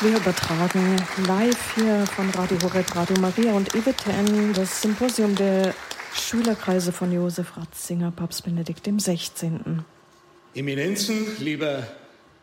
Wir 0.00 0.16
übertragen 0.16 0.96
live 1.26 1.74
hier 1.74 2.06
von 2.06 2.30
Radio 2.30 2.56
Horeb, 2.62 2.94
Radio 2.94 3.18
Maria 3.18 3.52
und 3.54 3.74
EWTN 3.74 4.52
das 4.52 4.80
Symposium 4.80 5.34
der 5.34 5.74
Schülerkreise 6.14 6.92
von 6.92 7.10
Josef 7.10 7.56
Ratzinger, 7.56 8.12
Papst 8.12 8.44
Benedikt 8.44 8.84
XVI. 8.84 9.50
Eminenzen, 10.54 11.26
lieber 11.40 11.84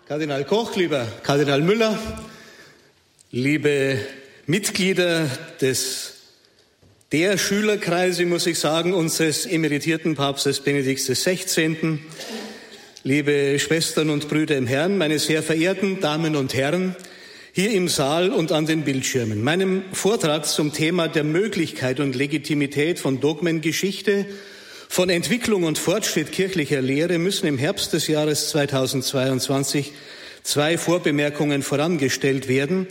Kardinal 0.06 0.44
Koch, 0.44 0.76
lieber 0.76 1.08
Kardinal 1.24 1.62
Müller, 1.62 1.98
liebe 3.32 4.00
Mitglieder 4.48 5.30
des 5.62 6.12
der 7.14 7.38
Schülerkreise, 7.38 8.26
muss 8.26 8.48
ich 8.48 8.60
sagen, 8.60 8.94
unseres 8.94 9.46
emeritierten 9.46 10.16
Papstes 10.16 10.60
Benedikts 10.60 11.06
XVI., 11.06 12.00
liebe 13.04 13.58
Schwestern 13.60 14.10
und 14.10 14.28
Brüder 14.28 14.58
im 14.58 14.68
Herrn, 14.68 14.98
meine 14.98 15.20
sehr 15.20 15.42
verehrten 15.42 16.02
Damen 16.02 16.36
und 16.36 16.54
Herren, 16.54 16.98
hier 17.56 17.72
im 17.72 17.88
Saal 17.88 18.32
und 18.32 18.52
an 18.52 18.66
den 18.66 18.82
Bildschirmen. 18.82 19.42
Meinem 19.42 19.84
Vortrag 19.94 20.46
zum 20.46 20.74
Thema 20.74 21.08
der 21.08 21.24
Möglichkeit 21.24 22.02
und 22.02 22.14
Legitimität 22.14 23.00
von 23.00 23.22
Dogmengeschichte, 23.22 24.26
von 24.90 25.10
Entwicklung 25.10 25.64
und 25.64 25.78
Fortschritt 25.78 26.34
kirchlicher 26.34 26.82
Lehre 26.82 27.18
müssen 27.18 27.48
im 27.48 27.58
Herbst 27.58 27.94
des 27.94 28.08
Jahres 28.08 28.50
2022 28.50 29.94
zwei 30.44 30.78
Vorbemerkungen 30.78 31.64
vorangestellt 31.64 32.50
werden, 32.50 32.88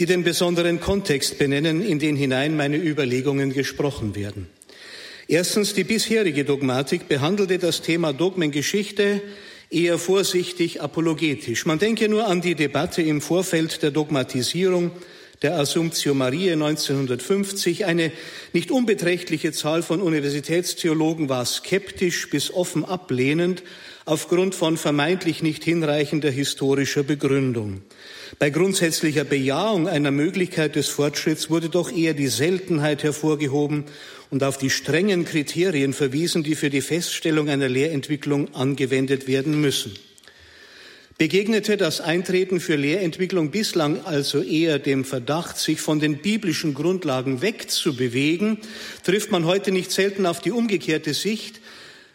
die 0.00 0.06
den 0.06 0.24
besonderen 0.24 0.80
Kontext 0.80 1.38
benennen, 1.38 1.80
in 1.80 2.00
den 2.00 2.16
hinein 2.16 2.56
meine 2.56 2.76
Überlegungen 2.76 3.52
gesprochen 3.52 4.16
werden. 4.16 4.48
Erstens, 5.28 5.74
die 5.74 5.84
bisherige 5.84 6.44
Dogmatik 6.44 7.06
behandelte 7.06 7.58
das 7.58 7.82
Thema 7.82 8.12
Dogmengeschichte 8.12 9.22
eher 9.70 9.98
vorsichtig 9.98 10.80
apologetisch. 10.80 11.66
Man 11.66 11.78
denke 11.78 12.08
nur 12.08 12.26
an 12.26 12.40
die 12.40 12.54
Debatte 12.54 13.02
im 13.02 13.20
Vorfeld 13.20 13.82
der 13.82 13.90
Dogmatisierung 13.90 14.92
der 15.42 15.56
Assumptio 15.56 16.14
Mariae 16.14 16.54
1950. 16.54 17.84
Eine 17.84 18.10
nicht 18.52 18.70
unbeträchtliche 18.70 19.52
Zahl 19.52 19.82
von 19.82 20.02
Universitätstheologen 20.02 21.28
war 21.28 21.44
skeptisch 21.44 22.28
bis 22.30 22.52
offen 22.52 22.84
ablehnend 22.84 23.62
aufgrund 24.04 24.54
von 24.54 24.78
vermeintlich 24.78 25.42
nicht 25.42 25.64
hinreichender 25.64 26.30
historischer 26.30 27.02
Begründung. 27.02 27.82
Bei 28.38 28.48
grundsätzlicher 28.48 29.24
Bejahung 29.24 29.86
einer 29.86 30.10
Möglichkeit 30.10 30.76
des 30.76 30.88
Fortschritts 30.88 31.50
wurde 31.50 31.68
doch 31.68 31.92
eher 31.92 32.14
die 32.14 32.28
Seltenheit 32.28 33.02
hervorgehoben 33.02 33.84
und 34.30 34.42
auf 34.42 34.58
die 34.58 34.70
strengen 34.70 35.24
Kriterien 35.24 35.92
verwiesen, 35.92 36.42
die 36.42 36.54
für 36.54 36.70
die 36.70 36.80
Feststellung 36.80 37.48
einer 37.48 37.68
Lehrentwicklung 37.68 38.54
angewendet 38.54 39.26
werden 39.26 39.60
müssen. 39.60 39.94
Begegnete 41.18 41.76
das 41.76 42.00
Eintreten 42.00 42.60
für 42.60 42.76
Lehrentwicklung 42.76 43.50
bislang 43.50 44.04
also 44.04 44.40
eher 44.40 44.78
dem 44.78 45.04
Verdacht, 45.04 45.58
sich 45.58 45.80
von 45.80 45.98
den 45.98 46.18
biblischen 46.18 46.74
Grundlagen 46.74 47.42
wegzubewegen, 47.42 48.58
trifft 49.02 49.32
man 49.32 49.44
heute 49.44 49.72
nicht 49.72 49.90
selten 49.90 50.26
auf 50.26 50.40
die 50.40 50.52
umgekehrte 50.52 51.14
Sicht, 51.14 51.60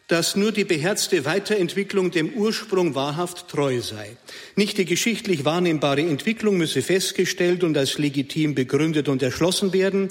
dass 0.08 0.38
nur 0.38 0.54
die 0.54 0.64
beherzte 0.64 1.26
Weiterentwicklung 1.26 2.12
dem 2.12 2.30
Ursprung 2.30 2.96
wahrhaft 2.96 3.50
treu 3.50 3.82
sei. 3.82 4.16
Nicht 4.56 4.78
die 4.78 4.86
geschichtlich 4.86 5.44
wahrnehmbare 5.44 6.02
Entwicklung 6.02 6.58
müsse 6.58 6.82
festgestellt 6.82 7.64
und 7.66 7.78
als 7.78 7.98
legitim 7.98 8.56
begründet 8.56 9.10
und 9.10 9.22
erschlossen 9.22 9.74
werden, 9.74 10.10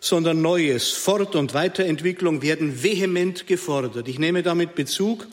sondern 0.00 0.42
Neues, 0.42 0.90
Fort- 0.90 1.36
und 1.36 1.54
Weiterentwicklung 1.54 2.42
werden 2.42 2.82
vehement 2.82 3.46
gefordert. 3.46 4.08
Ich 4.08 4.18
nehme 4.18 4.42
damit 4.42 4.74
Bezug 4.74 5.26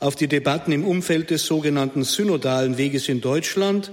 auf 0.00 0.16
die 0.16 0.28
Debatten 0.28 0.72
im 0.72 0.84
Umfeld 0.84 1.30
des 1.30 1.46
sogenannten 1.46 2.04
synodalen 2.04 2.76
Weges 2.76 3.08
in 3.08 3.20
Deutschland, 3.20 3.92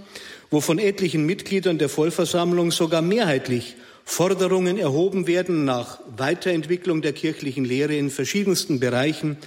wo 0.49 0.61
von 0.61 0.79
etlichen 0.79 1.25
Mitgliedern 1.25 1.77
der 1.77 1.89
Vollversammlung 1.89 2.71
sogar 2.71 3.01
mehrheitlich 3.01 3.75
Forderungen 4.03 4.79
erhoben 4.79 5.27
werden 5.27 5.65
nach 5.65 5.99
Weiterentwicklung 6.17 7.03
der 7.03 7.13
kirchlichen 7.13 7.63
Lehre 7.63 7.95
in 7.95 8.09
verschiedensten 8.09 8.79
Bereichen, 8.79 9.37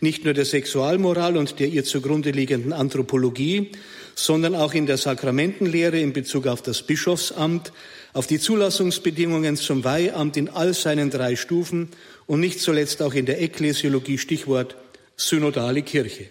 nicht 0.00 0.24
nur 0.24 0.34
der 0.34 0.44
Sexualmoral 0.44 1.38
und 1.38 1.58
der 1.58 1.68
ihr 1.68 1.84
zugrunde 1.84 2.30
liegenden 2.30 2.74
Anthropologie, 2.74 3.72
sondern 4.14 4.54
auch 4.54 4.74
in 4.74 4.84
der 4.84 4.98
Sakramentenlehre 4.98 5.98
in 5.98 6.12
Bezug 6.12 6.46
auf 6.46 6.60
das 6.60 6.82
Bischofsamt, 6.82 7.72
auf 8.12 8.26
die 8.26 8.40
Zulassungsbedingungen 8.40 9.56
zum 9.56 9.84
Weihamt 9.84 10.36
in 10.36 10.48
all 10.48 10.74
seinen 10.74 11.10
drei 11.10 11.36
Stufen 11.36 11.90
und 12.26 12.40
nicht 12.40 12.60
zuletzt 12.60 13.02
auch 13.02 13.14
in 13.14 13.26
der 13.26 13.40
Ekklesiologie, 13.40 14.18
Stichwort 14.18 14.76
synodale 15.16 15.82
Kirche. 15.82 16.28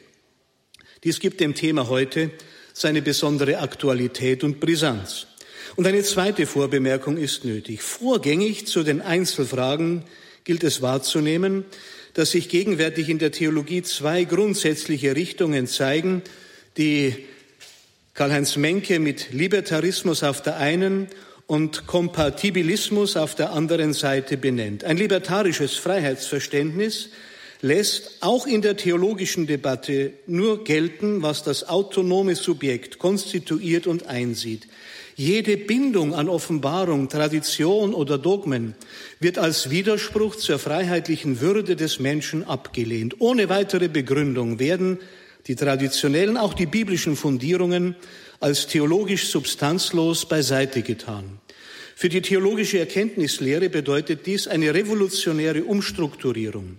Dies 1.04 1.20
gibt 1.20 1.40
dem 1.40 1.56
Thema 1.56 1.88
heute 1.88 2.32
seine 2.74 3.02
besondere 3.02 3.60
Aktualität 3.60 4.44
und 4.44 4.60
Brisanz. 4.60 5.28
Und 5.76 5.88
eine 5.88 6.04
zweite 6.04 6.46
Vorbemerkung 6.46 7.18
ist 7.18 7.46
nötig. 7.46 7.82
Vorgängig 7.82 8.68
zu 8.68 8.84
den 8.84 9.02
Einzelfragen 9.02 10.04
gilt 10.44 10.64
es 10.64 10.82
wahrzunehmen, 10.82 11.66
dass 12.14 12.32
sich 12.32 12.50
gegenwärtig 12.50 13.08
in 13.08 13.20
der 13.20 13.32
Theologie 13.32 13.84
zwei 13.84 14.24
grundsätzliche 14.24 15.16
Richtungen 15.16 15.68
zeigen, 15.68 16.24
die 16.76 17.16
Karl-Heinz 18.14 18.58
Menke 18.58 19.00
mit 19.00 19.32
Libertarismus 19.32 20.24
auf 20.24 20.42
der 20.42 20.58
einen 20.58 21.08
und 21.50 21.88
Kompatibilismus 21.88 23.18
auf 23.18 23.34
der 23.34 23.54
anderen 23.54 23.94
Seite 23.94 24.38
benennt. 24.38 24.84
Ein 24.84 24.98
libertarisches 24.98 25.74
Freiheitsverständnis 25.74 27.10
lässt 27.62 28.18
auch 28.22 28.46
in 28.46 28.62
der 28.62 28.78
theologischen 28.78 29.48
Debatte 29.48 30.14
nur 30.28 30.64
gelten, 30.64 31.24
was 31.24 31.42
das 31.42 31.68
autonome 31.68 32.36
Subjekt 32.36 33.00
konstituiert 33.00 33.88
und 33.88 34.06
einsieht. 34.06 34.68
Jede 35.16 35.58
Bindung 35.58 36.14
an 36.14 36.30
Offenbarung, 36.30 37.10
Tradition 37.10 37.96
oder 37.96 38.20
Dogmen 38.20 38.76
wird 39.20 39.40
als 39.40 39.72
Widerspruch 39.72 40.36
zur 40.36 40.60
freiheitlichen 40.60 41.42
Würde 41.42 41.76
des 41.76 42.00
Menschen 42.00 42.44
abgelehnt. 42.44 43.16
Ohne 43.22 43.50
weitere 43.50 43.88
Begründung 43.88 44.60
werden 44.60 45.00
die 45.48 45.56
traditionellen, 45.56 46.38
auch 46.38 46.54
die 46.54 46.68
biblischen 46.68 47.16
Fundierungen 47.16 47.96
als 48.40 48.68
theologisch 48.68 49.28
substanzlos 49.28 50.28
beiseite 50.28 50.82
getan. 50.82 51.40
Für 51.96 52.10
die 52.10 52.22
theologische 52.22 52.80
Erkenntnislehre 52.80 53.70
bedeutet 53.70 54.26
dies 54.26 54.48
eine 54.48 54.74
revolutionäre 54.74 55.64
Umstrukturierung. 55.66 56.78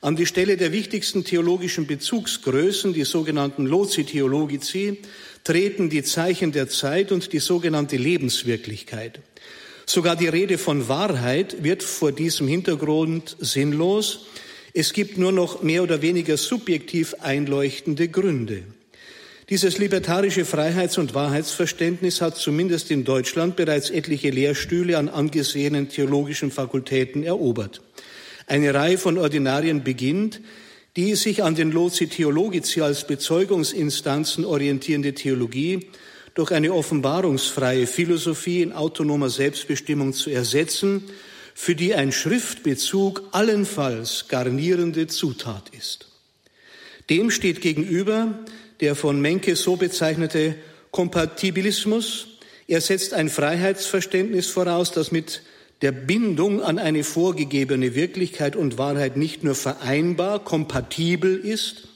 An 0.00 0.16
die 0.16 0.26
Stelle 0.26 0.56
der 0.56 0.72
wichtigsten 0.72 1.24
theologischen 1.24 1.86
Bezugsgrößen, 1.86 2.92
die 2.92 3.04
sogenannten 3.04 3.64
Loci 3.66 4.04
Theologici, 4.04 4.98
treten 5.44 5.88
die 5.88 6.02
Zeichen 6.02 6.52
der 6.52 6.68
Zeit 6.68 7.12
und 7.12 7.32
die 7.32 7.38
sogenannte 7.38 7.96
Lebenswirklichkeit. 7.96 9.20
Sogar 9.86 10.16
die 10.16 10.26
Rede 10.26 10.58
von 10.58 10.88
Wahrheit 10.88 11.62
wird 11.62 11.84
vor 11.84 12.10
diesem 12.10 12.48
Hintergrund 12.48 13.36
sinnlos. 13.38 14.26
Es 14.74 14.92
gibt 14.92 15.16
nur 15.16 15.30
noch 15.30 15.62
mehr 15.62 15.84
oder 15.84 16.02
weniger 16.02 16.36
subjektiv 16.36 17.14
einleuchtende 17.20 18.08
Gründe. 18.08 18.64
Dieses 19.48 19.78
libertarische 19.78 20.44
Freiheits- 20.44 20.98
und 20.98 21.14
Wahrheitsverständnis 21.14 22.20
hat 22.20 22.36
zumindest 22.36 22.90
in 22.90 23.04
Deutschland 23.04 23.54
bereits 23.54 23.90
etliche 23.90 24.30
Lehrstühle 24.30 24.98
an 24.98 25.08
angesehenen 25.08 25.88
theologischen 25.88 26.50
Fakultäten 26.50 27.22
erobert. 27.22 27.80
Eine 28.48 28.74
Reihe 28.74 28.98
von 28.98 29.18
Ordinarien 29.18 29.84
beginnt, 29.84 30.40
die 30.96 31.14
sich 31.14 31.44
an 31.44 31.54
den 31.54 31.70
Loci 31.70 32.08
Theologici 32.08 32.80
als 32.80 33.06
Bezeugungsinstanzen 33.06 34.44
orientierende 34.44 35.14
Theologie 35.14 35.90
durch 36.34 36.50
eine 36.50 36.72
offenbarungsfreie 36.72 37.86
Philosophie 37.86 38.62
in 38.62 38.72
autonomer 38.72 39.30
Selbstbestimmung 39.30 40.12
zu 40.12 40.30
ersetzen, 40.30 41.04
für 41.54 41.76
die 41.76 41.94
ein 41.94 42.10
Schriftbezug 42.10 43.22
allenfalls 43.30 44.26
garnierende 44.28 45.06
Zutat 45.06 45.70
ist. 45.78 46.08
Dem 47.08 47.30
steht 47.30 47.60
gegenüber 47.60 48.40
der 48.80 48.94
von 48.94 49.20
Menke 49.20 49.56
so 49.56 49.76
bezeichnete 49.76 50.54
Kompatibilismus. 50.90 52.28
Er 52.68 52.80
setzt 52.80 53.14
ein 53.14 53.28
Freiheitsverständnis 53.28 54.48
voraus, 54.48 54.92
das 54.92 55.12
mit 55.12 55.42
der 55.82 55.92
Bindung 55.92 56.62
an 56.62 56.78
eine 56.78 57.04
vorgegebene 57.04 57.94
Wirklichkeit 57.94 58.56
und 58.56 58.78
Wahrheit 58.78 59.16
nicht 59.16 59.44
nur 59.44 59.54
vereinbar, 59.54 60.42
kompatibel 60.42 61.36
ist, 61.36 61.88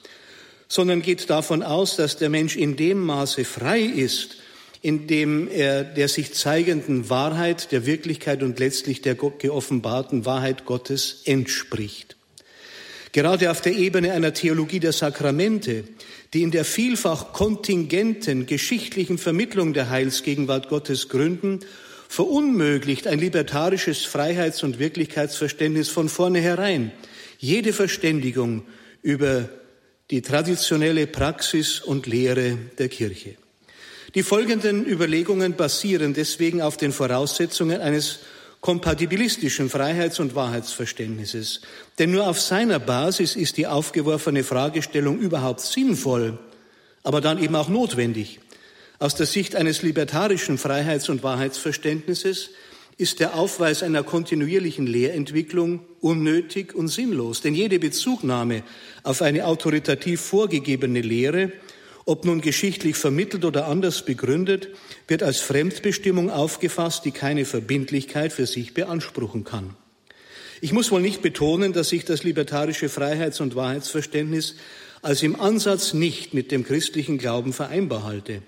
sondern 0.69 1.02
geht 1.02 1.31
davon 1.31 1.62
aus, 1.62 1.96
dass 1.96 2.16
der 2.16 2.28
Mensch 2.28 2.56
in 2.56 2.76
dem 2.76 3.05
Maße 3.05 3.44
frei 3.44 3.81
ist, 3.81 4.37
in 4.82 5.06
dem 5.06 5.49
er 5.49 5.84
der 5.84 6.08
sich 6.08 6.32
zeigenden 6.34 7.10
Wahrheit, 7.10 7.72
der 7.72 7.87
Wirklichkeit 7.87 8.43
und 8.43 8.58
letztlich 8.58 9.02
der 9.02 9.14
geoffenbarten 9.14 10.25
Wahrheit 10.25 10.64
Gottes 10.64 11.22
entspricht. 11.25 12.16
Gerade 13.12 13.50
auf 13.50 13.60
der 13.60 13.75
Ebene 13.75 14.12
einer 14.12 14.32
Theologie 14.32 14.78
der 14.78 14.93
Sakramente, 14.93 15.84
die 16.32 16.43
in 16.43 16.50
der 16.50 16.65
vielfach 16.65 17.32
kontingenten 17.32 18.47
geschichtlichen 18.47 19.19
Vermittlung 19.19 19.73
der 19.73 19.91
Heilsgegenwart 19.91 20.69
Gottes 20.69 21.09
gründen, 21.09 21.61
verunmöglicht 22.09 23.06
ein 23.06 23.19
libertarisches 23.19 24.05
Freiheits- 24.05 24.62
und 24.62 24.79
Wirklichkeitsverständnis 24.79 25.88
von 25.88 26.09
vornherein 26.09 26.93
jede 27.38 27.73
Verständigung 27.73 28.65
über 29.03 29.49
die 30.11 30.23
traditionelle 30.23 31.06
Praxis 31.06 31.81
und 31.81 32.06
Lehre 32.06 32.59
der 32.79 32.88
Kirche. 32.88 33.37
Die 34.15 34.25
folgenden 34.25 34.85
Überlegungen 34.85 35.55
basieren 35.55 36.15
deswegen 36.15 36.62
auf 36.62 36.77
den 36.77 36.91
Voraussetzungen 36.91 37.81
eines 37.81 38.21
kompatibilistischen 38.60 39.70
Freiheits- 39.70 40.20
und 40.20 40.34
Wahrheitsverständnisses. 40.34 41.62
Denn 41.98 42.10
nur 42.10 42.26
auf 42.26 42.40
seiner 42.40 42.78
Basis 42.78 43.36
ist 43.36 43.56
die 43.56 43.66
aufgeworfene 43.66 44.44
Fragestellung 44.44 45.18
überhaupt 45.18 45.60
sinnvoll, 45.60 46.38
aber 47.02 47.20
dann 47.20 47.42
eben 47.42 47.56
auch 47.56 47.68
notwendig. 47.68 48.40
Aus 48.98 49.14
der 49.14 49.26
Sicht 49.26 49.56
eines 49.56 49.80
libertarischen 49.80 50.58
Freiheits- 50.58 51.08
und 51.08 51.22
Wahrheitsverständnisses 51.22 52.50
ist 52.98 53.18
der 53.18 53.34
Aufweis 53.34 53.82
einer 53.82 54.02
kontinuierlichen 54.02 54.86
Lehrentwicklung 54.86 55.80
unnötig 56.02 56.74
und 56.74 56.88
sinnlos. 56.88 57.40
Denn 57.40 57.54
jede 57.54 57.78
Bezugnahme 57.78 58.62
auf 59.04 59.22
eine 59.22 59.46
autoritativ 59.46 60.20
vorgegebene 60.20 61.00
Lehre, 61.00 61.50
ob 62.10 62.24
nun 62.24 62.40
geschichtlich 62.40 62.96
vermittelt 62.96 63.44
oder 63.44 63.68
anders 63.68 64.04
begründet, 64.04 64.70
wird 65.06 65.22
als 65.22 65.38
Fremdbestimmung 65.38 66.28
aufgefasst, 66.28 67.04
die 67.04 67.12
keine 67.12 67.44
Verbindlichkeit 67.44 68.32
für 68.32 68.46
sich 68.46 68.74
beanspruchen 68.74 69.44
kann. 69.44 69.76
Ich 70.60 70.72
muss 70.72 70.90
wohl 70.90 71.02
nicht 71.02 71.22
betonen, 71.22 71.72
dass 71.72 71.92
ich 71.92 72.04
das 72.04 72.24
libertarische 72.24 72.88
Freiheits- 72.88 73.40
und 73.40 73.54
Wahrheitsverständnis 73.54 74.56
als 75.02 75.22
im 75.22 75.40
Ansatz 75.40 75.94
nicht 75.94 76.34
mit 76.34 76.50
dem 76.50 76.64
christlichen 76.64 77.16
Glauben 77.16 77.52
vereinbar 77.52 78.02
halte. 78.02 78.42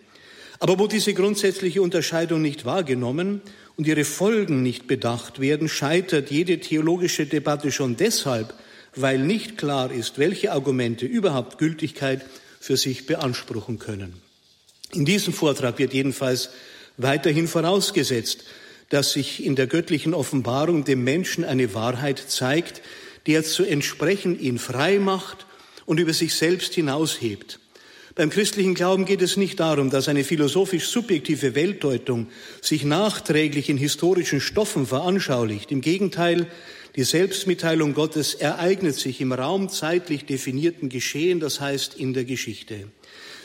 Aber 0.58 0.80
wo 0.80 0.88
diese 0.88 1.14
grundsätzliche 1.14 1.82
Unterscheidung 1.82 2.42
nicht 2.42 2.64
wahrgenommen 2.64 3.42
und 3.76 3.86
ihre 3.86 4.04
Folgen 4.04 4.64
nicht 4.64 4.88
bedacht 4.88 5.38
werden, 5.38 5.68
scheitert 5.68 6.32
jede 6.32 6.58
theologische 6.58 7.26
Debatte 7.26 7.70
schon 7.70 7.96
deshalb, 7.96 8.54
weil 8.96 9.20
nicht 9.20 9.56
klar 9.56 9.92
ist, 9.92 10.18
welche 10.18 10.50
Argumente 10.50 11.06
überhaupt 11.06 11.58
Gültigkeit 11.58 12.26
für 12.62 12.76
sich 12.76 13.06
beanspruchen 13.06 13.80
können. 13.80 14.22
In 14.92 15.04
diesem 15.04 15.32
Vortrag 15.32 15.80
wird 15.80 15.92
jedenfalls 15.92 16.50
weiterhin 16.96 17.48
vorausgesetzt, 17.48 18.44
dass 18.88 19.12
sich 19.12 19.44
in 19.44 19.56
der 19.56 19.66
göttlichen 19.66 20.14
Offenbarung 20.14 20.84
dem 20.84 21.02
Menschen 21.02 21.44
eine 21.44 21.74
Wahrheit 21.74 22.22
zeigt, 22.24 22.80
die 23.26 23.32
er 23.32 23.42
zu 23.42 23.64
entsprechen 23.64 24.38
ihn 24.38 24.60
frei 24.60 25.00
macht 25.00 25.44
und 25.86 25.98
über 25.98 26.12
sich 26.12 26.36
selbst 26.36 26.74
hinaushebt. 26.74 27.58
Beim 28.14 28.28
christlichen 28.28 28.74
Glauben 28.74 29.06
geht 29.06 29.22
es 29.22 29.38
nicht 29.38 29.58
darum, 29.58 29.88
dass 29.88 30.06
eine 30.06 30.22
philosophisch 30.22 30.88
subjektive 30.88 31.54
Weltdeutung 31.54 32.26
sich 32.60 32.84
nachträglich 32.84 33.70
in 33.70 33.78
historischen 33.78 34.40
Stoffen 34.40 34.86
veranschaulicht. 34.86 35.72
Im 35.72 35.80
Gegenteil, 35.80 36.46
die 36.94 37.04
Selbstmitteilung 37.04 37.94
Gottes 37.94 38.34
ereignet 38.34 38.96
sich 38.96 39.22
im 39.22 39.32
Raum 39.32 39.70
zeitlich 39.70 40.26
definierten 40.26 40.90
Geschehen, 40.90 41.40
das 41.40 41.60
heißt 41.60 41.94
in 41.94 42.12
der 42.12 42.24
Geschichte. 42.24 42.88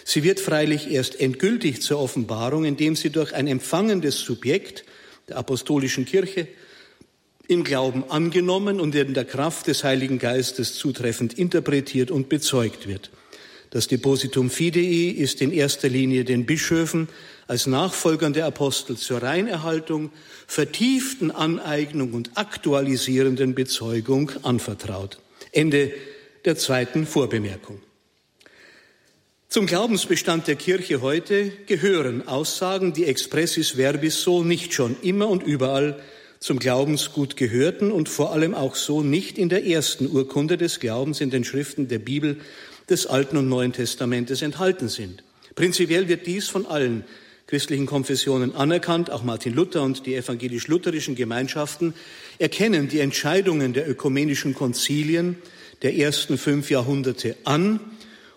Sie 0.04 0.24
wird 0.24 0.42
freilich 0.42 0.92
erst 0.92 1.18
endgültig 1.20 1.82
zur 1.82 2.00
Offenbarung, 2.00 2.66
indem 2.66 2.98
sie 2.98 3.10
durch 3.10 3.34
ein 3.34 3.48
empfangendes 3.48 4.20
Subjekt 4.20 4.84
der 5.30 5.38
apostolischen 5.38 6.04
Kirche 6.04 6.48
im 7.48 7.64
Glauben 7.64 8.04
angenommen 8.10 8.82
und 8.82 8.94
in 8.96 9.14
der 9.14 9.24
Kraft 9.24 9.68
des 9.68 9.86
Heiligen 9.86 10.20
Geistes 10.20 10.76
zutreffend 10.76 11.34
interpretiert 11.36 12.12
und 12.12 12.28
bezeugt 12.28 12.86
wird. 12.86 13.12
Das 13.70 13.88
Depositum 13.88 14.50
Fidei 14.50 15.14
ist 15.18 15.42
in 15.42 15.52
erster 15.52 15.90
Linie 15.90 16.24
den 16.24 16.46
Bischöfen 16.46 17.10
als 17.48 17.68
Nachfolgern 17.68 18.34
der 18.34 18.46
Apostel 18.46 18.98
zur 18.98 19.22
Reinerhaltung, 19.22 20.12
vertieften 20.48 21.32
Aneignung 21.32 22.14
und 22.14 22.32
aktualisierenden 22.36 23.56
Bezeugung 23.56 24.32
anvertraut. 24.44 25.20
Ende 25.52 25.92
der 26.46 26.56
zweiten 26.56 27.06
Vorbemerkung. 27.06 27.82
Zum 29.50 29.66
Glaubensbestand 29.66 30.48
der 30.48 30.56
Kirche 30.56 31.02
heute 31.02 31.52
gehören 31.68 32.28
Aussagen, 32.28 32.94
die 32.94 33.06
expressis 33.06 33.78
verbis 33.78 34.22
so 34.22 34.44
nicht 34.44 34.74
schon 34.74 34.98
immer 35.02 35.30
und 35.30 35.44
überall 35.44 36.02
zum 36.40 36.60
Glaubensgut 36.60 37.36
gehörten 37.36 37.92
und 37.92 38.10
vor 38.10 38.34
allem 38.34 38.54
auch 38.54 38.76
so 38.76 39.02
nicht 39.02 39.38
in 39.38 39.50
der 39.50 39.66
ersten 39.66 40.08
Urkunde 40.08 40.58
des 40.58 40.80
Glaubens 40.80 41.22
in 41.22 41.30
den 41.30 41.44
Schriften 41.44 41.88
der 41.88 42.00
Bibel 42.00 42.38
des 42.90 43.06
Alten 43.06 43.38
und 43.38 43.50
Neuen 43.50 43.74
Testamentes 43.74 44.42
enthalten 44.42 44.90
sind. 44.90 45.24
Prinzipiell 45.56 46.08
wird 46.08 46.28
dies 46.28 46.48
von 46.48 46.66
allen 46.66 47.04
christlichen 47.48 47.86
Konfessionen 47.86 48.56
anerkannt. 48.56 49.10
Auch 49.10 49.24
Martin 49.24 49.54
Luther 49.54 49.82
und 49.82 50.06
die 50.06 50.16
evangelisch-lutherischen 50.16 51.16
Gemeinschaften 51.16 51.94
erkennen 52.38 52.90
die 52.90 53.00
Entscheidungen 53.00 53.74
der 53.74 53.90
ökumenischen 53.90 54.54
Konzilien 54.54 55.38
der 55.82 55.96
ersten 55.96 56.38
fünf 56.38 56.70
Jahrhunderte 56.70 57.38
an 57.44 57.80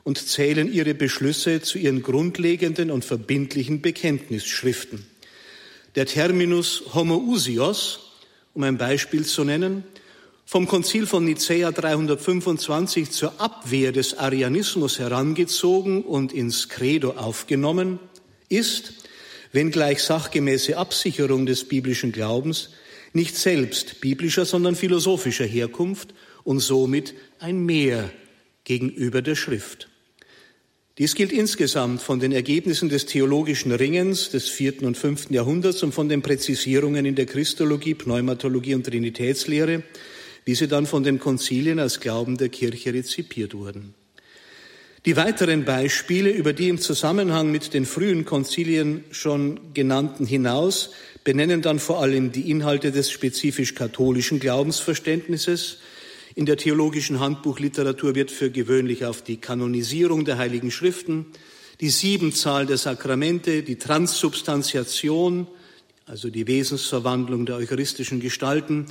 und 0.05 0.19
zählen 0.19 0.73
ihre 0.73 0.95
Beschlüsse 0.95 1.61
zu 1.61 1.79
ihren 1.79 2.03
grundlegenden 2.03 2.91
und 2.91 3.05
verbindlichen 3.05 3.81
Bekenntnisschriften. 3.83 5.05
Der 5.97 6.07
Terminus 6.07 6.95
homoousios, 6.95 8.13
um 8.55 8.63
ein 8.63 8.79
Beispiel 8.79 9.25
zu 9.25 9.45
nennen, 9.45 9.85
vom 10.51 10.67
Konzil 10.67 11.07
von 11.07 11.25
Nicäa 11.25 11.71
325 11.71 13.13
zur 13.13 13.41
Abwehr 13.41 13.93
des 13.93 14.19
Arianismus 14.19 14.99
herangezogen 14.99 16.03
und 16.03 16.33
ins 16.33 16.69
Credo 16.69 17.13
aufgenommen, 17.13 18.01
ist, 18.49 18.95
wenngleich 19.53 20.03
sachgemäße 20.03 20.77
Absicherung 20.77 21.47
des 21.47 21.69
biblischen 21.69 22.11
Glaubens, 22.11 22.71
nicht 23.13 23.37
selbst 23.37 24.01
biblischer, 24.01 24.45
sondern 24.45 24.75
philosophischer 24.75 25.47
Herkunft 25.47 26.15
und 26.43 26.59
somit 26.59 27.15
ein 27.39 27.65
Mehr 27.65 28.11
gegenüber 28.65 29.23
der 29.23 29.37
Schrift. 29.37 29.89
Dies 30.99 31.15
gilt 31.15 31.31
insgesamt 31.31 32.03
von 32.03 32.19
den 32.19 32.33
Ergebnissen 32.33 32.89
des 32.89 33.07
theologischen 33.07 33.71
Ringens 33.71 34.31
des 34.31 34.49
vierten 34.49 34.85
und 34.85 34.97
fünften 34.97 35.33
Jahrhunderts 35.33 35.85
und 35.85 35.95
von 35.95 36.09
den 36.09 36.23
Präzisierungen 36.23 37.07
in 37.07 37.15
der 37.15 37.27
Christologie, 37.27 37.95
Pneumatologie 37.95 38.75
und 38.75 38.85
Trinitätslehre, 38.85 39.85
wie 40.45 40.55
sie 40.55 40.69
dann 40.69 40.87
von 40.87 41.03
den 41.03 41.19
Konzilien 41.19 41.79
als 41.79 42.01
Glauben 42.01 42.37
der 42.37 42.49
Kirche 42.49 42.93
rezipiert 42.93 43.55
wurden. 43.55 43.95
Die 45.07 45.17
weiteren 45.17 45.65
Beispiele, 45.65 46.31
über 46.31 46.53
die 46.53 46.69
im 46.69 46.79
Zusammenhang 46.79 47.51
mit 47.51 47.73
den 47.73 47.87
frühen 47.87 48.27
Konzilien 48.27 49.05
schon 49.11 49.73
genannten 49.73 50.27
hinaus, 50.27 50.91
benennen 51.25 51.63
dann 51.63 51.79
vor 51.79 52.03
allem 52.03 52.33
die 52.33 52.51
Inhalte 52.51 52.93
des 52.93 53.11
spezifisch 53.11 53.75
katholischen 53.75 54.41
Glaubensverständnisses. 54.41 55.79
In 56.35 56.45
der 56.45 56.59
theologischen 56.59 57.19
Handbuchliteratur 57.19 58.15
wird 58.15 58.31
für 58.31 58.51
gewöhnlich 58.51 59.07
auf 59.07 59.23
die 59.23 59.39
Kanonisierung 59.39 60.27
der 60.27 60.37
Heiligen 60.37 60.71
Schriften, 60.71 61.27
die 61.81 61.89
Siebenzahl 61.89 62.67
der 62.67 62.77
Sakramente, 62.77 63.63
die 63.63 63.77
Transsubstantiation, 63.77 65.47
also 66.11 66.29
die 66.29 66.49
Wesensverwandlung 66.49 67.47
der 67.47 67.55
eucharistischen 67.55 68.19
Gestalten, 68.19 68.87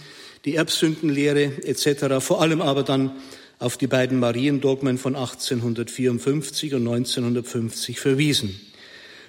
die 0.45 0.55
Erbsündenlehre 0.55 1.51
etc., 1.65 2.23
vor 2.25 2.41
allem 2.41 2.61
aber 2.61 2.83
dann 2.83 3.11
auf 3.59 3.75
die 3.75 3.87
beiden 3.87 4.19
Mariendogmen 4.19 4.97
von 4.97 5.17
1854 5.17 6.75
und 6.75 6.87
1950 6.87 7.99
verwiesen. 7.99 8.57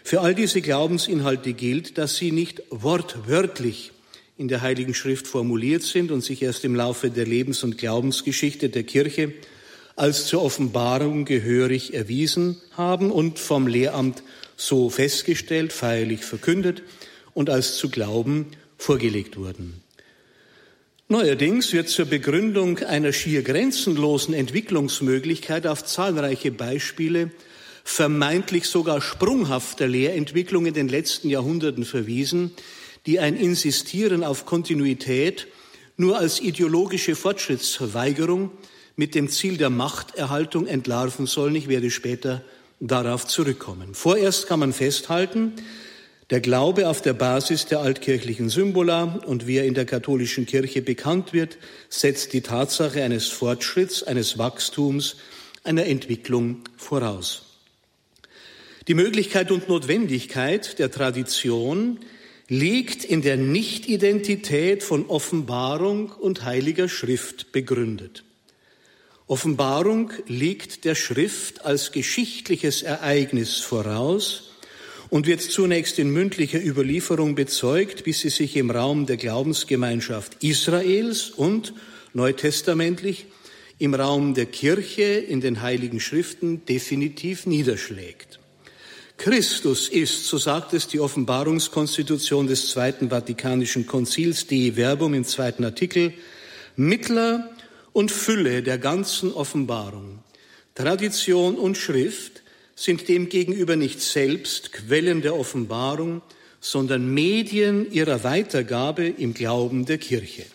Für 0.05 0.21
all 0.21 0.37
diese 0.37 0.61
Glaubensinhalte 0.61 1.53
gilt, 1.53 1.99
dass 1.99 2.17
sie 2.17 2.31
nicht 2.31 2.63
wortwörtlich 2.71 3.91
in 4.39 4.47
der 4.47 4.63
Heiligen 4.63 4.95
Schrift 4.95 5.27
formuliert 5.27 5.83
sind 5.83 6.13
und 6.13 6.21
sich 6.21 6.43
erst 6.43 6.65
im 6.65 6.77
Laufe 6.77 7.11
der 7.11 7.27
Lebens- 7.27 7.65
und 7.65 7.77
Glaubensgeschichte 7.77 8.69
der 8.69 8.85
Kirche 8.85 9.33
als 9.97 10.27
zur 10.27 10.45
Offenbarung 10.45 11.25
gehörig 11.25 11.93
erwiesen 11.93 12.57
haben 12.71 13.11
und 13.11 13.41
vom 13.41 13.67
Lehramt 13.67 14.23
so 14.57 14.91
festgestellt, 14.91 15.73
feierlich 15.73 16.25
verkündet 16.25 16.83
und 17.35 17.51
als 17.51 17.77
zu 17.77 17.89
glauben 17.89 18.47
vorgelegt 18.79 19.37
wurden. 19.37 19.83
Neuerdings 21.09 21.73
wird 21.73 21.89
zur 21.89 22.07
Begründung 22.07 22.79
einer 22.79 23.13
schier 23.13 23.43
grenzenlosen 23.43 24.33
Entwicklungsmöglichkeit 24.33 25.67
auf 25.67 25.85
zahlreiche 25.85 26.53
Beispiele 26.53 27.31
vermeintlich 27.83 28.67
sogar 28.67 29.01
sprunghafter 29.01 29.89
Lehrentwicklung 29.89 30.67
in 30.67 30.75
den 30.75 30.89
letzten 30.89 31.29
Jahrhunderten 31.29 31.85
verwiesen, 31.85 32.53
die 33.07 33.19
ein 33.19 33.37
Insistieren 33.37 34.23
auf 34.23 34.47
Kontinuität 34.47 35.49
nur 35.97 36.19
als 36.19 36.41
ideologische 36.41 37.17
Fortschrittsverweigerung 37.17 38.51
mit 38.97 39.15
dem 39.15 39.29
Ziel 39.29 39.57
der 39.57 39.71
Machterhaltung 39.71 40.67
entlarven 40.67 41.27
sollen. 41.27 41.57
Ich 41.57 41.69
werde 41.69 41.91
später 41.91 42.43
darauf 42.79 43.27
zurückkommen. 43.27 43.95
Vorerst 43.95 44.47
kann 44.47 44.61
man 44.61 44.73
festhalten, 44.73 45.55
der 46.31 46.41
Glaube 46.41 46.89
auf 46.89 47.03
der 47.03 47.13
Basis 47.13 47.67
der 47.67 47.81
altkirchlichen 47.81 48.49
Symbola 48.49 49.21
und 49.27 49.49
wie 49.49 49.57
er 49.57 49.65
in 49.65 49.75
der 49.75 49.85
katholischen 49.85 50.47
Kirche 50.47 50.81
bekannt 50.81 51.33
wird, 51.33 51.59
setzt 51.89 52.33
die 52.33 52.41
Tatsache 52.41 53.03
eines 53.03 53.27
Fortschritts, 53.29 54.05
eines 54.05 54.39
Wachstums, 54.39 55.17
einer 55.65 55.87
Entwicklung 55.87 56.63
voraus. 56.77 57.47
Die 58.87 58.95
Möglichkeit 58.95 59.51
und 59.51 59.69
Notwendigkeit 59.69 60.79
der 60.79 60.91
Tradition 60.91 61.99
liegt 62.49 63.05
in 63.05 63.23
der 63.23 63.37
Nichtidentität 63.37 64.83
von 64.83 65.07
Offenbarung 65.07 66.11
und 66.11 66.45
heiliger 66.45 66.89
Schrift 66.89 67.53
begründet. 67.53 68.25
Offenbarung 69.27 70.13
liegt 70.27 70.85
der 70.85 70.95
Schrift 70.95 71.65
als 71.65 71.93
geschichtliches 71.93 72.83
Ereignis 72.83 73.59
voraus 73.59 74.50
und 75.11 75.27
wird 75.27 75.43
zunächst 75.43 75.99
in 75.99 76.11
mündlicher 76.11 76.65
Überlieferung 76.65 77.35
bezeugt, 77.35 78.05
bis 78.05 78.21
sie 78.21 78.31
sich 78.31 78.57
im 78.57 78.71
Raum 78.71 79.07
der 79.07 79.17
Glaubensgemeinschaft 79.17 80.43
Israels 80.43 81.31
und 81.31 81.75
neutestamentlich 82.15 83.27
im 83.79 83.95
Raum 83.95 84.35
der 84.35 84.47
Kirche 84.47 85.03
in 85.03 85.41
den 85.41 85.63
heiligen 85.63 86.01
Schriften 86.01 86.65
definitiv 86.65 87.47
niederschlägt. 87.47 88.39
Christus 89.17 89.89
ist, 89.89 90.27
so 90.27 90.39
sagt 90.39 90.73
es 90.73 90.87
die 90.87 91.01
Offenbarungskonstitution 91.01 92.47
des 92.47 92.69
Zweiten 92.71 93.11
Vatikanischen 93.11 93.87
Konzils, 93.87 94.47
Dei 94.47 94.73
Verbum 94.77 95.13
im 95.13 95.25
zweiten 95.25 95.65
Artikel, 95.65 96.15
Mittler 96.77 97.51
und 97.93 98.11
Fülle 98.11 98.63
der 98.63 98.79
ganzen 98.79 99.33
Offenbarung. 99.33 100.21
Tradition 100.75 101.57
und 101.57 101.77
Schrift 101.77 102.40
sind 102.81 103.09
demgegenüber 103.09 103.77
nicht 103.77 104.01
selbst 104.01 104.73
Quellen 104.73 105.21
der 105.21 105.37
Offenbarung, 105.37 106.23
sondern 106.63 107.13
Medien 107.13 107.93
ihrer 107.93 108.25
Weitergabe 108.25 109.07
im 109.07 109.35
Glauben 109.35 109.85
der 109.85 109.99
Kirche. 109.99 110.47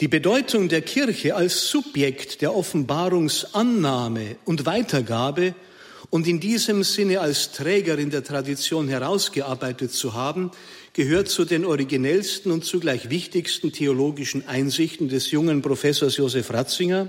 Die 0.00 0.08
Bedeutung 0.08 0.68
der 0.68 0.82
Kirche 0.82 1.36
als 1.36 1.68
Subjekt 1.68 2.42
der 2.42 2.52
Offenbarungsannahme 2.52 4.38
und 4.44 4.66
Weitergabe 4.66 5.54
und 6.10 6.26
in 6.26 6.40
diesem 6.40 6.82
Sinne 6.82 7.20
als 7.20 7.52
Trägerin 7.52 8.10
der 8.10 8.24
Tradition 8.24 8.88
herausgearbeitet 8.88 9.92
zu 9.92 10.14
haben, 10.14 10.50
gehört 10.94 11.28
zu 11.28 11.44
den 11.44 11.64
originellsten 11.64 12.50
und 12.50 12.64
zugleich 12.64 13.08
wichtigsten 13.08 13.70
theologischen 13.70 14.48
Einsichten 14.48 15.08
des 15.08 15.30
jungen 15.30 15.62
Professors 15.62 16.16
Josef 16.16 16.52
Ratzinger. 16.52 17.08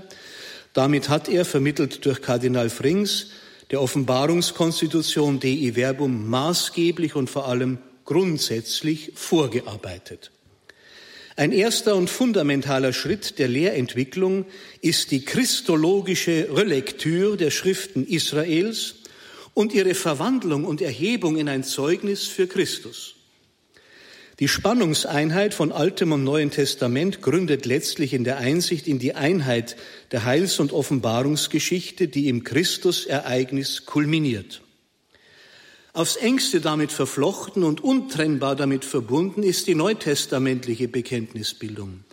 Damit 0.74 1.08
hat 1.08 1.28
er, 1.28 1.44
vermittelt 1.44 2.06
durch 2.06 2.22
Kardinal 2.22 2.70
Frings, 2.70 3.30
der 3.70 3.80
Offenbarungskonstitution 3.80 5.40
Dei 5.40 5.72
Verbum 5.74 6.28
maßgeblich 6.28 7.14
und 7.14 7.30
vor 7.30 7.46
allem 7.46 7.78
grundsätzlich 8.04 9.12
vorgearbeitet. 9.14 10.32
Ein 11.36 11.52
erster 11.52 11.94
und 11.94 12.10
fundamentaler 12.10 12.92
Schritt 12.92 13.38
der 13.38 13.48
Lehrentwicklung 13.48 14.44
ist 14.80 15.10
die 15.10 15.24
christologische 15.24 16.48
Relektür 16.52 17.36
der 17.36 17.50
Schriften 17.50 18.06
Israels 18.06 18.96
und 19.54 19.72
ihre 19.72 19.94
Verwandlung 19.94 20.64
und 20.64 20.82
Erhebung 20.82 21.36
in 21.36 21.48
ein 21.48 21.64
Zeugnis 21.64 22.24
für 22.24 22.46
Christus. 22.46 23.14
Die 24.40 24.48
Spannungseinheit 24.48 25.52
von 25.52 25.70
Altem 25.70 26.12
und 26.12 26.24
Neuen 26.24 26.50
Testament 26.50 27.20
gründet 27.20 27.66
letztlich 27.66 28.14
in 28.14 28.24
der 28.24 28.38
Einsicht 28.38 28.88
in 28.88 28.98
die 28.98 29.14
Einheit 29.14 29.76
der 30.12 30.24
Heils- 30.24 30.60
und 30.60 30.72
Offenbarungsgeschichte, 30.72 32.08
die 32.08 32.26
im 32.30 32.42
Christusereignis 32.42 33.84
kulminiert. 33.84 34.62
Aufs 35.92 36.16
engste 36.16 36.62
damit 36.62 36.90
verflochten 36.90 37.64
und 37.64 37.84
untrennbar 37.84 38.56
damit 38.56 38.86
verbunden 38.86 39.42
ist 39.42 39.66
die 39.66 39.74
neutestamentliche 39.74 40.88
Bekenntnisbildung. 40.88 42.04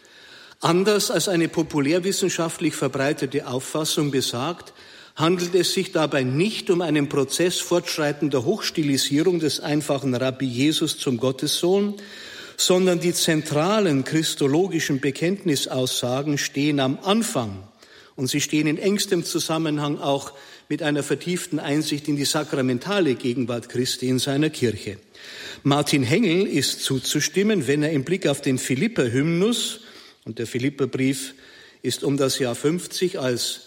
Anders 0.60 1.12
als 1.12 1.30
eine 1.30 1.48
populärwissenschaftlich 1.48 2.76
verbreitete 2.76 3.48
Auffassung 3.48 4.12
besagt, 4.12 4.74
handelt 5.18 5.56
es 5.56 5.74
sich 5.74 5.92
dabei 5.92 6.24
nicht 6.24 6.70
um 6.70 6.82
einen 6.82 7.10
Prozess 7.10 7.60
fortschreitender 7.60 8.46
Hochstilisierung 8.46 9.40
des 9.40 9.60
einfachen 9.60 10.14
Rabbi 10.14 10.46
Jesus 10.46 11.00
zum 11.00 11.18
Gottessohn, 11.18 11.96
sondern 12.56 13.00
die 13.00 13.14
zentralen 13.14 14.04
christologischen 14.04 15.00
Bekenntnisaussagen 15.00 16.38
stehen 16.38 16.80
am 16.80 17.00
Anfang 17.04 17.64
und 18.16 18.28
sie 18.28 18.42
stehen 18.42 18.68
in 18.68 18.78
engstem 18.78 19.24
Zusammenhang 19.24 20.00
auch 20.00 20.34
mit 20.70 20.84
einer 20.84 21.02
vertieften 21.02 21.60
Einsicht 21.60 22.08
in 22.08 22.16
die 22.16 22.26
sakramentale 22.26 23.16
Gegenwart 23.16 23.70
Christi 23.70 24.10
in 24.10 24.20
seiner 24.20 24.52
Kirche. 24.52 24.98
Martin 25.64 26.04
Hengel 26.04 26.46
ist 26.46 26.84
zuzustimmen, 26.84 27.68
wenn 27.68 27.82
er 27.82 27.92
im 27.92 28.04
Blick 28.04 28.28
auf 28.28 28.42
den 28.42 28.60
Philipper-Hymnus, 28.60 29.82
und 30.26 30.40
der 30.40 30.48
Philipperbrief 30.48 31.36
ist 31.82 32.04
um 32.04 32.18
das 32.18 32.38
Jahr 32.38 32.54
50 32.54 33.18
als 33.18 33.67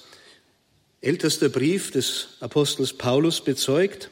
ältester 1.00 1.48
Brief 1.48 1.90
des 1.90 2.28
Apostels 2.40 2.92
Paulus 2.92 3.40
bezeugt. 3.40 4.10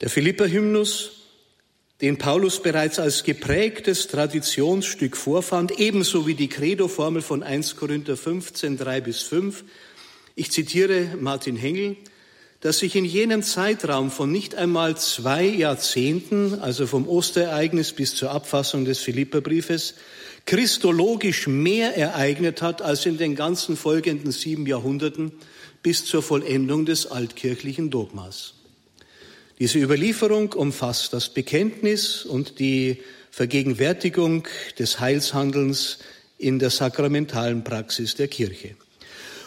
Der 0.00 0.10
Philipper-Hymnus, 0.10 1.12
den 2.00 2.18
Paulus 2.18 2.60
bereits 2.60 2.98
als 2.98 3.22
geprägtes 3.22 4.08
Traditionsstück 4.08 5.16
vorfand, 5.16 5.78
ebenso 5.78 6.26
wie 6.26 6.34
die 6.34 6.48
Credo-Formel 6.48 7.22
von 7.22 7.44
1 7.44 7.76
Korinther 7.76 8.16
15, 8.16 8.76
3 8.76 9.00
bis 9.02 9.22
5. 9.22 9.62
Ich 10.34 10.50
zitiere 10.50 11.16
Martin 11.20 11.54
Hengel, 11.54 11.96
dass 12.60 12.80
sich 12.80 12.96
in 12.96 13.04
jenem 13.04 13.42
Zeitraum 13.42 14.10
von 14.10 14.32
nicht 14.32 14.56
einmal 14.56 14.96
zwei 14.96 15.44
Jahrzehnten, 15.44 16.58
also 16.60 16.88
vom 16.88 17.08
Osterereignis 17.08 17.92
bis 17.92 18.16
zur 18.16 18.32
Abfassung 18.32 18.84
des 18.84 18.98
Philipperbriefes, 18.98 19.94
christologisch 20.46 21.46
mehr 21.46 21.96
ereignet 21.96 22.62
hat 22.62 22.82
als 22.82 23.06
in 23.06 23.18
den 23.18 23.34
ganzen 23.34 23.76
folgenden 23.76 24.32
sieben 24.32 24.66
Jahrhunderten 24.66 25.32
bis 25.82 26.04
zur 26.04 26.22
Vollendung 26.22 26.86
des 26.86 27.06
altkirchlichen 27.06 27.90
Dogmas. 27.90 28.54
Diese 29.58 29.78
Überlieferung 29.78 30.52
umfasst 30.52 31.12
das 31.12 31.28
Bekenntnis 31.28 32.24
und 32.24 32.58
die 32.58 32.98
Vergegenwärtigung 33.30 34.46
des 34.78 35.00
Heilshandelns 35.00 35.98
in 36.38 36.58
der 36.58 36.70
sakramentalen 36.70 37.64
Praxis 37.64 38.14
der 38.14 38.28
Kirche. 38.28 38.74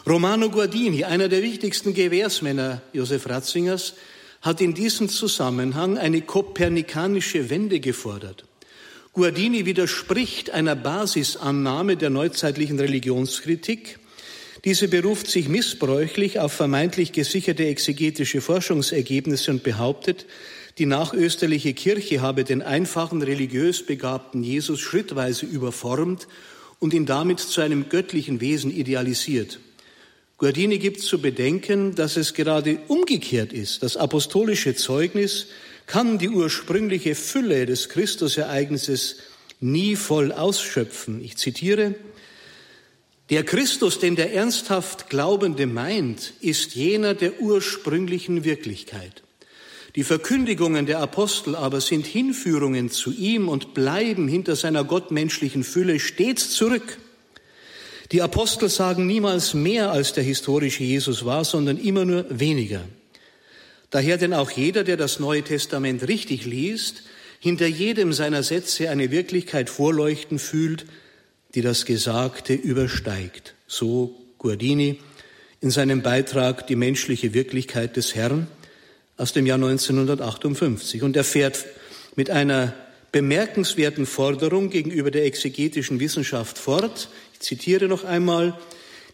Romano 0.08 0.50
Guardini, 0.50 1.04
einer 1.04 1.28
der 1.28 1.42
wichtigsten 1.42 1.94
Gewährsmänner 1.94 2.82
Josef 2.94 3.28
Ratzingers, 3.28 3.94
hat 4.42 4.62
in 4.62 4.74
diesem 4.74 5.10
Zusammenhang 5.10 5.98
eine 5.98 6.22
kopernikanische 6.22 7.50
Wende 7.50 7.80
gefordert. 7.80 8.46
Guardini 9.16 9.66
widerspricht 9.66 10.50
einer 10.50 10.76
Basisannahme 10.76 11.96
der 11.96 12.10
neuzeitlichen 12.10 12.78
Religionskritik. 12.78 13.98
Diese 14.66 14.90
beruft 14.90 15.28
sich 15.28 15.48
missbräuchlich 15.48 16.42
auf 16.42 16.52
vermeintlich 16.52 17.14
gesicherte 17.14 17.66
exegetische 17.66 18.42
Forschungsergebnisse 18.42 19.52
und 19.52 19.64
behauptet, 19.64 20.26
die 20.80 20.86
nachösterliche 20.86 21.74
Kirche 21.74 22.20
habe 22.20 22.44
den 22.44 22.62
einfachen 22.62 23.22
religiös 23.22 23.86
begabten 23.86 24.44
Jesus 24.44 24.82
schrittweise 24.82 25.46
überformt 25.46 26.28
und 26.80 26.94
ihn 26.94 27.06
damit 27.06 27.40
zu 27.40 27.62
einem 27.62 27.88
göttlichen 27.88 28.42
Wesen 28.42 28.70
idealisiert. 28.70 29.62
Guardini 30.38 30.78
gibt 30.78 31.00
zu 31.00 31.22
bedenken, 31.22 31.96
dass 31.96 32.18
es 32.18 32.34
gerade 32.34 32.80
umgekehrt 32.90 33.54
ist. 33.54 33.82
Das 33.82 33.96
apostolische 33.96 34.76
Zeugnis 34.76 35.48
kann 35.88 36.18
die 36.18 36.30
ursprüngliche 36.30 37.16
Fülle 37.16 37.66
des 37.66 37.90
Christusereignisses 37.90 39.18
nie 39.60 39.96
voll 39.96 40.32
ausschöpfen. 40.32 41.24
Ich 41.24 41.38
zitiere, 41.38 41.96
der 43.30 43.44
Christus, 43.44 44.00
den 44.00 44.16
der 44.16 44.34
ernsthaft 44.34 45.10
Glaubende 45.10 45.66
meint, 45.66 46.34
ist 46.42 46.76
jener 46.76 47.16
der 47.16 47.42
ursprünglichen 47.42 48.44
Wirklichkeit. 48.44 49.24
Die 49.96 50.04
Verkündigungen 50.04 50.86
der 50.86 51.00
Apostel 51.00 51.56
aber 51.56 51.82
sind 51.82 52.06
Hinführungen 52.06 52.92
zu 52.92 53.12
ihm 53.12 53.48
und 53.48 53.74
bleiben 53.74 54.28
hinter 54.28 54.56
seiner 54.56 54.84
gottmenschlichen 54.84 55.64
Fülle 55.64 56.00
stets 56.00 56.52
zurück. 56.52 56.98
Die 58.12 58.22
Apostel 58.22 58.70
sagen 58.70 59.08
niemals 59.08 59.54
mehr, 59.54 59.92
als 59.92 60.14
der 60.14 60.24
historische 60.24 60.84
Jesus 60.84 61.26
war, 61.26 61.46
sondern 61.46 61.78
immer 61.78 62.06
nur 62.06 62.26
weniger. 62.30 62.82
Daher 63.90 64.18
denn 64.18 64.34
auch 64.34 64.52
jeder, 64.52 64.84
der 64.84 64.98
das 64.98 65.20
Neue 65.20 65.44
Testament 65.44 66.08
richtig 66.08 66.46
liest, 66.46 67.04
hinter 67.40 67.68
jedem 67.68 68.14
seiner 68.14 68.44
Sätze 68.44 68.90
eine 68.90 69.12
Wirklichkeit 69.12 69.70
vorleuchten 69.70 70.40
fühlt, 70.40 70.86
die 71.54 71.62
das 71.62 71.86
Gesagte 71.86 72.54
übersteigt. 72.54 73.56
So 73.68 74.16
Guardini 74.38 75.00
in 75.62 75.70
seinem 75.70 76.02
Beitrag 76.02 76.68
Die 76.68 76.76
menschliche 76.76 77.34
Wirklichkeit 77.34 77.96
des 77.96 78.16
Herrn 78.16 78.48
aus 79.18 79.34
dem 79.34 79.46
Jahr 79.46 79.56
1958. 79.56 81.02
Und 81.02 81.16
er 81.16 81.24
fährt 81.24 81.66
mit 82.16 82.30
einer 82.30 82.74
bemerkenswerten 83.12 84.06
Forderung 84.06 84.70
gegenüber 84.70 85.10
der 85.10 85.26
exegetischen 85.26 86.00
Wissenschaft 86.00 86.58
fort. 86.58 87.10
Ich 87.34 87.40
zitiere 87.40 87.88
noch 87.88 88.04
einmal, 88.04 88.60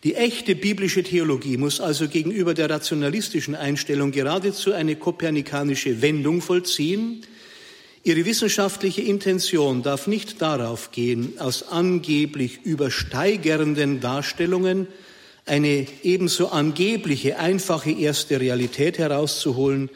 die 0.03 0.15
echte 0.15 0.55
biblische 0.55 1.03
Theologie 1.03 1.57
muss 1.57 1.79
also 1.79 2.07
gegenüber 2.07 2.55
der 2.55 2.71
rationalistischen 2.71 3.53
Einstellung 3.53 4.11
geradezu 4.11 4.73
eine 4.73 4.95
kopernikanische 4.95 6.01
Wendung 6.01 6.41
vollziehen. 6.41 7.21
Ihre 8.03 8.25
wissenschaftliche 8.25 9.03
Intention 9.03 9.83
darf 9.83 10.07
nicht 10.07 10.41
darauf 10.41 10.89
gehen, 10.91 11.33
aus 11.37 11.67
angeblich 11.69 12.61
übersteigernden 12.63 13.99
Darstellungen 13.99 14.87
eine 15.45 15.85
ebenso 16.01 16.47
angebliche 16.49 17.37
einfache 17.37 17.91
erste 17.91 18.39
Realität 18.39 18.97
herauszuholen, 18.97 19.89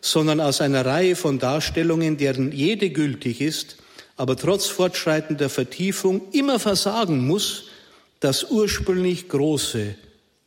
sondern 0.00 0.40
aus 0.40 0.62
einer 0.62 0.86
Reihe 0.86 1.16
von 1.16 1.38
Darstellungen, 1.38 2.16
deren 2.16 2.52
jede 2.52 2.88
gültig 2.88 3.42
ist, 3.42 3.76
aber 4.16 4.36
trotz 4.36 4.66
fortschreitender 4.66 5.50
Vertiefung 5.50 6.22
immer 6.32 6.58
versagen 6.58 7.26
muss, 7.26 7.69
das 8.20 8.50
ursprünglich 8.50 9.28
Große 9.28 9.94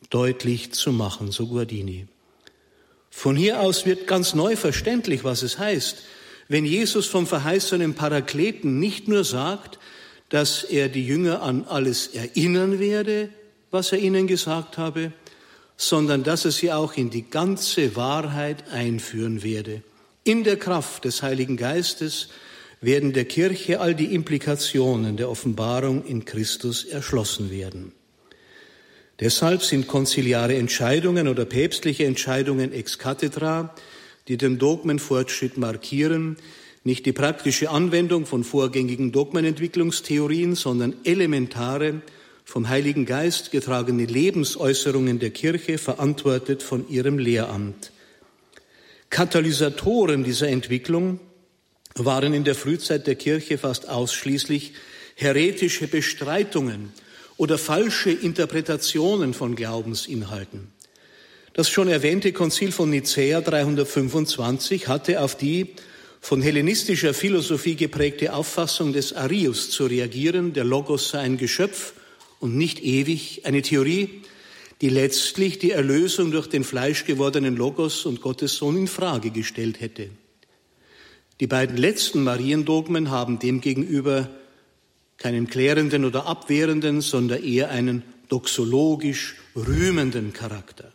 deutlich 0.10 0.74
zu 0.74 0.92
machen, 0.92 1.32
so 1.32 1.48
Guardini. 1.48 2.08
Von 3.10 3.36
hier 3.36 3.60
aus 3.60 3.86
wird 3.86 4.08
ganz 4.08 4.34
neu 4.34 4.56
verständlich, 4.56 5.24
was 5.24 5.44
es 5.44 5.60
heißt, 5.60 6.04
wenn 6.48 6.66
Jesus 6.66 7.08
vom 7.08 7.26
verheißenen 7.26 7.96
Parakleten 7.96 8.80
nicht 8.80 9.08
nur 9.08 9.24
sagt, 9.24 9.80
dass 10.30 10.64
er 10.64 10.90
die 10.90 11.06
Jünger 11.06 11.42
an 11.42 11.66
alles 11.68 12.08
erinnern 12.08 12.80
werde, 12.80 13.30
was 13.72 13.92
er 13.92 14.00
ihnen 14.00 14.28
gesagt 14.28 14.78
habe, 14.78 15.12
sondern 15.78 16.24
dass 16.24 16.46
er 16.46 16.52
sie 16.52 16.72
auch 16.72 16.94
in 16.94 17.10
die 17.10 17.30
ganze 17.30 17.96
Wahrheit 17.96 18.70
einführen 18.72 19.44
werde. 19.44 19.84
In 20.24 20.44
der 20.44 20.58
Kraft 20.58 21.06
des 21.06 21.22
Heiligen 21.22 21.58
Geistes 21.58 22.30
werden 22.84 23.14
der 23.14 23.26
Kirche 23.26 23.80
all 23.80 23.96
die 23.96 24.14
Implikationen 24.14 25.16
der 25.16 25.30
Offenbarung 25.30 26.04
in 26.06 26.26
Christus 26.26 26.84
erschlossen 26.84 27.50
werden. 27.50 27.94
Deshalb 29.22 29.64
sind 29.64 29.88
konziliare 29.88 30.56
Entscheidungen 30.56 31.30
oder 31.30 31.46
päpstliche 31.46 32.06
Entscheidungen 32.06 32.74
ex 32.74 33.00
cathedra, 33.00 33.74
die 34.28 34.36
den 34.36 34.60
Dogmenfortschritt 34.60 35.58
markieren, 35.58 36.36
nicht 36.84 37.06
die 37.06 37.14
praktische 37.14 37.70
Anwendung 37.70 38.26
von 38.26 38.44
vorgängigen 38.44 39.14
Dogmenentwicklungstheorien, 39.14 40.56
sondern 40.56 40.96
elementare, 41.06 42.02
vom 42.44 42.68
Heiligen 42.68 43.06
Geist 43.06 43.52
getragene 43.52 44.04
Lebensäußerungen 44.04 45.20
der 45.20 45.30
Kirche, 45.30 45.78
verantwortet 45.78 46.62
von 46.62 46.90
ihrem 46.90 47.18
Lehramt. 47.18 47.94
Katalysatoren 49.10 50.26
dieser 50.26 50.50
Entwicklung 50.50 51.22
waren 51.96 52.34
in 52.34 52.44
der 52.44 52.56
Frühzeit 52.56 53.08
der 53.08 53.16
Kirche 53.16 53.58
fast 53.58 53.88
ausschließlich 53.88 54.74
heretische 55.16 55.88
Bestreitungen 55.88 56.92
oder 57.38 57.58
falsche 57.58 58.12
Interpretationen 58.12 59.34
von 59.34 59.56
Glaubensinhalten. 59.56 60.72
Das 61.54 61.70
schon 61.70 61.88
erwähnte 61.88 62.34
Konzil 62.34 62.72
von 62.72 62.90
Nicäa 62.90 63.42
325 63.42 64.88
hatte 64.88 65.22
auf 65.22 65.38
die 65.38 65.76
von 66.20 66.42
hellenistischer 66.42 67.14
Philosophie 67.14 67.76
geprägte 67.76 68.34
Auffassung 68.34 68.94
des 68.94 69.14
Arius 69.14 69.70
zu 69.70 69.86
reagieren, 69.86 70.54
der 70.54 70.64
Logos 70.64 71.10
sei 71.10 71.20
ein 71.20 71.38
Geschöpf 71.38 71.94
und 72.40 72.58
nicht 72.58 72.82
ewig, 72.82 73.42
eine 73.44 73.62
Theorie, 73.62 74.22
die 74.82 74.90
letztlich 74.90 75.60
die 75.60 75.72
Erlösung 75.72 76.32
durch 76.32 76.48
den 76.48 76.64
fleischgewordenen 76.64 77.56
Logos 77.56 78.06
und 78.06 78.22
Gottes 78.22 78.56
Sohn 78.56 78.78
in 78.78 78.88
Frage 78.88 79.32
gestellt 79.32 79.80
hätte. 79.80 80.10
Die 81.40 81.48
beiden 81.48 81.78
letzten 81.78 82.24
Mariendogmen 82.24 83.10
haben 83.10 83.40
demgegenüber 83.40 84.30
keinen 85.18 85.48
klärenden 85.48 86.06
oder 86.06 86.26
abwehrenden, 86.28 87.02
sondern 87.02 87.44
eher 87.44 87.70
einen 87.70 88.04
doxologisch 88.30 89.36
rühmenden 89.56 90.34
Charakter. 90.34 90.92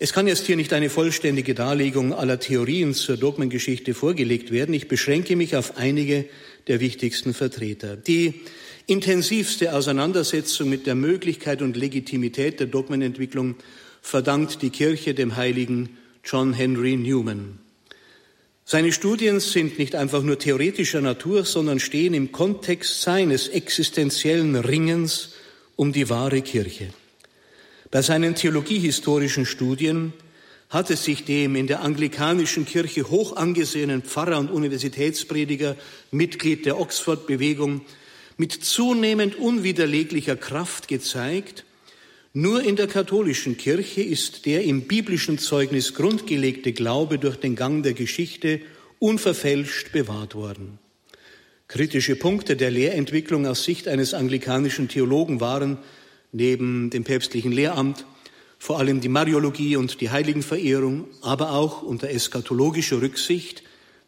Es 0.00 0.12
kann 0.12 0.28
jetzt 0.28 0.46
hier 0.46 0.54
nicht 0.54 0.72
eine 0.72 0.90
vollständige 0.90 1.54
Darlegung 1.54 2.14
aller 2.14 2.38
Theorien 2.38 2.94
zur 2.94 3.16
Dogmengeschichte 3.16 3.94
vorgelegt 3.94 4.52
werden. 4.52 4.72
Ich 4.72 4.86
beschränke 4.86 5.34
mich 5.34 5.56
auf 5.56 5.76
einige 5.76 6.26
der 6.68 6.78
wichtigsten 6.78 7.34
Vertreter. 7.34 7.96
Die 7.96 8.34
intensivste 8.86 9.74
Auseinandersetzung 9.74 10.68
mit 10.68 10.86
der 10.86 10.94
Möglichkeit 10.94 11.62
und 11.62 11.76
Legitimität 11.76 12.60
der 12.60 12.68
Dogmenentwicklung 12.68 13.56
verdankt 14.00 14.62
die 14.62 14.70
Kirche 14.70 15.14
dem 15.14 15.34
heiligen 15.34 15.98
John 16.24 16.52
Henry 16.52 16.96
Newman. 16.96 17.58
Seine 18.70 18.92
Studien 18.92 19.40
sind 19.40 19.78
nicht 19.78 19.94
einfach 19.94 20.22
nur 20.22 20.38
theoretischer 20.38 21.00
Natur, 21.00 21.46
sondern 21.46 21.80
stehen 21.80 22.12
im 22.12 22.32
Kontext 22.32 23.00
seines 23.00 23.48
existenziellen 23.48 24.56
Ringens 24.56 25.30
um 25.74 25.94
die 25.94 26.10
wahre 26.10 26.42
Kirche. 26.42 26.90
Bei 27.90 28.02
seinen 28.02 28.34
theologiehistorischen 28.34 29.46
Studien 29.46 30.12
hat 30.68 30.90
es 30.90 31.02
sich 31.02 31.24
dem 31.24 31.56
in 31.56 31.66
der 31.66 31.80
anglikanischen 31.80 32.66
Kirche 32.66 33.08
hoch 33.08 33.36
angesehenen 33.36 34.02
Pfarrer 34.02 34.38
und 34.38 34.50
Universitätsprediger, 34.50 35.74
Mitglied 36.10 36.66
der 36.66 36.78
Oxford-Bewegung, 36.78 37.80
mit 38.36 38.52
zunehmend 38.52 39.36
unwiderleglicher 39.36 40.36
Kraft 40.36 40.88
gezeigt, 40.88 41.64
nur 42.32 42.62
in 42.62 42.76
der 42.76 42.86
katholischen 42.86 43.56
Kirche 43.56 44.02
ist 44.02 44.46
der 44.46 44.64
im 44.64 44.82
biblischen 44.82 45.38
Zeugnis 45.38 45.94
grundgelegte 45.94 46.72
Glaube 46.72 47.18
durch 47.18 47.36
den 47.36 47.56
Gang 47.56 47.82
der 47.82 47.94
Geschichte 47.94 48.60
unverfälscht 48.98 49.92
bewahrt 49.92 50.34
worden. 50.34 50.78
Kritische 51.68 52.16
Punkte 52.16 52.56
der 52.56 52.70
Lehrentwicklung 52.70 53.46
aus 53.46 53.64
Sicht 53.64 53.88
eines 53.88 54.14
anglikanischen 54.14 54.88
Theologen 54.88 55.40
waren 55.40 55.78
neben 56.32 56.90
dem 56.90 57.04
päpstlichen 57.04 57.52
Lehramt 57.52 58.04
vor 58.58 58.78
allem 58.78 59.00
die 59.00 59.08
Mariologie 59.08 59.76
und 59.76 60.00
die 60.00 60.10
Heiligenverehrung, 60.10 61.06
aber 61.22 61.52
auch 61.52 61.82
unter 61.82 62.10
eschatologischer 62.10 63.00
Rücksicht 63.00 63.62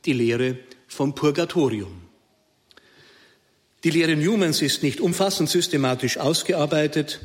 die 0.05 0.13
Lehre 0.13 0.59
vom 0.89 1.15
Purgatorium. 1.15 2.03
Die 3.85 3.91
Lehre 3.91 4.17
Newmans 4.17 4.61
ist 4.61 4.83
nicht 4.83 5.01
umfassend 5.01 5.49
systematisch 5.49 6.19
ausgearbeitet, 6.19 7.21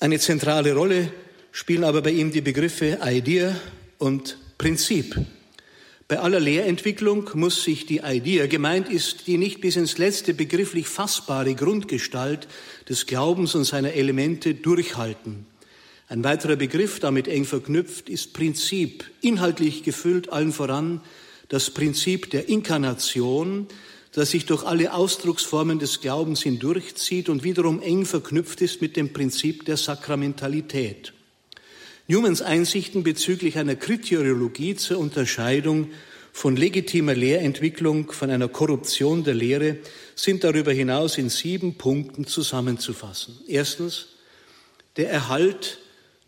eine 0.00 0.18
zentrale 0.18 0.74
Rolle 0.74 1.12
spielen 1.52 1.84
aber 1.84 2.02
bei 2.02 2.10
ihm 2.10 2.30
die 2.30 2.42
Begriffe 2.42 2.98
Idea 3.02 3.56
und 3.98 4.36
Prinzip. 4.58 5.16
Bei 6.08 6.20
aller 6.20 6.38
Lehrentwicklung 6.38 7.30
muss 7.34 7.64
sich 7.64 7.86
die 7.86 8.02
Idea, 8.04 8.46
gemeint 8.46 8.88
ist 8.88 9.26
die 9.26 9.38
nicht 9.38 9.60
bis 9.60 9.76
ins 9.76 9.98
letzte 9.98 10.34
begrifflich 10.34 10.86
fassbare 10.86 11.54
Grundgestalt 11.54 12.46
des 12.88 13.06
Glaubens 13.06 13.54
und 13.54 13.64
seiner 13.64 13.94
Elemente 13.94 14.54
durchhalten. 14.54 15.46
Ein 16.08 16.22
weiterer 16.22 16.56
Begriff, 16.56 17.00
damit 17.00 17.26
eng 17.26 17.44
verknüpft, 17.44 18.08
ist 18.08 18.34
Prinzip, 18.34 19.04
inhaltlich 19.22 19.82
gefüllt 19.82 20.32
allen 20.32 20.52
voran 20.52 21.00
das 21.48 21.70
Prinzip 21.70 22.30
der 22.30 22.48
Inkarnation, 22.48 23.66
das 24.16 24.30
sich 24.30 24.46
durch 24.46 24.64
alle 24.64 24.94
Ausdrucksformen 24.94 25.78
des 25.78 26.00
Glaubens 26.00 26.42
hindurchzieht 26.42 27.28
und 27.28 27.44
wiederum 27.44 27.82
eng 27.82 28.06
verknüpft 28.06 28.62
ist 28.62 28.80
mit 28.80 28.96
dem 28.96 29.12
Prinzip 29.12 29.66
der 29.66 29.76
Sakramentalität. 29.76 31.12
Newmans 32.08 32.40
Einsichten 32.40 33.02
bezüglich 33.02 33.58
einer 33.58 33.76
Kriteriologie 33.76 34.74
zur 34.74 35.00
Unterscheidung 35.00 35.90
von 36.32 36.56
legitimer 36.56 37.14
Lehrentwicklung 37.14 38.10
von 38.10 38.30
einer 38.30 38.48
Korruption 38.48 39.22
der 39.22 39.34
Lehre 39.34 39.80
sind 40.14 40.44
darüber 40.44 40.72
hinaus 40.72 41.18
in 41.18 41.28
sieben 41.28 41.74
Punkten 41.74 42.26
zusammenzufassen. 42.26 43.38
Erstens, 43.46 44.06
der 44.96 45.10
Erhalt 45.10 45.76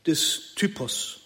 des 0.07 0.53
Typos. 0.57 1.20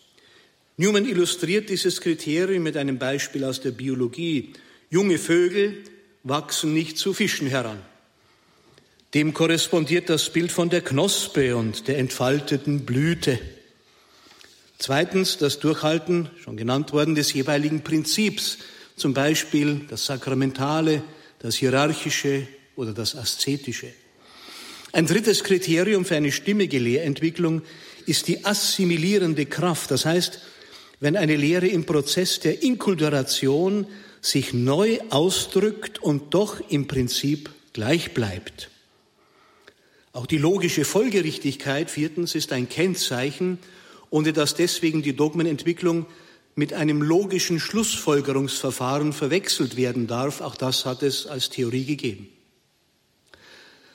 Newman 0.77 1.07
illustriert 1.07 1.71
dieses 1.71 2.01
Kriterium 2.01 2.63
mit 2.63 2.77
einem 2.77 3.01
Beispiel 3.01 3.43
aus 3.43 3.61
der 3.61 3.73
Biologie. 3.73 4.53
Junge 4.91 5.19
Vögel 5.19 5.83
wachsen 6.25 6.73
nicht 6.73 6.99
zu 6.99 7.13
Fischen 7.13 7.49
heran. 7.49 7.81
Dem 9.15 9.35
korrespondiert 9.35 10.09
das 10.09 10.31
Bild 10.31 10.53
von 10.53 10.71
der 10.71 10.81
Knospe 10.81 11.57
und 11.57 11.87
der 11.89 11.99
entfalteten 11.99 12.87
Blüte. 12.87 13.39
Zweitens 14.79 15.37
das 15.37 15.59
Durchhalten, 15.59 16.31
schon 16.43 16.57
genannt 16.57 16.93
worden, 16.93 17.15
des 17.15 17.33
jeweiligen 17.33 17.83
Prinzips, 17.83 18.59
zum 18.97 19.15
Beispiel 19.15 19.83
das 19.89 20.07
Sakramentale, 20.07 21.03
das 21.39 21.57
Hierarchische 21.57 22.47
oder 22.75 22.93
das 22.93 23.15
Aszetische. 23.15 23.93
Ein 24.93 25.07
drittes 25.07 25.45
Kriterium 25.45 26.05
für 26.05 26.17
eine 26.17 26.33
stimmige 26.33 26.79
Lehrentwicklung 26.79 27.63
ist 28.07 28.29
die 28.29 28.45
assimilierende 28.45 29.47
Kraft. 29.47 29.91
Das 29.91 30.05
heißt, 30.05 30.41
wenn 31.01 31.17
eine 31.17 31.37
Lehre 31.37 31.67
im 31.67 31.85
Prozess 31.85 32.41
der 32.41 32.63
Inkulturation 32.63 33.87
sich 34.23 34.55
neu 34.55 35.01
ausdrückt 35.11 36.03
und 36.03 36.33
doch 36.33 36.61
im 36.71 36.87
Prinzip 36.87 37.51
gleich 37.75 38.15
bleibt. 38.15 38.71
Auch 40.13 40.27
die 40.27 40.39
logische 40.39 40.85
Folgerichtigkeit, 40.85 41.91
viertens, 41.91 42.35
ist 42.35 42.53
ein 42.53 42.69
Kennzeichen, 42.69 43.59
ohne 44.11 44.33
dass 44.33 44.55
deswegen 44.55 45.03
die 45.03 45.17
Dogmenentwicklung 45.17 46.07
mit 46.55 46.73
einem 46.73 47.03
logischen 47.03 47.59
Schlussfolgerungsverfahren 47.59 49.13
verwechselt 49.13 49.77
werden 49.77 50.07
darf. 50.07 50.41
Auch 50.41 50.55
das 50.55 50.87
hat 50.87 51.03
es 51.03 51.27
als 51.27 51.51
Theorie 51.51 51.85
gegeben. 51.85 52.29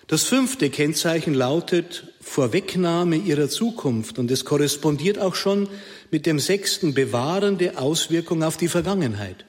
Das 0.08 0.24
fünfte 0.24 0.70
Kennzeichen 0.70 1.34
lautet 1.34 2.14
Vorwegnahme 2.22 3.18
ihrer 3.18 3.50
Zukunft 3.50 4.18
und 4.20 4.32
es 4.32 4.44
korrespondiert 4.44 5.20
auch 5.20 5.36
schon 5.36 5.70
mit 6.12 6.26
dem 6.26 6.40
sechsten 6.40 6.94
bewahrende 6.94 7.78
Auswirkung 7.78 8.42
auf 8.42 8.58
die 8.58 8.70
Vergangenheit. 8.70 9.46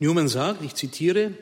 Newman 0.00 0.28
sagt, 0.28 0.64
ich 0.64 0.74
zitiere, 0.74 1.32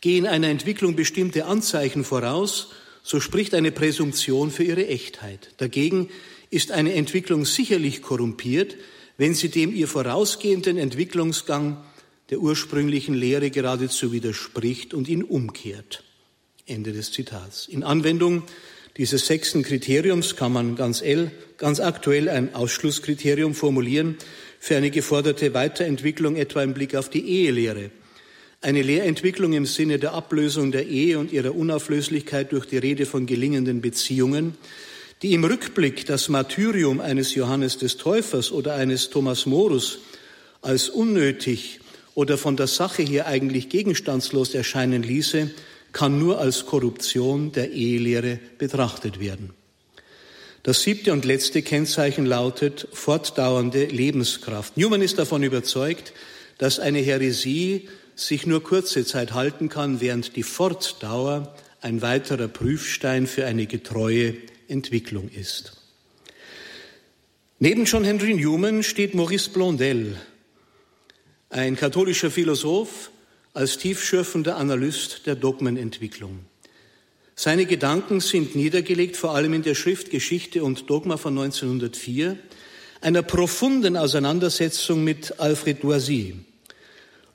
gehen 0.00 0.26
einer 0.26 0.48
Entwicklung 0.48 0.94
bestimmte 0.94 1.46
Anzeichen 1.46 2.04
voraus, 2.04 2.68
so 3.02 3.20
spricht 3.20 3.54
eine 3.54 3.72
Präsumption 3.72 4.50
für 4.50 4.64
ihre 4.64 4.86
Echtheit. 4.86 5.54
Dagegen 5.56 6.10
ist 6.50 6.70
eine 6.72 6.92
Entwicklung 6.92 7.46
sicherlich 7.46 8.02
korrumpiert, 8.02 8.76
wenn 9.16 9.34
sie 9.34 9.48
dem 9.48 9.74
ihr 9.74 9.88
vorausgehenden 9.88 10.76
Entwicklungsgang 10.76 11.82
der 12.30 12.40
ursprünglichen 12.40 13.14
Lehre 13.14 13.50
geradezu 13.50 14.12
widerspricht 14.12 14.92
und 14.92 15.08
ihn 15.08 15.24
umkehrt. 15.24 16.04
Ende 16.66 16.92
des 16.92 17.12
Zitats. 17.12 17.66
In 17.66 17.82
Anwendung 17.82 18.42
dieses 18.98 19.26
sechsten 19.26 19.62
Kriteriums 19.62 20.36
kann 20.36 20.52
man 20.52 20.76
ganz, 20.76 21.02
ganz 21.56 21.80
aktuell 21.80 22.28
ein 22.28 22.54
Ausschlusskriterium 22.54 23.54
formulieren 23.54 24.18
für 24.58 24.76
eine 24.76 24.90
geforderte 24.90 25.54
Weiterentwicklung, 25.54 26.36
etwa 26.36 26.62
im 26.62 26.74
Blick 26.74 26.94
auf 26.94 27.08
die 27.08 27.26
Ehelehre. 27.28 27.90
Eine 28.60 28.82
Lehrentwicklung 28.82 29.52
im 29.52 29.66
Sinne 29.66 29.98
der 29.98 30.14
Ablösung 30.14 30.72
der 30.72 30.86
Ehe 30.86 31.18
und 31.18 31.32
ihrer 31.32 31.54
Unauflöslichkeit 31.54 32.50
durch 32.50 32.66
die 32.66 32.78
Rede 32.78 33.06
von 33.06 33.26
gelingenden 33.26 33.80
Beziehungen, 33.80 34.56
die 35.22 35.32
im 35.32 35.44
Rückblick 35.44 36.06
das 36.06 36.28
Martyrium 36.28 37.00
eines 37.00 37.34
Johannes 37.34 37.78
des 37.78 37.96
Täufers 37.96 38.50
oder 38.50 38.74
eines 38.74 39.10
Thomas 39.10 39.46
Morus 39.46 40.00
als 40.60 40.88
unnötig 40.88 41.80
oder 42.14 42.36
von 42.36 42.56
der 42.56 42.66
Sache 42.66 43.02
her 43.02 43.26
eigentlich 43.26 43.68
gegenstandslos 43.68 44.54
erscheinen 44.54 45.04
ließe, 45.04 45.50
kann 45.92 46.18
nur 46.18 46.38
als 46.38 46.66
Korruption 46.66 47.52
der 47.52 47.70
Ehelehre 47.70 48.40
betrachtet 48.58 49.20
werden. 49.20 49.50
Das 50.68 50.82
siebte 50.82 51.14
und 51.14 51.24
letzte 51.24 51.62
Kennzeichen 51.62 52.26
lautet 52.26 52.88
fortdauernde 52.92 53.86
Lebenskraft. 53.86 54.76
Newman 54.76 55.00
ist 55.00 55.18
davon 55.18 55.42
überzeugt, 55.42 56.12
dass 56.58 56.78
eine 56.78 56.98
Häresie 56.98 57.88
sich 58.14 58.46
nur 58.46 58.62
kurze 58.62 59.06
Zeit 59.06 59.32
halten 59.32 59.70
kann, 59.70 60.02
während 60.02 60.36
die 60.36 60.42
Fortdauer 60.42 61.56
ein 61.80 62.02
weiterer 62.02 62.48
Prüfstein 62.48 63.26
für 63.26 63.46
eine 63.46 63.64
getreue 63.64 64.34
Entwicklung 64.68 65.30
ist. 65.30 65.72
Neben 67.58 67.86
John 67.86 68.04
Henry 68.04 68.34
Newman 68.34 68.82
steht 68.82 69.14
Maurice 69.14 69.48
Blondel, 69.48 70.18
ein 71.48 71.76
katholischer 71.76 72.30
Philosoph 72.30 73.10
als 73.54 73.78
tiefschürfender 73.78 74.58
Analyst 74.58 75.24
der 75.24 75.34
Dogmenentwicklung. 75.34 76.40
Seine 77.40 77.66
Gedanken 77.66 78.18
sind 78.18 78.56
niedergelegt 78.56 79.16
vor 79.16 79.36
allem 79.36 79.54
in 79.54 79.62
der 79.62 79.76
Schrift 79.76 80.10
Geschichte 80.10 80.64
und 80.64 80.90
Dogma 80.90 81.16
von 81.18 81.38
1904, 81.38 82.36
einer 83.00 83.22
profunden 83.22 83.96
Auseinandersetzung 83.96 85.04
mit 85.04 85.38
Alfred 85.38 85.84
Loisy. 85.84 86.34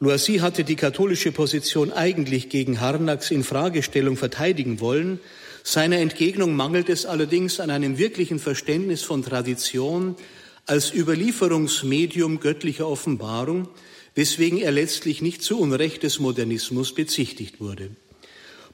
Loisy 0.01 0.39
hatte 0.39 0.65
die 0.65 0.75
katholische 0.75 1.31
Position 1.31 1.93
eigentlich 1.93 2.49
gegen 2.49 2.81
Harnacks 2.81 3.31
Infragestellung 3.31 4.17
verteidigen 4.17 4.81
wollen. 4.81 5.21
Seiner 5.63 5.99
Entgegnung 5.99 6.53
mangelt 6.53 6.89
es 6.89 7.05
allerdings 7.05 7.61
an 7.61 7.69
einem 7.69 7.97
wirklichen 7.97 8.39
Verständnis 8.39 9.03
von 9.03 9.23
Tradition 9.23 10.17
als 10.65 10.93
Überlieferungsmedium 10.93 12.41
göttlicher 12.41 12.89
Offenbarung, 12.89 13.69
weswegen 14.15 14.59
er 14.59 14.73
letztlich 14.73 15.21
nicht 15.21 15.43
zu 15.43 15.57
Unrecht 15.61 16.03
des 16.03 16.19
Modernismus 16.19 16.93
bezichtigt 16.93 17.61
wurde. 17.61 17.91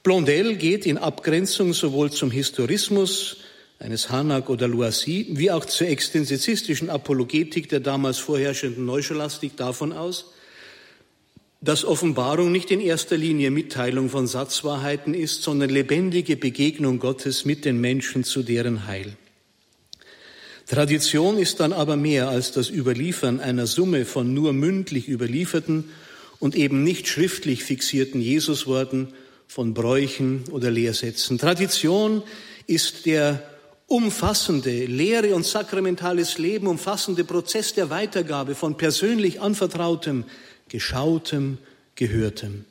Blondel 0.10 0.56
geht 0.56 0.88
in 0.88 0.98
Abgrenzung 0.98 1.72
sowohl 1.72 2.10
zum 2.10 2.32
Historismus 2.32 3.38
eines 3.78 4.10
Hanak 4.10 4.50
oder 4.50 4.68
Loisy 4.68 5.28
wie 5.34 5.52
auch 5.52 5.66
zur 5.66 5.88
extensizistischen 5.88 6.90
Apologetik 6.90 7.70
der 7.70 7.80
damals 7.80 8.18
vorherrschenden 8.18 8.88
Neuscholastik 8.88 9.56
davon 9.56 9.94
aus, 9.94 10.34
dass 11.62 11.86
Offenbarung 11.86 12.52
nicht 12.52 12.72
in 12.72 12.82
erster 12.82 13.18
Linie 13.18 13.52
Mitteilung 13.52 14.10
von 14.10 14.26
Satzwahrheiten 14.26 15.14
ist, 15.14 15.44
sondern 15.44 15.70
lebendige 15.70 16.38
Begegnung 16.38 16.98
Gottes 16.98 17.46
mit 17.46 17.64
den 17.64 17.80
Menschen 17.80 18.24
zu 18.24 18.42
deren 18.42 18.88
Heil. 18.88 19.16
Tradition 20.66 21.38
ist 21.38 21.60
dann 21.60 21.72
aber 21.72 21.98
mehr 21.98 22.30
als 22.30 22.52
das 22.52 22.72
Überliefern 22.72 23.40
einer 23.40 23.68
Summe 23.68 24.06
von 24.06 24.34
nur 24.34 24.54
mündlich 24.54 25.08
überlieferten 25.08 25.92
und 26.40 26.56
eben 26.56 26.84
nicht 26.84 27.08
schriftlich 27.08 27.64
fixierten 27.64 28.22
Jesusworten 28.22 29.10
von 29.50 29.74
Bräuchen 29.74 30.44
oder 30.52 30.70
Lehrsätzen. 30.70 31.40
Tradition 31.40 32.22
ist 32.68 33.08
der 33.08 33.44
umfassende 33.88 34.86
Lehre 34.86 35.34
und 35.34 35.44
sakramentales 35.44 36.38
Leben 36.38 36.68
umfassende 36.68 37.24
Prozess 37.24 37.74
der 37.74 37.90
Weitergabe 37.90 38.54
von 38.54 38.78
persönlich 38.78 39.42
anvertrautem, 39.42 40.26
geschautem, 40.70 41.58
gehörtem. 41.96 42.66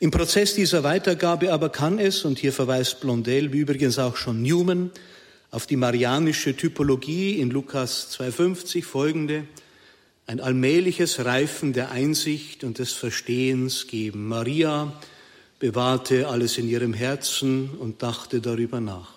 Im 0.00 0.10
Prozess 0.10 0.54
dieser 0.54 0.82
Weitergabe 0.82 1.52
aber 1.52 1.68
kann 1.68 1.98
es, 1.98 2.24
und 2.24 2.38
hier 2.38 2.54
verweist 2.54 3.00
Blondel, 3.00 3.52
wie 3.52 3.58
übrigens 3.58 3.98
auch 3.98 4.16
schon 4.16 4.40
Newman, 4.40 4.90
auf 5.50 5.66
die 5.66 5.76
marianische 5.76 6.56
Typologie 6.56 7.38
in 7.38 7.50
Lukas 7.50 8.18
2.50 8.18 8.82
folgende, 8.82 9.44
ein 10.26 10.40
allmähliches 10.40 11.26
Reifen 11.26 11.74
der 11.74 11.90
Einsicht 11.90 12.64
und 12.64 12.78
des 12.78 12.92
Verstehens 12.92 13.86
geben. 13.86 14.26
Maria 14.28 14.98
bewahrte 15.58 16.28
alles 16.28 16.58
in 16.58 16.68
ihrem 16.68 16.92
Herzen 16.92 17.70
und 17.70 18.02
dachte 18.02 18.40
darüber 18.40 18.80
nach. 18.80 19.14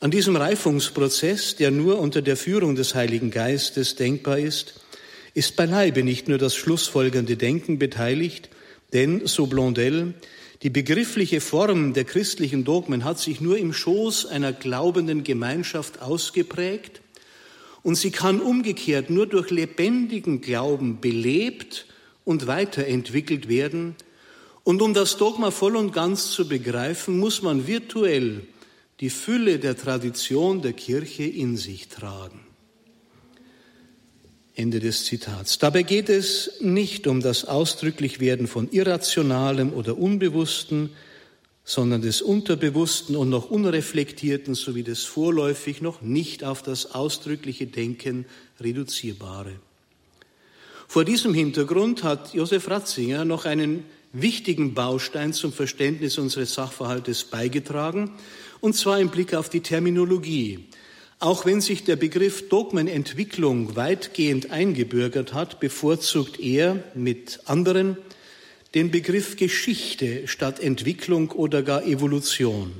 An 0.00 0.10
diesem 0.10 0.36
Reifungsprozess, 0.36 1.56
der 1.56 1.70
nur 1.70 1.98
unter 1.98 2.22
der 2.22 2.36
Führung 2.36 2.76
des 2.76 2.94
Heiligen 2.94 3.30
Geistes 3.30 3.96
denkbar 3.96 4.38
ist, 4.38 4.80
ist 5.34 5.56
beileibe 5.56 6.02
nicht 6.02 6.28
nur 6.28 6.38
das 6.38 6.54
schlussfolgernde 6.54 7.36
Denken 7.36 7.78
beteiligt, 7.78 8.48
denn, 8.92 9.26
so 9.26 9.46
Blondel, 9.46 10.14
die 10.62 10.70
begriffliche 10.70 11.40
Form 11.40 11.94
der 11.94 12.04
christlichen 12.04 12.64
Dogmen 12.64 13.04
hat 13.04 13.18
sich 13.18 13.40
nur 13.40 13.58
im 13.58 13.72
Schoß 13.72 14.26
einer 14.26 14.52
glaubenden 14.52 15.24
Gemeinschaft 15.24 16.02
ausgeprägt 16.02 17.00
und 17.82 17.94
sie 17.94 18.10
kann 18.10 18.40
umgekehrt 18.40 19.10
nur 19.10 19.26
durch 19.26 19.50
lebendigen 19.50 20.40
Glauben 20.40 21.00
belebt 21.00 21.86
und 22.24 22.46
weiterentwickelt 22.46 23.48
werden, 23.48 23.94
und 24.68 24.82
um 24.82 24.92
das 24.92 25.16
Dogma 25.16 25.50
voll 25.50 25.76
und 25.76 25.94
ganz 25.94 26.30
zu 26.30 26.46
begreifen, 26.46 27.18
muss 27.18 27.40
man 27.40 27.66
virtuell 27.66 28.42
die 29.00 29.08
Fülle 29.08 29.58
der 29.58 29.78
Tradition 29.78 30.60
der 30.60 30.74
Kirche 30.74 31.22
in 31.22 31.56
sich 31.56 31.88
tragen. 31.88 32.40
Ende 34.54 34.78
des 34.78 35.06
Zitats. 35.06 35.56
Dabei 35.56 35.84
geht 35.84 36.10
es 36.10 36.60
nicht 36.60 37.06
um 37.06 37.22
das 37.22 37.46
Ausdrücklichwerden 37.46 38.46
von 38.46 38.70
Irrationalem 38.70 39.72
oder 39.72 39.96
Unbewussten, 39.96 40.90
sondern 41.64 42.02
des 42.02 42.20
Unterbewussten 42.20 43.16
und 43.16 43.30
noch 43.30 43.48
Unreflektierten 43.48 44.54
sowie 44.54 44.82
des 44.82 45.04
vorläufig 45.04 45.80
noch 45.80 46.02
nicht 46.02 46.44
auf 46.44 46.60
das 46.60 46.94
ausdrückliche 46.94 47.68
Denken 47.68 48.26
reduzierbare. 48.60 49.52
Vor 50.86 51.06
diesem 51.06 51.32
Hintergrund 51.32 52.02
hat 52.02 52.34
Josef 52.34 52.68
Ratzinger 52.68 53.24
noch 53.24 53.46
einen 53.46 53.84
wichtigen 54.12 54.74
Baustein 54.74 55.32
zum 55.32 55.52
Verständnis 55.52 56.18
unseres 56.18 56.54
Sachverhaltes 56.54 57.24
beigetragen, 57.24 58.12
und 58.60 58.74
zwar 58.74 59.00
im 59.00 59.10
Blick 59.10 59.34
auf 59.34 59.48
die 59.48 59.60
Terminologie. 59.60 60.66
Auch 61.20 61.46
wenn 61.46 61.60
sich 61.60 61.84
der 61.84 61.96
Begriff 61.96 62.48
Dogmenentwicklung 62.48 63.74
weitgehend 63.74 64.50
eingebürgert 64.50 65.34
hat, 65.34 65.58
bevorzugt 65.58 66.38
er 66.38 66.82
mit 66.94 67.40
anderen 67.44 67.96
den 68.74 68.90
Begriff 68.90 69.36
Geschichte 69.36 70.28
statt 70.28 70.60
Entwicklung 70.60 71.30
oder 71.30 71.62
gar 71.62 71.84
Evolution. 71.84 72.72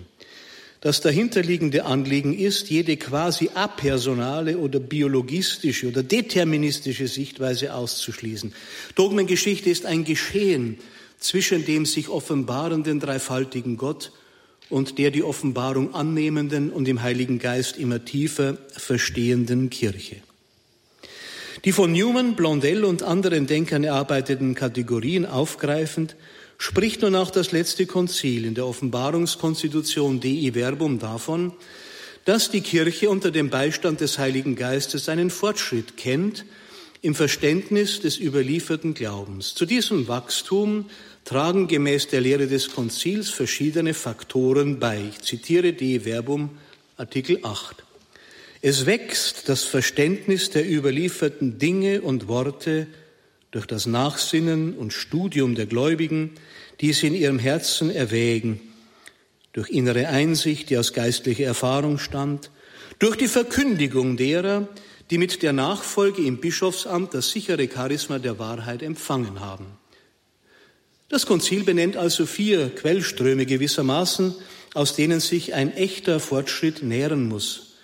Das 0.80 1.00
dahinterliegende 1.00 1.84
Anliegen 1.86 2.38
ist, 2.38 2.70
jede 2.70 2.96
quasi 2.96 3.50
apersonale 3.52 4.58
oder 4.58 4.78
biologistische 4.78 5.88
oder 5.88 6.04
deterministische 6.04 7.08
Sichtweise 7.08 7.74
auszuschließen. 7.74 8.52
Dogmengeschichte 8.94 9.70
ist 9.70 9.86
ein 9.86 10.04
Geschehen, 10.04 10.78
zwischen 11.18 11.64
dem 11.64 11.86
sich 11.86 12.08
offenbarenden 12.08 13.00
dreifaltigen 13.00 13.76
Gott 13.76 14.12
und 14.70 14.98
der 14.98 15.10
die 15.10 15.22
Offenbarung 15.22 15.94
annehmenden 15.94 16.70
und 16.70 16.88
im 16.88 17.02
Heiligen 17.02 17.38
Geist 17.38 17.78
immer 17.78 18.04
tiefer 18.04 18.58
verstehenden 18.76 19.70
Kirche. 19.70 20.16
Die 21.64 21.72
von 21.72 21.90
Newman, 21.92 22.36
Blondel 22.36 22.84
und 22.84 23.02
anderen 23.02 23.46
Denkern 23.46 23.82
erarbeiteten 23.82 24.54
Kategorien 24.54 25.26
aufgreifend, 25.26 26.14
spricht 26.56 27.02
nun 27.02 27.14
auch 27.14 27.30
das 27.30 27.52
letzte 27.52 27.86
Konzil 27.86 28.44
in 28.44 28.54
der 28.54 28.66
Offenbarungskonstitution 28.66 30.20
Dei 30.20 30.50
Verbum 30.52 30.98
davon, 30.98 31.52
dass 32.24 32.50
die 32.50 32.60
Kirche 32.60 33.10
unter 33.10 33.30
dem 33.30 33.48
Beistand 33.48 34.00
des 34.00 34.18
Heiligen 34.18 34.54
Geistes 34.54 35.08
einen 35.08 35.30
Fortschritt 35.30 35.96
kennt 35.96 36.44
im 37.00 37.14
Verständnis 37.14 38.00
des 38.00 38.20
überlieferten 38.20 38.94
Glaubens. 38.94 39.54
Zu 39.54 39.66
diesem 39.66 40.08
Wachstum 40.08 40.86
tragen 41.28 41.68
gemäß 41.68 42.08
der 42.08 42.22
Lehre 42.22 42.46
des 42.46 42.70
Konzils 42.70 43.28
verschiedene 43.28 43.92
Faktoren 43.92 44.78
bei. 44.78 44.98
Ich 45.10 45.20
zitiere 45.20 45.74
die 45.74 46.00
Verbum 46.06 46.56
Artikel 46.96 47.40
8. 47.42 47.84
Es 48.62 48.86
wächst 48.86 49.46
das 49.50 49.64
Verständnis 49.64 50.48
der 50.48 50.66
überlieferten 50.66 51.58
Dinge 51.58 52.00
und 52.00 52.28
Worte 52.28 52.86
durch 53.50 53.66
das 53.66 53.84
Nachsinnen 53.84 54.72
und 54.72 54.94
Studium 54.94 55.54
der 55.54 55.66
Gläubigen, 55.66 56.30
die 56.80 56.94
sie 56.94 57.08
in 57.08 57.14
ihrem 57.14 57.38
Herzen 57.38 57.90
erwägen, 57.90 58.62
durch 59.52 59.68
innere 59.68 60.08
Einsicht, 60.08 60.70
die 60.70 60.78
aus 60.78 60.94
geistlicher 60.94 61.44
Erfahrung 61.44 61.98
stammt, 61.98 62.50
durch 63.00 63.16
die 63.16 63.28
Verkündigung 63.28 64.16
derer, 64.16 64.66
die 65.10 65.18
mit 65.18 65.42
der 65.42 65.52
Nachfolge 65.52 66.22
im 66.22 66.38
Bischofsamt 66.38 67.12
das 67.12 67.32
sichere 67.32 67.68
Charisma 67.68 68.18
der 68.18 68.38
Wahrheit 68.38 68.82
empfangen 68.82 69.40
haben. 69.40 69.77
Das 71.08 71.24
Konzil 71.24 71.64
benennt 71.64 71.96
also 71.96 72.26
vier 72.26 72.68
Quellströme 72.68 73.46
gewissermaßen, 73.46 74.34
aus 74.74 74.94
denen 74.94 75.20
sich 75.20 75.54
ein 75.54 75.72
echter 75.72 76.20
Fortschritt 76.20 76.82
nähren 76.82 77.28
muss. 77.28 77.74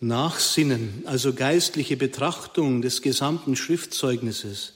Nachsinnen, 0.00 1.02
also 1.06 1.32
geistliche 1.32 1.96
Betrachtung 1.96 2.82
des 2.82 3.02
gesamten 3.02 3.56
Schriftzeugnisses. 3.56 4.74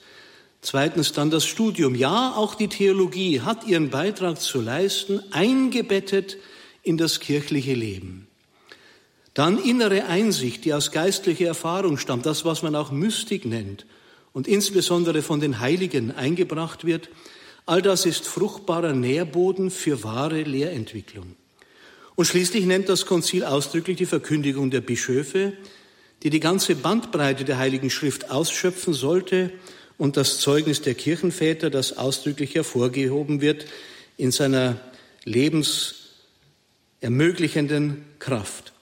Zweitens 0.61 1.11
dann 1.11 1.29
das 1.29 1.45
Studium. 1.45 1.95
Ja, 1.95 2.33
auch 2.35 2.55
die 2.55 2.69
Theologie 2.69 3.41
hat 3.41 3.67
ihren 3.67 3.89
Beitrag 3.89 4.39
zu 4.39 4.61
leisten, 4.61 5.21
eingebettet 5.31 6.37
in 6.81 6.97
das 6.97 7.19
kirchliche 7.19 7.73
Leben. 7.73 8.27
Dann 9.33 9.57
innere 9.57 10.05
Einsicht, 10.05 10.63
die 10.63 10.73
aus 10.73 10.91
geistlicher 10.91 11.47
Erfahrung 11.47 11.97
stammt, 11.97 12.25
das, 12.25 12.45
was 12.45 12.61
man 12.61 12.75
auch 12.75 12.91
Mystik 12.91 13.45
nennt 13.45 13.85
und 14.31 14.47
insbesondere 14.47 15.21
von 15.21 15.39
den 15.39 15.59
Heiligen 15.59 16.11
eingebracht 16.11 16.85
wird. 16.85 17.09
All 17.65 17.81
das 17.81 18.05
ist 18.05 18.27
fruchtbarer 18.27 18.93
Nährboden 18.93 19.71
für 19.71 20.03
wahre 20.03 20.43
Lehrentwicklung. 20.43 21.37
Und 22.15 22.25
schließlich 22.25 22.65
nennt 22.65 22.89
das 22.89 23.05
Konzil 23.05 23.45
ausdrücklich 23.45 23.95
die 23.97 24.05
Verkündigung 24.05 24.69
der 24.69 24.81
Bischöfe, 24.81 25.53
die 26.21 26.29
die 26.29 26.41
ganze 26.41 26.75
Bandbreite 26.75 27.45
der 27.45 27.57
Heiligen 27.57 27.89
Schrift 27.89 28.29
ausschöpfen 28.29 28.93
sollte 28.93 29.51
und 29.97 30.17
das 30.17 30.39
Zeugnis 30.39 30.81
der 30.81 30.95
Kirchenväter, 30.95 31.69
das 31.69 31.97
ausdrücklich 31.97 32.55
hervorgehoben 32.55 33.39
wird 33.41 33.65
in 34.17 34.31
seiner 34.31 34.79
lebensermöglichenden 35.23 38.03
Kraft. 38.19 38.73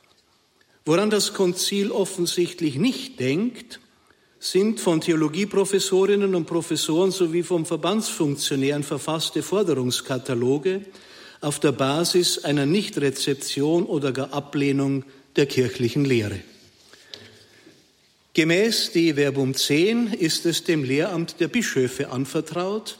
Woran 0.86 1.10
das 1.10 1.34
Konzil 1.34 1.92
offensichtlich 1.92 2.76
nicht 2.76 3.20
denkt, 3.20 3.82
sind 4.42 4.80
von 4.80 5.02
Theologieprofessorinnen 5.02 6.34
und 6.34 6.46
Professoren 6.46 7.12
sowie 7.12 7.44
vom 7.44 7.64
Verbandsfunktionären 7.64 8.82
verfasste 8.82 9.44
Forderungskataloge, 9.44 10.82
auf 11.42 11.60
der 11.60 11.72
Basis 11.72 12.44
einer 12.44 12.66
Nichtrezeption 12.66 13.86
oder 13.86 14.12
gar 14.12 14.34
Ablehnung 14.34 15.04
der 15.36 15.46
kirchlichen 15.46 16.06
Lehre. 16.06 16.40
Gemäß 18.34 18.92
die 18.94 19.14
Verbum 19.14 19.54
10 19.54 20.08
ist 20.08 20.48
es 20.48 20.64
dem 20.64 20.84
Lehramt 20.84 21.40
der 21.40 21.48
Bischöfe 21.48 22.10
anvertraut, 22.10 22.98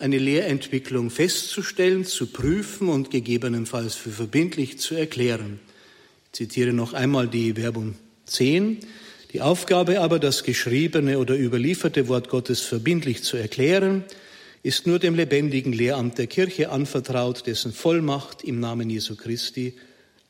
eine 0.00 0.18
Lehrentwicklung 0.18 1.10
festzustellen, 1.10 2.04
zu 2.04 2.26
prüfen 2.26 2.88
und 2.88 3.12
gegebenenfalls 3.12 3.94
für 3.94 4.10
verbindlich 4.10 4.80
zu 4.80 4.96
erklären. 4.96 5.60
Ich 6.26 6.38
zitiere 6.38 6.72
noch 6.72 6.92
einmal 6.92 7.28
die 7.28 7.54
Verbum 7.54 7.94
10. 8.26 8.80
Die 9.32 9.40
Aufgabe 9.40 10.00
aber, 10.00 10.18
das 10.18 10.44
geschriebene 10.44 11.18
oder 11.18 11.34
überlieferte 11.34 12.06
Wort 12.08 12.28
Gottes 12.28 12.60
verbindlich 12.60 13.22
zu 13.22 13.38
erklären, 13.38 14.04
ist 14.62 14.86
nur 14.86 14.98
dem 14.98 15.14
lebendigen 15.14 15.72
Lehramt 15.72 16.18
der 16.18 16.26
Kirche 16.26 16.70
anvertraut, 16.70 17.46
dessen 17.46 17.72
Vollmacht 17.72 18.44
im 18.44 18.60
Namen 18.60 18.90
Jesu 18.90 19.16
Christi 19.16 19.74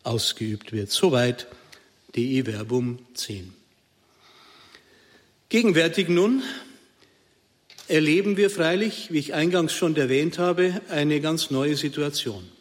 ausgeübt 0.04 0.72
wird. 0.72 0.92
Soweit 0.92 1.48
die 2.14 2.44
Verbum 2.44 3.00
10. 3.14 3.52
Gegenwärtig 5.48 6.08
nun 6.08 6.44
erleben 7.88 8.36
wir 8.36 8.50
freilich, 8.50 9.08
wie 9.10 9.18
ich 9.18 9.34
eingangs 9.34 9.72
schon 9.72 9.96
erwähnt 9.96 10.38
habe, 10.38 10.80
eine 10.88 11.20
ganz 11.20 11.50
neue 11.50 11.76
Situation 11.76 12.51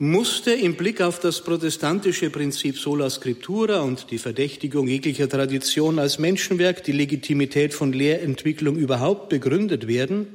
musste 0.00 0.52
im 0.52 0.76
Blick 0.76 1.02
auf 1.02 1.20
das 1.20 1.44
protestantische 1.44 2.30
Prinzip 2.30 2.78
sola 2.78 3.10
scriptura 3.10 3.80
und 3.80 4.10
die 4.10 4.16
Verdächtigung 4.16 4.88
jeglicher 4.88 5.28
Tradition 5.28 5.98
als 5.98 6.18
Menschenwerk 6.18 6.82
die 6.82 6.92
Legitimität 6.92 7.74
von 7.74 7.92
Lehrentwicklung 7.92 8.76
überhaupt 8.76 9.28
begründet 9.28 9.88
werden 9.88 10.28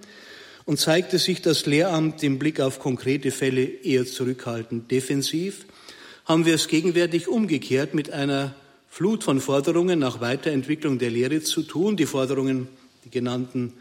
und 0.66 0.80
zeigte 0.80 1.18
sich 1.18 1.42
das 1.42 1.66
Lehramt 1.66 2.22
im 2.22 2.38
Blick 2.38 2.60
auf 2.60 2.78
konkrete 2.78 3.32
Fälle 3.32 3.64
eher 3.64 4.06
zurückhaltend 4.06 4.92
defensiv, 4.92 5.66
haben 6.26 6.46
wir 6.46 6.54
es 6.54 6.68
gegenwärtig 6.68 7.28
umgekehrt 7.28 7.96
mit 7.96 8.14
einer 8.14 8.54
Flut 8.88 9.24
von 9.24 9.42
Forderungen 9.42 9.98
nach 9.98 10.22
Weiterentwicklung 10.22 11.00
der 11.00 11.10
Lehre 11.10 11.42
zu 11.42 11.64
tun. 11.64 11.98
Die 11.98 12.06
Forderungen, 12.06 12.68
die 13.04 13.10
genannten, 13.10 13.74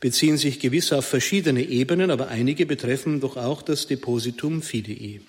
beziehen 0.00 0.38
sich 0.38 0.58
gewiss 0.58 0.92
auf 0.92 1.06
verschiedene 1.06 1.62
Ebenen, 1.62 2.10
aber 2.10 2.28
einige 2.28 2.66
betreffen 2.66 3.20
doch 3.20 3.36
auch 3.36 3.62
das 3.62 3.86
Depositum 3.86 4.62
Fidei. 4.62 5.20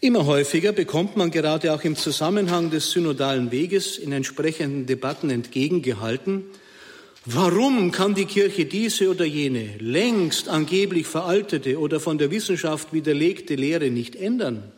Immer 0.00 0.26
häufiger 0.26 0.72
bekommt 0.72 1.16
man 1.16 1.30
gerade 1.30 1.72
auch 1.72 1.82
im 1.84 1.96
Zusammenhang 1.96 2.70
des 2.70 2.90
synodalen 2.90 3.50
Weges 3.50 3.96
in 3.96 4.12
entsprechenden 4.12 4.86
Debatten 4.86 5.30
entgegengehalten, 5.30 6.44
warum 7.24 7.90
kann 7.90 8.14
die 8.14 8.26
Kirche 8.26 8.66
diese 8.66 9.08
oder 9.08 9.24
jene 9.24 9.76
längst 9.78 10.48
angeblich 10.48 11.06
veraltete 11.06 11.78
oder 11.78 12.00
von 12.00 12.18
der 12.18 12.30
Wissenschaft 12.30 12.92
widerlegte 12.92 13.54
Lehre 13.54 13.90
nicht 13.90 14.16
ändern? 14.16 14.72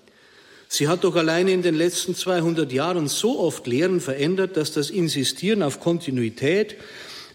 Sie 0.69 0.89
hat 0.89 1.05
doch 1.05 1.15
allein 1.15 1.49
in 1.49 1.63
den 1.63 1.77
letzten 1.77 2.15
200 2.15 2.73
Jahren 2.73 3.09
so 3.09 3.39
oft 3.39 3.67
Lehren 3.67 4.01
verändert, 4.01 4.57
dass 4.57 4.73
das 4.73 4.91
Insistieren 4.91 5.63
auf 5.63 5.81
Kontinuität, 5.81 6.77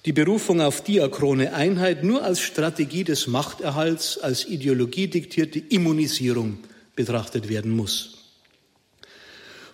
die 0.06 0.14
Berufung 0.14 0.62
auf 0.62 0.84
diachrone 0.84 1.54
Einheit 1.54 2.04
nur 2.04 2.24
als 2.24 2.40
Strategie 2.40 3.04
des 3.04 3.28
Machterhalts, 3.28 4.18
als 4.18 4.46
ideologiediktierte 4.48 5.60
Immunisierung 5.60 6.58
betrachtet 6.96 7.50
werden 7.50 7.72
muss. 7.72 8.18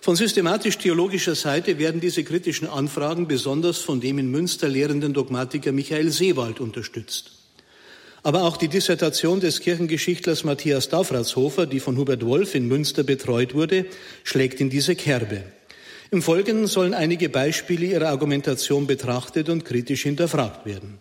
Von 0.00 0.16
systematisch-theologischer 0.16 1.34
Seite 1.34 1.78
werden 1.78 2.00
diese 2.00 2.24
kritischen 2.24 2.68
Anfragen 2.68 3.26
besonders 3.26 3.78
von 3.78 4.00
dem 4.00 4.18
in 4.18 4.30
Münster 4.30 4.68
lehrenden 4.68 5.12
Dogmatiker 5.12 5.72
Michael 5.72 6.10
Seewald 6.10 6.60
unterstützt. 6.60 7.32
Aber 8.22 8.44
auch 8.44 8.56
die 8.56 8.68
Dissertation 8.68 9.40
des 9.40 9.60
Kirchengeschichtlers 9.60 10.44
Matthias 10.44 10.88
Daufratshofer, 10.88 11.66
die 11.66 11.80
von 11.80 11.96
Hubert 11.96 12.24
Wolf 12.24 12.54
in 12.54 12.68
Münster 12.68 13.02
betreut 13.02 13.54
wurde, 13.54 13.86
schlägt 14.24 14.60
in 14.60 14.70
diese 14.70 14.94
Kerbe. 14.94 15.44
Im 16.10 16.22
Folgenden 16.22 16.66
sollen 16.66 16.94
einige 16.94 17.28
Beispiele 17.28 17.84
ihrer 17.84 18.08
Argumentation 18.08 18.86
betrachtet 18.86 19.50
und 19.50 19.66
kritisch 19.66 20.04
hinterfragt 20.04 20.64
werden. 20.64 20.98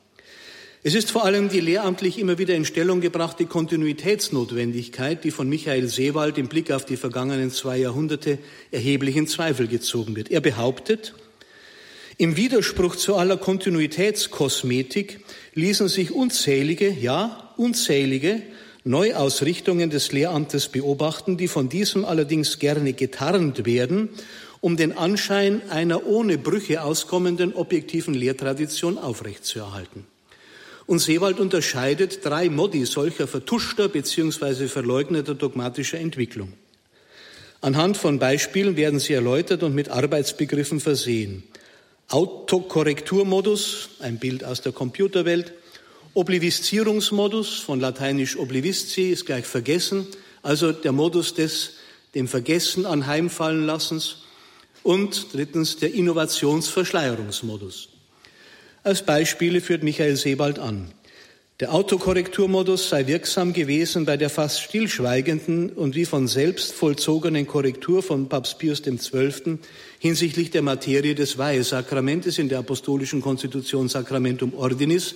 Es 0.84 0.96
ist 0.96 1.12
vor 1.12 1.24
allem 1.24 1.48
die 1.48 1.62
lehramtlich 1.62 2.20
immer 2.20 2.38
wieder 2.38 2.56
in 2.56 2.66
Stellung 2.66 3.00
gebrachte 3.00 3.46
Kontinuitätsnotwendigkeit, 3.46 5.24
die 5.24 5.32
von 5.32 5.48
Michael 5.48 5.88
Seewald 5.88 6.38
im 6.38 6.50
Blick 6.50 6.72
auf 6.72 6.84
die 6.84 6.98
vergangenen 6.98 7.52
zwei 7.52 7.78
Jahrhunderte 7.78 8.38
erheblich 8.72 9.16
in 9.16 9.28
Zweifel 9.28 9.68
gezogen 9.68 10.16
wird. 10.18 10.30
Er 10.30 10.42
behauptet, 10.42 11.14
im 12.18 12.36
Widerspruch 12.36 12.96
zu 12.96 13.16
aller 13.16 13.38
Kontinuitätskosmetik 13.38 15.22
ließen 15.54 15.88
sich 15.88 16.12
unzählige, 16.12 16.90
ja, 16.90 17.54
unzählige 17.56 18.42
Neuausrichtungen 18.84 19.90
des 19.90 20.12
Lehramtes 20.12 20.70
beobachten, 20.70 21.38
die 21.38 21.48
von 21.48 21.70
diesem 21.70 22.06
allerdings 22.06 22.60
gerne 22.60 22.94
getarnt 22.94 23.66
werden, 23.66 24.10
um 24.62 24.78
den 24.78 24.98
Anschein 24.98 25.62
einer 25.70 26.06
ohne 26.06 26.38
Brüche 26.38 26.82
auskommenden 26.84 27.54
objektiven 27.54 28.14
Lehrtradition 28.14 28.98
aufrechtzuerhalten. 28.98 30.06
Und 30.86 31.00
Seewald 31.00 31.40
unterscheidet 31.40 32.26
drei 32.26 32.50
Modi 32.50 32.86
solcher 32.86 33.28
vertuschter 33.28 33.90
bzw. 33.90 34.68
verleugneter 34.68 35.36
dogmatischer 35.36 36.00
Entwicklung. 36.00 36.54
Anhand 37.60 37.98
von 37.98 38.20
Beispielen 38.20 38.78
werden 38.78 39.00
sie 39.00 39.14
erläutert 39.14 39.64
und 39.64 39.76
mit 39.76 39.90
Arbeitsbegriffen 39.90 40.80
versehen. 40.80 41.44
Autokorrekturmodus, 42.10 43.90
ein 44.00 44.18
Bild 44.18 44.44
aus 44.44 44.62
der 44.62 44.72
Computerwelt, 44.72 45.54
Oblivizierungsmodus, 46.14 47.60
von 47.60 47.80
lateinisch 47.80 48.38
oblivisci, 48.38 49.12
ist 49.12 49.26
gleich 49.26 49.46
vergessen, 49.46 50.08
also 50.42 50.72
der 50.72 50.94
Modus 50.94 51.34
des 51.34 51.74
dem 52.16 52.28
Vergessen 52.28 52.86
anheimfallen 52.86 53.66
lassens 53.66 54.24
und 54.88 55.34
drittens 55.34 55.76
der 55.76 55.94
Innovationsverschleierungsmodus. 55.94 57.90
Als 58.84 59.06
Beispiele 59.06 59.60
führt 59.60 59.84
Michael 59.84 60.16
Sebald 60.16 60.60
an. 60.60 60.94
Der 61.60 61.74
Autokorrekturmodus 61.74 62.88
sei 62.88 63.06
wirksam 63.06 63.52
gewesen 63.52 64.06
bei 64.06 64.16
der 64.16 64.30
fast 64.30 64.62
stillschweigenden 64.62 65.72
und 65.72 65.96
wie 65.96 66.06
von 66.06 66.30
selbst 66.30 66.72
vollzogenen 66.72 67.46
Korrektur 67.48 68.02
von 68.02 68.30
Papst 68.30 68.60
Pius 68.60 68.82
XII. 68.82 69.58
hinsichtlich 70.00 70.52
der 70.52 70.62
Materie 70.62 71.16
des 71.16 71.38
Weihesakramentes 71.38 72.38
in 72.38 72.48
der 72.48 72.60
apostolischen 72.60 73.20
Konstitution 73.20 73.90
Sacramentum 73.90 74.54
Ordinis 74.54 75.16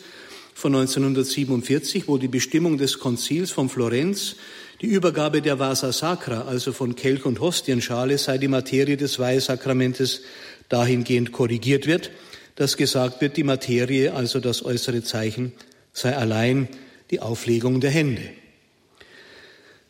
von 0.54 0.76
1947, 0.76 2.10
wo 2.10 2.18
die 2.18 2.28
Bestimmung 2.28 2.78
des 2.78 3.00
Konzils 3.00 3.52
von 3.52 3.70
Florenz, 3.70 4.36
die 4.82 4.88
Übergabe 4.88 5.42
der 5.42 5.60
Vasa 5.60 5.92
Sacra, 5.92 6.42
also 6.42 6.74
von 6.74 6.96
Kelch 6.96 7.26
und 7.26 7.40
Hostienschale, 7.40 8.18
sei 8.18 8.38
die 8.38 8.48
Materie 8.48 8.98
des 8.98 9.20
Weihesakramentes 9.20 10.22
dahingehend 10.70 11.32
korrigiert 11.32 11.86
wird, 11.86 12.12
dass 12.56 12.78
gesagt 12.78 13.22
wird, 13.22 13.38
die 13.38 13.44
Materie, 13.44 14.14
also 14.14 14.40
das 14.40 14.66
äußere 14.66 15.04
Zeichen, 15.04 15.54
sei 15.94 16.16
allein 16.16 16.68
die 17.12 17.20
Auflegung 17.20 17.80
der 17.80 17.92
Hände. 17.92 18.24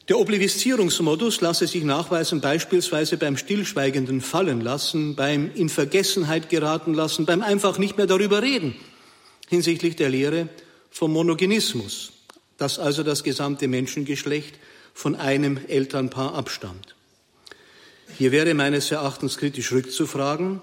Der 0.10 0.20
Oblivistierungsmodus 0.20 1.40
lasse 1.40 1.68
sich 1.68 1.84
nachweisen 1.84 2.42
beispielsweise 2.42 3.18
beim 3.18 3.38
stillschweigenden 3.38 4.20
Fallenlassen, 4.20 5.16
beim 5.16 5.52
in 5.56 5.70
Vergessenheit 5.70 6.50
geraten 6.50 6.94
lassen, 6.94 7.26
beim 7.26 7.42
einfach 7.42 7.78
nicht 7.78 7.98
mehr 7.98 8.08
darüber 8.08 8.42
reden 8.42 8.76
hinsichtlich 9.52 9.98
der 9.98 10.10
Lehre 10.10 10.48
vom 10.90 11.12
Monogenismus, 11.12 12.14
dass 12.58 12.80
also 12.80 13.04
das 13.04 13.22
gesamte 13.22 13.68
Menschengeschlecht 13.68 14.56
von 14.94 15.16
einem 15.16 15.60
Elternpaar 15.68 16.36
abstammt. 16.36 16.96
Hier 18.18 18.32
wäre 18.32 18.54
meines 18.54 18.92
Erachtens 18.92 19.38
kritisch 19.38 19.72
rückzufragen, 19.72 20.62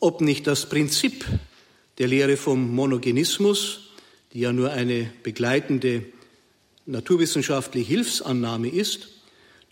ob 0.00 0.20
nicht 0.20 0.46
das 0.46 0.68
Prinzip 0.68 1.24
der 1.98 2.08
Lehre 2.08 2.36
vom 2.36 2.74
Monogenismus, 2.74 3.90
die 4.32 4.40
ja 4.40 4.52
nur 4.52 4.70
eine 4.70 5.10
begleitende 5.22 6.04
naturwissenschaftliche 6.86 7.88
Hilfsannahme 7.88 8.68
ist, 8.68 9.08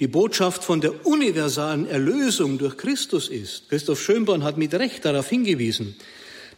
die 0.00 0.08
Botschaft 0.08 0.64
von 0.64 0.80
der 0.80 1.06
universalen 1.06 1.86
Erlösung 1.86 2.58
durch 2.58 2.76
Christus 2.76 3.28
ist. 3.28 3.68
Christoph 3.68 4.02
Schönborn 4.02 4.42
hat 4.42 4.56
mit 4.56 4.74
Recht 4.74 5.04
darauf 5.04 5.28
hingewiesen, 5.28 5.94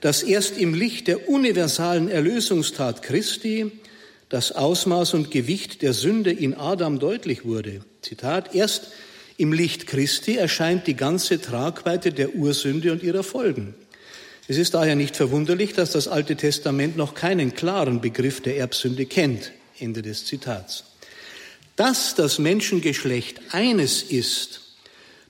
dass 0.00 0.22
erst 0.22 0.56
im 0.56 0.72
Licht 0.72 1.08
der 1.08 1.28
universalen 1.28 2.08
Erlösungstat 2.08 3.02
Christi 3.02 3.72
das 4.28 4.52
Ausmaß 4.52 5.14
und 5.14 5.30
Gewicht 5.30 5.82
der 5.82 5.92
Sünde 5.92 6.32
in 6.32 6.54
Adam 6.54 6.98
deutlich 6.98 7.44
wurde. 7.44 7.80
Zitat, 8.02 8.54
erst 8.54 8.88
im 9.36 9.52
Licht 9.52 9.86
Christi 9.86 10.36
erscheint 10.36 10.86
die 10.86 10.96
ganze 10.96 11.40
Tragweite 11.40 12.12
der 12.12 12.34
Ursünde 12.34 12.92
und 12.92 13.02
ihrer 13.02 13.22
Folgen. 13.22 13.74
Es 14.48 14.56
ist 14.56 14.74
daher 14.74 14.96
nicht 14.96 15.16
verwunderlich, 15.16 15.72
dass 15.72 15.90
das 15.90 16.08
Alte 16.08 16.36
Testament 16.36 16.96
noch 16.96 17.14
keinen 17.14 17.54
klaren 17.54 18.00
Begriff 18.00 18.40
der 18.40 18.56
Erbsünde 18.56 19.06
kennt. 19.06 19.52
Ende 19.78 20.02
des 20.02 20.24
Zitats. 20.24 20.84
Dass 21.74 22.14
das 22.14 22.38
Menschengeschlecht 22.38 23.40
eines 23.52 24.02
ist, 24.02 24.62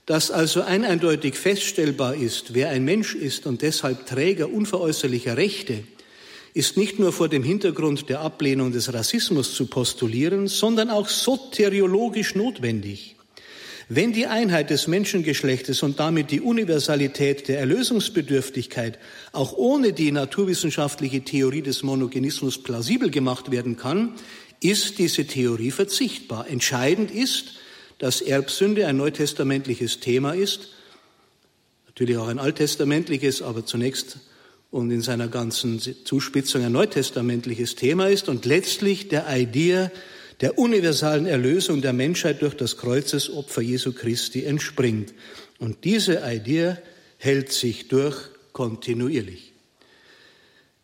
dass 0.05 0.31
also 0.31 0.61
eindeutig 0.61 1.35
feststellbar 1.35 2.15
ist, 2.15 2.53
wer 2.53 2.69
ein 2.69 2.85
Mensch 2.85 3.13
ist 3.13 3.45
und 3.45 3.61
deshalb 3.61 4.05
Träger 4.05 4.49
unveräußerlicher 4.49 5.35
Rechte, 5.35 5.83
ist 6.57 6.75
nicht 6.75 6.97
nur 6.97 7.13
vor 7.13 7.29
dem 7.29 7.43
Hintergrund 7.43 8.09
der 8.09 8.21
Ablehnung 8.21 8.71
des 8.71 8.91
Rassismus 8.91 9.53
zu 9.53 9.67
postulieren, 9.67 10.47
sondern 10.47 10.89
auch 10.89 11.07
soteriologisch 11.07 12.33
notwendig. 12.33 13.15
Wenn 13.89 14.11
die 14.11 14.25
Einheit 14.25 14.71
des 14.71 14.87
Menschengeschlechtes 14.87 15.83
und 15.83 15.99
damit 15.99 16.31
die 16.31 16.41
Universalität 16.41 17.47
der 17.47 17.59
Erlösungsbedürftigkeit 17.59 18.97
auch 19.33 19.53
ohne 19.53 19.93
die 19.93 20.11
naturwissenschaftliche 20.11 21.21
Theorie 21.21 21.61
des 21.61 21.83
Monogenismus 21.83 22.63
plausibel 22.63 23.11
gemacht 23.11 23.51
werden 23.51 23.77
kann, 23.77 24.15
ist 24.59 24.97
diese 24.97 25.27
Theorie 25.27 25.69
verzichtbar. 25.69 26.49
Entscheidend 26.49 27.11
ist, 27.11 27.59
dass 27.99 28.19
Erbsünde 28.19 28.87
ein 28.87 28.97
neutestamentliches 28.97 29.99
Thema 29.99 30.33
ist, 30.33 30.69
natürlich 31.85 32.17
auch 32.17 32.29
ein 32.29 32.39
alttestamentliches, 32.39 33.43
aber 33.43 33.63
zunächst 33.63 34.17
und 34.71 34.91
in 34.91 35.01
seiner 35.01 35.27
ganzen 35.27 35.79
Zuspitzung 36.03 36.63
ein 36.63 36.71
neutestamentliches 36.71 37.75
Thema 37.75 38.07
ist 38.07 38.29
und 38.29 38.45
letztlich 38.45 39.07
der 39.07 39.25
Idee 39.35 39.89
der 40.41 40.59
universalen 40.59 41.25
Erlösung 41.25 41.81
der 41.81 41.93
Menschheit 41.93 42.41
durch 42.41 42.55
das 42.55 42.77
Kreuzesopfer 42.77 43.61
Jesu 43.61 43.93
Christi 43.93 44.43
entspringt. 44.43 45.13
Und 45.59 45.83
diese 45.83 46.21
Idee 46.23 46.77
hält 47.17 47.51
sich 47.51 47.87
durch 47.87 48.15
kontinuierlich. 48.53 49.53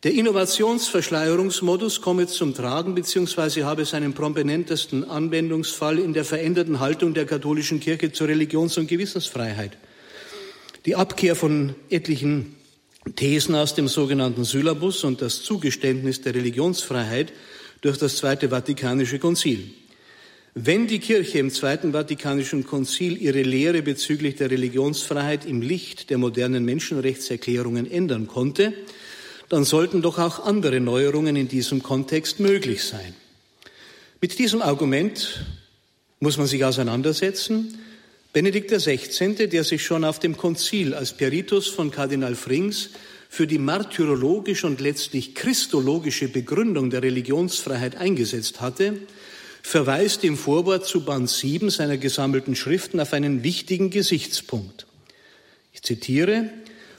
Der 0.03 0.13
Innovationsverschleierungsmodus 0.13 2.01
komme 2.01 2.27
zum 2.27 2.53
Tragen 2.53 2.93
bzw. 2.93 3.63
habe 3.63 3.85
seinen 3.85 4.13
prominentesten 4.13 5.09
Anwendungsfall 5.09 5.97
in 5.97 6.13
der 6.13 6.25
veränderten 6.25 6.79
Haltung 6.81 7.13
der 7.13 7.25
katholischen 7.25 7.79
Kirche 7.79 8.11
zur 8.11 8.27
Religions- 8.27 8.77
und 8.77 8.87
Gewissensfreiheit. 8.87 9.77
Die 10.85 10.97
Abkehr 10.97 11.37
von 11.37 11.75
etlichen 11.89 12.55
Thesen 13.15 13.55
aus 13.55 13.75
dem 13.75 13.87
sogenannten 13.87 14.45
Syllabus 14.45 15.03
und 15.03 15.21
das 15.21 15.43
Zugeständnis 15.43 16.21
der 16.21 16.35
Religionsfreiheit 16.35 17.33
durch 17.81 17.97
das 17.97 18.15
Zweite 18.15 18.49
Vatikanische 18.49 19.19
Konzil. 19.19 19.71
Wenn 20.55 20.87
die 20.87 20.99
Kirche 20.99 21.39
im 21.39 21.49
Zweiten 21.49 21.93
Vatikanischen 21.93 22.65
Konzil 22.65 23.19
ihre 23.21 23.41
Lehre 23.41 23.81
bezüglich 23.81 24.35
der 24.35 24.51
Religionsfreiheit 24.51 25.45
im 25.45 25.61
Licht 25.61 26.11
der 26.11 26.19
modernen 26.19 26.63
Menschenrechtserklärungen 26.63 27.89
ändern 27.89 28.27
konnte, 28.27 28.73
dann 29.49 29.65
sollten 29.65 30.01
doch 30.01 30.19
auch 30.19 30.45
andere 30.45 30.79
Neuerungen 30.79 31.35
in 31.35 31.47
diesem 31.47 31.83
Kontext 31.83 32.39
möglich 32.39 32.83
sein. 32.83 33.15
Mit 34.21 34.39
diesem 34.39 34.61
Argument 34.61 35.43
muss 36.19 36.37
man 36.37 36.47
sich 36.47 36.63
auseinandersetzen. 36.63 37.77
Benedikt 38.33 38.71
XVI., 38.71 39.47
der 39.47 39.63
sich 39.63 39.85
schon 39.85 40.03
auf 40.03 40.17
dem 40.17 40.35
Konzil 40.35 40.95
als 40.95 41.13
Peritus 41.13 41.67
von 41.67 41.91
Kardinal 41.91 42.33
Frings 42.33 42.89
für 43.29 43.45
die 43.45 43.59
martyrologische 43.59 44.65
und 44.65 44.81
letztlich 44.81 45.35
christologische 45.35 46.27
Begründung 46.27 46.89
der 46.89 47.03
Religionsfreiheit 47.03 47.95
eingesetzt 47.95 48.59
hatte, 48.59 48.95
verweist 49.61 50.23
im 50.23 50.35
Vorwort 50.35 50.87
zu 50.87 51.05
Band 51.05 51.29
7 51.29 51.69
seiner 51.69 51.97
gesammelten 51.97 52.55
Schriften 52.55 52.99
auf 52.99 53.13
einen 53.13 53.43
wichtigen 53.43 53.91
Gesichtspunkt. 53.91 54.87
Ich 55.71 55.83
zitiere, 55.83 56.49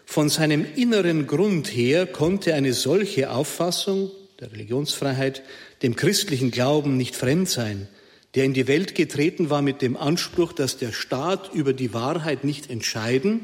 von 0.07 0.29
seinem 0.29 0.65
inneren 0.77 1.27
Grund 1.27 1.67
her 1.67 2.07
konnte 2.07 2.55
eine 2.55 2.73
solche 2.75 3.33
Auffassung 3.33 4.13
der 4.39 4.53
Religionsfreiheit 4.53 5.43
dem 5.83 5.97
christlichen 5.97 6.53
Glauben 6.53 6.97
nicht 6.97 7.17
fremd 7.17 7.49
sein, 7.49 7.89
der 8.35 8.45
in 8.45 8.55
die 8.55 8.67
Welt 8.67 8.95
getreten 8.95 9.51
war 9.51 9.63
mit 9.63 9.83
dem 9.83 9.97
Anspruch, 9.97 10.53
dass 10.53 10.77
der 10.77 10.93
Staat 10.93 11.55
über 11.55 11.73
die 11.73 11.95
Wahrheit 11.95 12.45
nicht 12.45 12.71
entscheiden, 12.71 13.41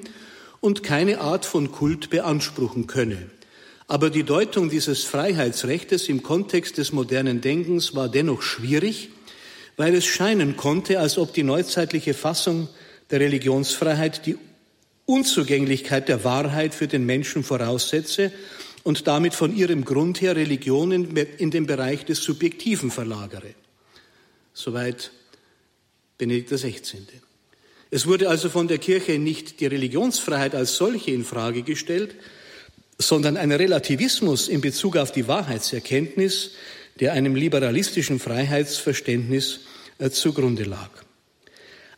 und 0.60 0.82
keine 0.82 1.20
Art 1.20 1.46
von 1.46 1.72
Kult 1.72 2.10
beanspruchen 2.10 2.86
könne. 2.86 3.30
Aber 3.86 4.10
die 4.10 4.22
Deutung 4.22 4.70
dieses 4.70 5.04
Freiheitsrechtes 5.04 6.08
im 6.08 6.22
Kontext 6.22 6.78
des 6.78 6.92
modernen 6.92 7.40
Denkens 7.40 7.94
war 7.94 8.08
dennoch 8.08 8.42
schwierig, 8.42 9.08
weil 9.76 9.94
es 9.94 10.04
scheinen 10.04 10.56
konnte, 10.56 11.00
als 11.00 11.18
ob 11.18 11.32
die 11.32 11.42
neuzeitliche 11.42 12.14
Fassung 12.14 12.68
der 13.10 13.20
Religionsfreiheit 13.20 14.26
die 14.26 14.36
Unzugänglichkeit 15.06 16.08
der 16.08 16.22
Wahrheit 16.22 16.74
für 16.74 16.86
den 16.86 17.04
Menschen 17.04 17.42
voraussetze 17.42 18.30
und 18.84 19.08
damit 19.08 19.34
von 19.34 19.56
ihrem 19.56 19.84
Grund 19.84 20.20
her 20.20 20.36
Religionen 20.36 21.16
in 21.16 21.50
den 21.50 21.66
Bereich 21.66 22.04
des 22.04 22.22
Subjektiven 22.22 22.90
verlagere. 22.90 23.54
Soweit 24.60 25.10
Benedikt 26.18 26.50
XVI. 26.50 26.76
Es 27.90 28.06
wurde 28.06 28.28
also 28.28 28.50
von 28.50 28.68
der 28.68 28.76
Kirche 28.76 29.18
nicht 29.18 29.60
die 29.60 29.66
Religionsfreiheit 29.66 30.54
als 30.54 30.76
solche 30.76 31.12
in 31.12 31.24
Frage 31.24 31.62
gestellt, 31.62 32.14
sondern 32.98 33.38
ein 33.38 33.52
Relativismus 33.52 34.48
in 34.48 34.60
Bezug 34.60 34.98
auf 34.98 35.12
die 35.12 35.26
Wahrheitserkenntnis, 35.26 36.50
der 37.00 37.14
einem 37.14 37.36
liberalistischen 37.36 38.18
Freiheitsverständnis 38.18 39.60
äh, 39.96 40.10
zugrunde 40.10 40.64
lag. 40.64 40.90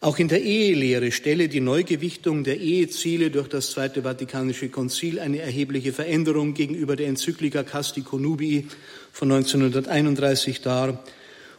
Auch 0.01 0.20
in 0.20 0.29
der 0.29 0.42
Ehelehre 0.42 1.11
stelle 1.11 1.48
die 1.48 1.61
Neugewichtung 1.61 2.44
der 2.44 2.61
Eheziele 2.61 3.33
durch 3.33 3.48
das 3.48 3.72
Zweite 3.72 4.03
Vatikanische 4.03 4.68
Konzil 4.68 5.18
eine 5.18 5.40
erhebliche 5.40 5.92
Veränderung 5.92 6.55
gegenüber 6.55 6.94
der 6.94 7.09
Enzyklika 7.09 7.64
Casti 7.64 8.03
Conubii 8.03 8.68
von 9.11 9.33
1931 9.33 10.61
dar, 10.61 11.03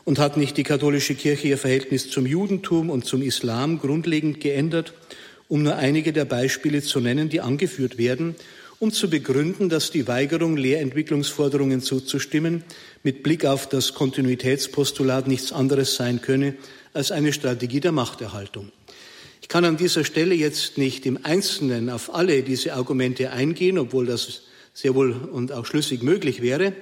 und 0.05 0.19
hat 0.19 0.37
nicht 0.37 0.57
die 0.57 0.63
katholische 0.63 1.15
Kirche 1.15 1.47
ihr 1.47 1.57
Verhältnis 1.57 2.09
zum 2.09 2.25
Judentum 2.25 2.89
und 2.89 3.05
zum 3.05 3.21
Islam 3.21 3.79
grundlegend 3.79 4.39
geändert, 4.39 4.93
um 5.47 5.63
nur 5.63 5.75
einige 5.75 6.13
der 6.13 6.25
Beispiele 6.25 6.81
zu 6.81 6.99
nennen, 6.99 7.29
die 7.29 7.41
angeführt 7.41 7.97
werden, 7.97 8.35
um 8.79 8.91
zu 8.91 9.09
begründen, 9.09 9.69
dass 9.69 9.91
die 9.91 10.07
Weigerung, 10.07 10.57
Lehrentwicklungsforderungen 10.57 11.81
zuzustimmen, 11.81 12.63
mit 13.03 13.23
Blick 13.23 13.45
auf 13.45 13.69
das 13.69 13.93
Kontinuitätspostulat 13.93 15.27
nichts 15.27 15.53
anderes 15.53 15.95
sein 15.95 16.21
könne 16.21 16.55
als 16.93 17.11
eine 17.11 17.33
Strategie 17.33 17.79
der 17.79 17.91
Machterhaltung. 17.91 18.71
Ich 19.41 19.47
kann 19.47 19.65
an 19.65 19.77
dieser 19.77 20.03
Stelle 20.03 20.35
jetzt 20.35 20.77
nicht 20.77 21.05
im 21.05 21.19
Einzelnen 21.23 21.89
auf 21.89 22.13
alle 22.13 22.43
diese 22.43 22.73
Argumente 22.73 23.31
eingehen, 23.31 23.77
obwohl 23.77 24.05
das 24.05 24.43
sehr 24.73 24.95
wohl 24.95 25.11
und 25.11 25.51
auch 25.51 25.65
schlüssig 25.65 26.01
möglich 26.01 26.41
wäre. 26.41 26.73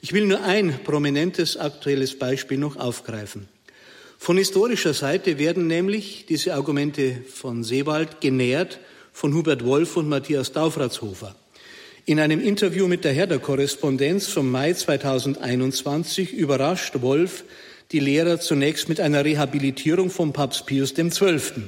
Ich 0.00 0.12
will 0.12 0.26
nur 0.26 0.42
ein 0.42 0.78
prominentes 0.84 1.56
aktuelles 1.56 2.18
Beispiel 2.18 2.58
noch 2.58 2.76
aufgreifen. 2.76 3.48
Von 4.16 4.36
historischer 4.36 4.94
Seite 4.94 5.38
werden 5.38 5.66
nämlich 5.66 6.26
diese 6.28 6.54
Argumente 6.54 7.22
von 7.32 7.64
Seewald 7.64 8.20
genährt 8.20 8.78
von 9.12 9.34
Hubert 9.34 9.64
Wolf 9.64 9.96
und 9.96 10.08
Matthias 10.08 10.52
Daufratshofer. 10.52 11.34
In 12.04 12.20
einem 12.20 12.40
Interview 12.40 12.86
mit 12.86 13.04
der 13.04 13.12
Herder-Korrespondenz 13.12 14.28
vom 14.28 14.50
Mai 14.50 14.72
2021 14.72 16.32
überrascht 16.32 17.00
Wolf 17.00 17.44
die 17.90 18.00
Lehrer 18.00 18.38
zunächst 18.38 18.88
mit 18.88 19.00
einer 19.00 19.24
Rehabilitierung 19.24 20.10
von 20.10 20.32
Papst 20.32 20.66
Pius 20.66 20.94
XII. 20.94 21.64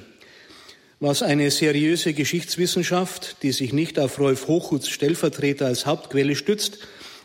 Was 1.00 1.22
eine 1.22 1.50
seriöse 1.50 2.12
Geschichtswissenschaft, 2.12 3.38
die 3.42 3.52
sich 3.52 3.72
nicht 3.72 3.98
auf 3.98 4.18
Rolf 4.18 4.46
Hochhuts 4.46 4.88
Stellvertreter 4.88 5.66
als 5.66 5.86
Hauptquelle 5.86 6.36
stützt, 6.36 6.78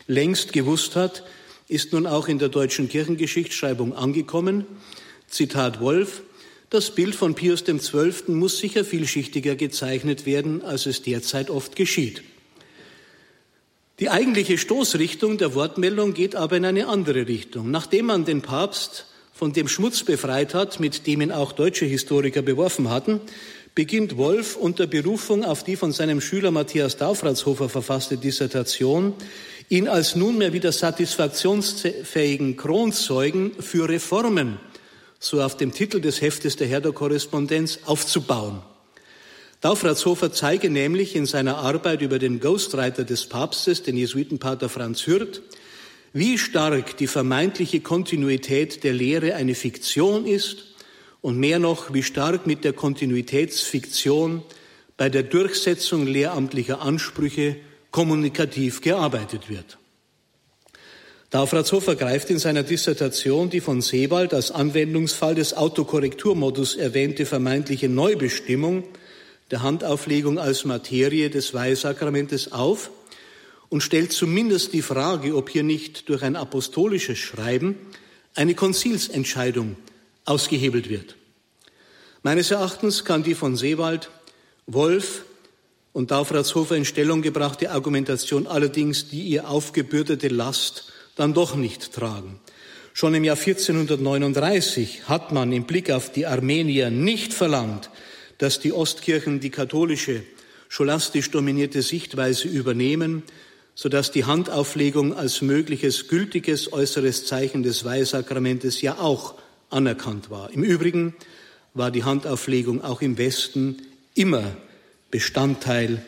längst 0.06 0.52
gewusst 0.52 0.96
hat, 0.96 1.24
ist 1.68 1.92
nun 1.92 2.06
auch 2.06 2.28
in 2.28 2.38
der 2.38 2.48
deutschen 2.48 2.88
Kirchengeschichtsschreibung 2.88 3.94
angekommen. 3.94 4.66
Zitat 5.28 5.80
Wolf, 5.80 6.22
das 6.70 6.94
Bild 6.94 7.14
von 7.14 7.34
Pius 7.34 7.64
XII. 7.64 8.34
muss 8.34 8.58
sicher 8.58 8.84
vielschichtiger 8.84 9.56
gezeichnet 9.56 10.26
werden, 10.26 10.62
als 10.62 10.86
es 10.86 11.02
derzeit 11.02 11.50
oft 11.50 11.76
geschieht. 11.76 12.22
Die 13.98 14.10
eigentliche 14.10 14.58
Stoßrichtung 14.58 15.38
der 15.38 15.54
Wortmeldung 15.54 16.12
geht 16.12 16.34
aber 16.34 16.56
in 16.56 16.66
eine 16.66 16.86
andere 16.86 17.26
Richtung. 17.26 17.70
Nachdem 17.70 18.06
man 18.06 18.24
den 18.24 18.42
Papst 18.42 19.06
von 19.32 19.52
dem 19.52 19.68
Schmutz 19.68 20.02
befreit 20.02 20.54
hat, 20.54 20.80
mit 20.80 21.06
dem 21.06 21.22
ihn 21.22 21.32
auch 21.32 21.52
deutsche 21.52 21.86
Historiker 21.86 22.42
beworfen 22.42 22.90
hatten, 22.90 23.20
beginnt 23.76 24.16
Wolf 24.16 24.56
unter 24.56 24.86
Berufung 24.86 25.44
auf 25.44 25.62
die 25.62 25.76
von 25.76 25.92
seinem 25.92 26.22
Schüler 26.22 26.50
Matthias 26.50 26.96
Daufratshofer 26.96 27.68
verfasste 27.68 28.16
Dissertation, 28.16 29.12
ihn 29.68 29.86
als 29.86 30.16
nunmehr 30.16 30.54
wieder 30.54 30.72
satisfaktionsfähigen 30.72 32.56
Kronzeugen 32.56 33.52
für 33.60 33.86
Reformen, 33.86 34.58
so 35.20 35.42
auf 35.42 35.58
dem 35.58 35.74
Titel 35.74 36.00
des 36.00 36.22
Heftes 36.22 36.56
der 36.56 36.66
Herr 36.68 36.80
der 36.80 36.92
Korrespondenz, 36.92 37.80
aufzubauen. 37.84 38.62
Daufratshofer 39.60 40.32
zeige 40.32 40.70
nämlich 40.70 41.14
in 41.14 41.26
seiner 41.26 41.58
Arbeit 41.58 42.00
über 42.00 42.18
den 42.18 42.40
Ghostwriter 42.40 43.04
des 43.04 43.26
Papstes, 43.26 43.82
den 43.82 43.98
Jesuitenpater 43.98 44.70
Franz 44.70 45.06
Hürth, 45.06 45.42
wie 46.14 46.38
stark 46.38 46.96
die 46.96 47.08
vermeintliche 47.08 47.80
Kontinuität 47.80 48.84
der 48.84 48.94
Lehre 48.94 49.34
eine 49.34 49.54
Fiktion 49.54 50.24
ist 50.24 50.75
und 51.26 51.38
mehr 51.40 51.58
noch, 51.58 51.92
wie 51.92 52.04
stark 52.04 52.46
mit 52.46 52.62
der 52.62 52.72
Kontinuitätsfiktion 52.72 54.44
bei 54.96 55.08
der 55.08 55.24
Durchsetzung 55.24 56.06
lehramtlicher 56.06 56.80
Ansprüche 56.80 57.56
kommunikativ 57.90 58.80
gearbeitet 58.80 59.50
wird. 59.50 59.76
Daufratshofer 61.30 61.96
greift 61.96 62.30
in 62.30 62.38
seiner 62.38 62.62
Dissertation 62.62 63.50
die 63.50 63.58
von 63.58 63.80
Sebald 63.82 64.34
als 64.34 64.52
Anwendungsfall 64.52 65.34
des 65.34 65.54
Autokorrekturmodus 65.54 66.76
erwähnte 66.76 67.26
vermeintliche 67.26 67.88
Neubestimmung 67.88 68.84
der 69.50 69.64
Handauflegung 69.64 70.38
als 70.38 70.64
Materie 70.64 71.28
des 71.28 71.52
Weihsakramentes 71.52 72.52
auf 72.52 72.92
und 73.68 73.80
stellt 73.80 74.12
zumindest 74.12 74.74
die 74.74 74.82
Frage, 74.82 75.34
ob 75.34 75.50
hier 75.50 75.64
nicht 75.64 76.08
durch 76.08 76.22
ein 76.22 76.36
apostolisches 76.36 77.18
Schreiben 77.18 77.74
eine 78.36 78.54
Konzilsentscheidung 78.54 79.74
ausgehebelt 80.26 80.90
wird. 80.90 81.16
Meines 82.22 82.50
Erachtens 82.50 83.04
kann 83.04 83.22
die 83.22 83.34
von 83.34 83.56
Seewald, 83.56 84.10
Wolf 84.66 85.24
und 85.92 86.10
Daufratshofer 86.10 86.76
in 86.76 86.84
Stellung 86.84 87.22
gebrachte 87.22 87.70
Argumentation 87.70 88.46
allerdings 88.46 89.08
die 89.08 89.22
ihr 89.22 89.48
aufgebürdete 89.48 90.28
Last 90.28 90.92
dann 91.14 91.32
doch 91.32 91.54
nicht 91.56 91.92
tragen. 91.92 92.40
Schon 92.92 93.14
im 93.14 93.24
Jahr 93.24 93.36
1439 93.36 95.08
hat 95.08 95.32
man 95.32 95.52
im 95.52 95.64
Blick 95.64 95.90
auf 95.90 96.10
die 96.10 96.26
Armenier 96.26 96.90
nicht 96.90 97.32
verlangt, 97.32 97.90
dass 98.38 98.58
die 98.58 98.72
Ostkirchen 98.72 99.40
die 99.40 99.50
katholische, 99.50 100.22
scholastisch 100.68 101.30
dominierte 101.30 101.82
Sichtweise 101.82 102.48
übernehmen, 102.48 103.22
sodass 103.74 104.10
die 104.10 104.24
Handauflegung 104.24 105.14
als 105.14 105.42
mögliches 105.42 106.08
gültiges 106.08 106.72
äußeres 106.72 107.26
Zeichen 107.26 107.62
des 107.62 107.84
Weihsakramentes 107.84 108.80
ja 108.80 108.98
auch 108.98 109.34
anerkannt 109.70 110.30
war. 110.30 110.50
Im 110.52 110.62
Übrigen 110.62 111.14
war 111.74 111.90
die 111.90 112.04
Handauflegung 112.04 112.82
auch 112.82 113.02
im 113.02 113.18
Westen 113.18 113.82
immer 114.14 114.56
Bestandteil 115.10 116.04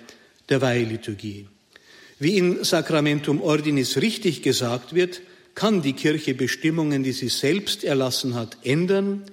der 0.48 0.60
Weihliturgie. 0.60 1.46
Wie 2.18 2.36
in 2.36 2.64
Sacramentum 2.64 3.40
Ordinis 3.40 3.98
richtig 3.98 4.42
gesagt 4.42 4.94
wird, 4.94 5.20
kann 5.54 5.82
die 5.82 5.92
Kirche 5.92 6.34
Bestimmungen, 6.34 7.02
die 7.02 7.12
sie 7.12 7.28
selbst 7.28 7.84
erlassen 7.84 8.34
hat, 8.34 8.56
ändern. 8.64 9.24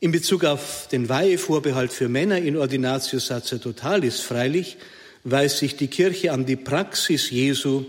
In 0.00 0.12
Bezug 0.12 0.44
auf 0.44 0.88
den 0.90 1.08
Weihevorbehalt 1.08 1.92
für 1.92 2.08
Männer 2.08 2.38
in 2.38 2.56
Ordinatio 2.56 3.18
Sacerdotalis 3.18 4.20
freilich 4.20 4.76
weiß 5.24 5.58
sich 5.58 5.76
die 5.76 5.86
Kirche 5.86 6.32
an 6.32 6.46
die 6.46 6.56
Praxis 6.56 7.30
Jesu 7.30 7.84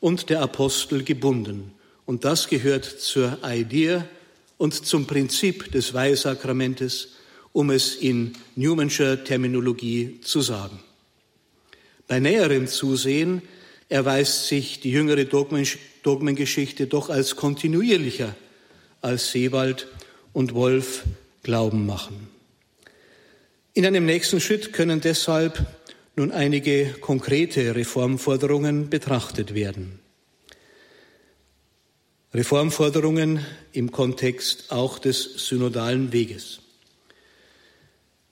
und 0.00 0.30
der 0.30 0.40
Apostel 0.40 1.02
gebunden. 1.02 1.72
Und 2.04 2.24
das 2.24 2.48
gehört 2.48 2.84
zur 2.84 3.38
Idee 3.44 4.02
und 4.58 4.86
zum 4.86 5.06
Prinzip 5.06 5.70
des 5.72 5.94
Weihsakramentes, 5.94 7.08
um 7.52 7.70
es 7.70 7.94
in 7.94 8.32
Newmanscher 8.54 9.24
Terminologie 9.24 10.20
zu 10.22 10.40
sagen. 10.40 10.78
Bei 12.08 12.20
näherem 12.20 12.66
Zusehen 12.66 13.42
erweist 13.88 14.46
sich 14.46 14.80
die 14.80 14.90
jüngere 14.90 15.24
Dogmengeschichte 15.24 16.86
doch 16.86 17.10
als 17.10 17.36
kontinuierlicher, 17.36 18.34
als 19.00 19.30
Sebald 19.30 19.88
und 20.32 20.54
Wolf 20.54 21.04
Glauben 21.42 21.86
machen. 21.86 22.28
In 23.72 23.86
einem 23.86 24.06
nächsten 24.06 24.40
Schritt 24.40 24.72
können 24.72 25.00
deshalb 25.00 25.64
nun 26.16 26.32
einige 26.32 26.94
konkrete 27.00 27.76
Reformforderungen 27.76 28.88
betrachtet 28.88 29.54
werden. 29.54 30.00
Reformforderungen 32.36 33.40
im 33.72 33.90
Kontext 33.90 34.70
auch 34.70 34.98
des 34.98 35.48
synodalen 35.48 36.12
Weges. 36.12 36.60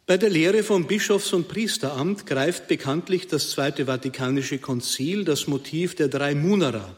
Bei 0.07 0.19
der 0.19 0.29
Lehre 0.29 0.63
vom 0.63 0.87
Bischofs- 0.87 1.33
und 1.33 1.49
Priesteramt 1.49 2.27
greift 2.27 2.69
bekanntlich 2.69 3.29
das 3.29 3.49
Zweite 3.49 3.87
Vatikanische 3.87 4.59
Konzil 4.59 5.25
das 5.25 5.47
Motiv 5.47 5.95
der 5.95 6.09
drei 6.09 6.35
Munera, 6.35 6.95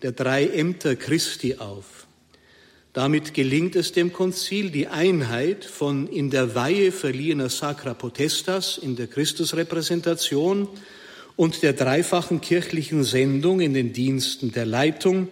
der 0.00 0.12
drei 0.12 0.46
Ämter 0.46 0.96
Christi 0.96 1.56
auf. 1.56 2.06
Damit 2.94 3.34
gelingt 3.34 3.76
es 3.76 3.92
dem 3.92 4.14
Konzil, 4.14 4.70
die 4.70 4.88
Einheit 4.88 5.66
von 5.66 6.06
in 6.06 6.30
der 6.30 6.54
Weihe 6.54 6.92
verliehener 6.92 7.50
Sacra 7.50 7.92
Potestas 7.92 8.78
in 8.78 8.96
der 8.96 9.06
Christusrepräsentation 9.06 10.66
und 11.36 11.62
der 11.62 11.74
dreifachen 11.74 12.40
kirchlichen 12.40 13.04
Sendung 13.04 13.60
in 13.60 13.74
den 13.74 13.92
Diensten 13.92 14.50
der 14.52 14.64
Leitung, 14.64 15.28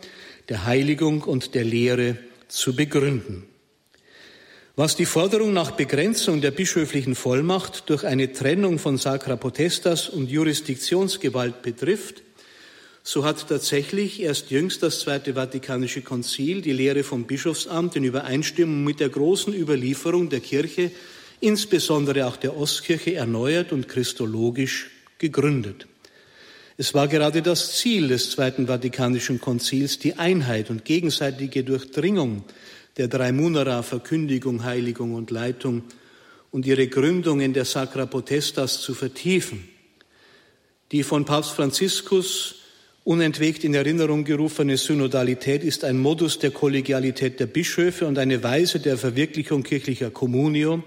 der 0.50 0.66
Heiligung 0.66 1.22
und 1.22 1.54
der 1.54 1.64
Lehre 1.64 2.18
zu 2.48 2.74
begründen. 2.76 3.44
Was 4.74 4.96
die 4.96 5.06
Forderung 5.06 5.52
nach 5.52 5.72
Begrenzung 5.72 6.40
der 6.40 6.50
bischöflichen 6.50 7.14
Vollmacht 7.14 7.88
durch 7.88 8.04
eine 8.04 8.32
Trennung 8.32 8.78
von 8.78 8.98
Sacra 8.98 9.36
Potestas 9.36 10.08
und 10.08 10.28
Jurisdiktionsgewalt 10.28 11.62
betrifft, 11.62 12.22
so 13.02 13.24
hat 13.24 13.48
tatsächlich 13.48 14.20
erst 14.22 14.50
jüngst 14.50 14.82
das 14.82 15.00
Zweite 15.00 15.34
Vatikanische 15.34 16.02
Konzil 16.02 16.62
die 16.62 16.72
Lehre 16.72 17.04
vom 17.04 17.26
Bischofsamt 17.26 17.96
in 17.96 18.04
Übereinstimmung 18.04 18.84
mit 18.84 19.00
der 19.00 19.08
großen 19.08 19.54
Überlieferung 19.54 20.30
der 20.30 20.40
Kirche, 20.40 20.90
insbesondere 21.40 22.26
auch 22.26 22.36
der 22.36 22.56
Ostkirche, 22.56 23.14
erneuert 23.14 23.72
und 23.72 23.88
christologisch 23.88 24.90
gegründet. 25.18 25.86
Es 26.80 26.94
war 26.94 27.08
gerade 27.08 27.42
das 27.42 27.76
Ziel 27.76 28.08
des 28.08 28.30
Zweiten 28.30 28.66
Vatikanischen 28.66 29.38
Konzils, 29.38 29.98
die 29.98 30.14
Einheit 30.14 30.70
und 30.70 30.86
gegenseitige 30.86 31.62
Durchdringung 31.62 32.42
der 32.96 33.06
drei 33.06 33.32
Munera, 33.32 33.82
Verkündigung, 33.82 34.64
Heiligung 34.64 35.12
und 35.12 35.30
Leitung 35.30 35.82
und 36.50 36.64
ihre 36.64 36.86
Gründung 36.86 37.42
in 37.42 37.52
der 37.52 37.66
Sacra 37.66 38.06
Potestas 38.06 38.80
zu 38.80 38.94
vertiefen. 38.94 39.68
Die 40.90 41.02
von 41.02 41.26
Papst 41.26 41.50
Franziskus 41.50 42.54
unentwegt 43.04 43.62
in 43.62 43.74
Erinnerung 43.74 44.24
gerufene 44.24 44.78
Synodalität 44.78 45.62
ist 45.62 45.84
ein 45.84 45.98
Modus 45.98 46.38
der 46.38 46.50
Kollegialität 46.50 47.40
der 47.40 47.46
Bischöfe 47.46 48.06
und 48.06 48.16
eine 48.16 48.42
Weise 48.42 48.80
der 48.80 48.96
Verwirklichung 48.96 49.64
kirchlicher 49.64 50.10
Communio, 50.10 50.82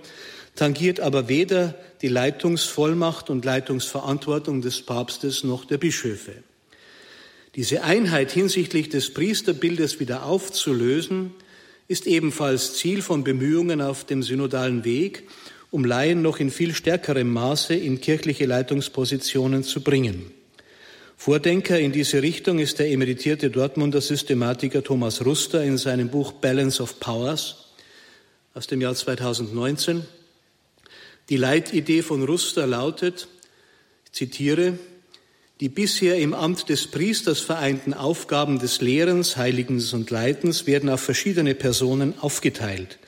tangiert 0.56 1.00
aber 1.00 1.30
weder 1.30 1.76
die 2.04 2.10
Leitungsvollmacht 2.10 3.30
und 3.30 3.45
Leitungsverantwortung 3.45 4.62
des 4.62 4.82
Papstes 4.82 5.45
noch 5.45 5.64
der 5.64 5.78
Bischöfe. 5.78 6.34
Diese 7.56 7.84
Einheit 7.84 8.32
hinsichtlich 8.32 8.89
des 8.89 9.14
Priesterbildes 9.14 10.01
wieder 10.01 10.26
aufzulösen, 10.26 11.32
ist 11.88 12.06
ebenfalls 12.06 12.74
Ziel 12.76 13.01
von 13.01 13.24
Bemühungen 13.24 13.82
auf 13.82 14.04
dem 14.04 14.22
synodalen 14.22 14.84
Weg, 14.84 15.24
um 15.72 15.86
Laien 15.86 16.22
noch 16.22 16.39
in 16.41 16.51
viel 16.51 16.74
stärkerem 16.74 17.32
Maße 17.32 17.74
in 17.74 18.01
kirchliche 18.01 18.45
Leitungspositionen 18.45 19.64
zu 19.64 19.82
bringen. 19.82 20.32
Vordenker 21.16 21.80
in 21.80 21.93
diese 21.93 22.22
Richtung 22.22 22.60
ist 22.60 22.80
der 22.80 22.89
emeritierte 22.89 23.49
Dortmunder 23.49 24.01
Systematiker 24.01 24.84
Thomas 24.84 25.26
Ruster 25.26 25.64
in 25.64 25.78
seinem 25.78 26.10
Buch 26.10 26.34
Balance 26.34 26.84
of 26.84 26.99
Powers 26.99 27.70
aus 28.54 28.68
dem 28.68 28.82
Jahr 28.82 28.93
2019. 28.93 30.04
Die 31.30 31.38
Leitidee 31.38 32.01
von 32.01 32.24
Ruster 32.24 32.67
lautet, 32.67 33.28
ich 34.05 34.11
zitiere, 34.11 34.78
die 35.59 35.69
bisher 35.69 36.17
im 36.17 36.34
Amt 36.34 36.67
des 36.67 36.88
Priesters 36.88 37.39
vereinten 37.39 37.93
Aufgaben 37.93 38.59
des 38.59 38.82
Lehrens, 38.82 39.38
Heiligens 39.38 39.93
und 39.93 40.09
Leitens 40.09 40.67
werden 40.67 40.89
auf 40.89 40.99
verschiedene 40.99 41.55
Personen 41.55 42.19
aufgeteilt. 42.19 42.99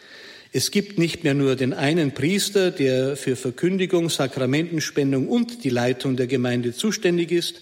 Es 0.54 0.72
gibt 0.72 0.98
nicht 0.98 1.26
mehr 1.26 1.34
nur 1.34 1.58
den 1.58 1.74
einen 1.74 2.14
Priester, 2.14 2.72
der 2.72 3.18
für 3.18 3.36
Verkündigung, 3.36 4.10
Sakramentenspendung 4.10 5.28
und 5.28 5.66
die 5.66 5.70
Leitung 5.70 6.16
der 6.16 6.28
Gemeinde 6.28 6.74
zuständig 6.74 7.34
ist, 7.34 7.60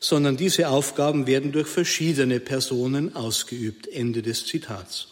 sondern 0.00 0.36
diese 0.36 0.68
Aufgaben 0.68 1.28
werden 1.28 1.52
durch 1.52 1.68
verschiedene 1.68 2.40
Personen 2.40 3.14
ausgeübt. 3.14 3.86
Ende 3.86 4.22
des 4.22 4.44
Zitats. 4.46 5.06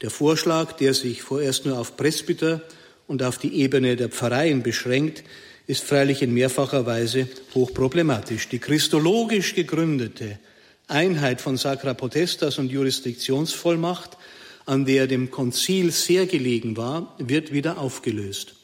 Der 0.00 0.08
Vorschlag, 0.08 0.72
der 0.72 0.94
sich 0.94 1.20
vorerst 1.20 1.66
nur 1.66 1.78
auf 1.78 1.98
Presbyter 1.98 2.62
und 3.08 3.24
auf 3.24 3.38
die 3.38 3.60
Ebene 3.60 3.96
der 3.96 4.10
Pfarreien 4.10 4.62
beschränkt, 4.62 5.24
ist 5.66 5.82
freilich 5.82 6.22
in 6.22 6.32
mehrfacher 6.32 6.86
Weise 6.86 7.28
hochproblematisch. 7.54 8.48
Die 8.48 8.58
christologisch 8.60 9.54
gegründete 9.54 10.38
Einheit 10.86 11.40
von 11.40 11.56
Sacra 11.56 11.94
Potestas 11.94 12.58
und 12.58 12.70
Jurisdiktionsvollmacht, 12.70 14.16
an 14.64 14.84
der 14.84 15.06
dem 15.06 15.30
Konzil 15.30 15.90
sehr 15.90 16.26
gelegen 16.26 16.76
war, 16.76 17.16
wird 17.18 17.52
wieder 17.52 17.78
aufgelöst. 17.78 18.54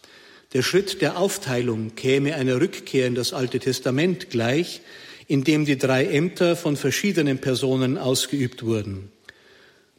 Der 0.52 0.62
Schritt 0.62 1.02
der 1.02 1.18
Aufteilung 1.18 1.94
käme 1.94 2.34
einer 2.34 2.60
Rückkehr 2.60 3.06
in 3.06 3.14
das 3.14 3.32
Alte 3.32 3.58
Testament 3.58 4.30
gleich, 4.30 4.82
in 5.26 5.42
dem 5.42 5.64
die 5.64 5.78
drei 5.78 6.06
Ämter 6.06 6.54
von 6.56 6.76
verschiedenen 6.76 7.38
Personen 7.38 7.98
ausgeübt 7.98 8.64
wurden. 8.64 9.10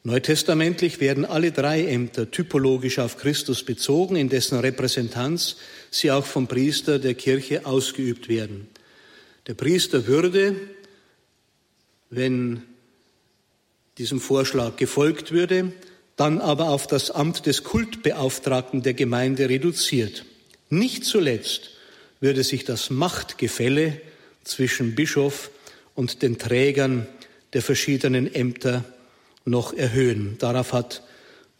Neutestamentlich 0.06 0.99
werden 0.99 1.26
alle 1.26 1.51
drei 1.51 1.84
Ämter 1.88 2.30
typologisch 2.30 2.99
auf 2.99 3.18
Christus 3.18 3.64
bezogen, 3.64 4.16
in 4.16 4.30
dessen 4.30 4.60
Repräsentanz 4.60 5.56
sie 5.89 6.12
auch 6.12 6.28
vom 6.28 6.45
Priester 6.45 6.99
der 6.99 7.16
Kirche 7.16 7.66
ausgeübt 7.66 8.30
werden. 8.30 8.68
Der 9.47 9.56
Priester 9.56 10.06
würde, 10.06 10.58
wenn 12.12 12.62
diesem 13.97 14.22
Vorschlag 14.22 14.76
gefolgt 14.76 15.32
würde, 15.32 15.74
dann 16.18 16.39
aber 16.39 16.70
auf 16.70 16.86
das 16.86 17.10
Amt 17.10 17.47
des 17.47 17.64
Kultbeauftragten 17.64 18.84
der 18.84 18.93
Gemeinde 18.93 19.49
reduziert. 19.49 20.24
Nicht 20.70 21.03
zuletzt 21.03 21.72
würde 22.20 22.43
sich 22.43 22.64
das 22.64 22.91
Machtgefälle 22.91 23.99
zwischen 24.43 24.93
Bischof 24.93 25.49
und 25.95 26.22
den 26.22 26.38
Trägern 26.38 27.08
der 27.53 27.64
verschiedenen 27.64 28.32
Ämter 28.32 28.86
noch 29.45 29.73
erhöhen. 29.73 30.37
Darauf 30.39 30.73
hat 30.73 31.03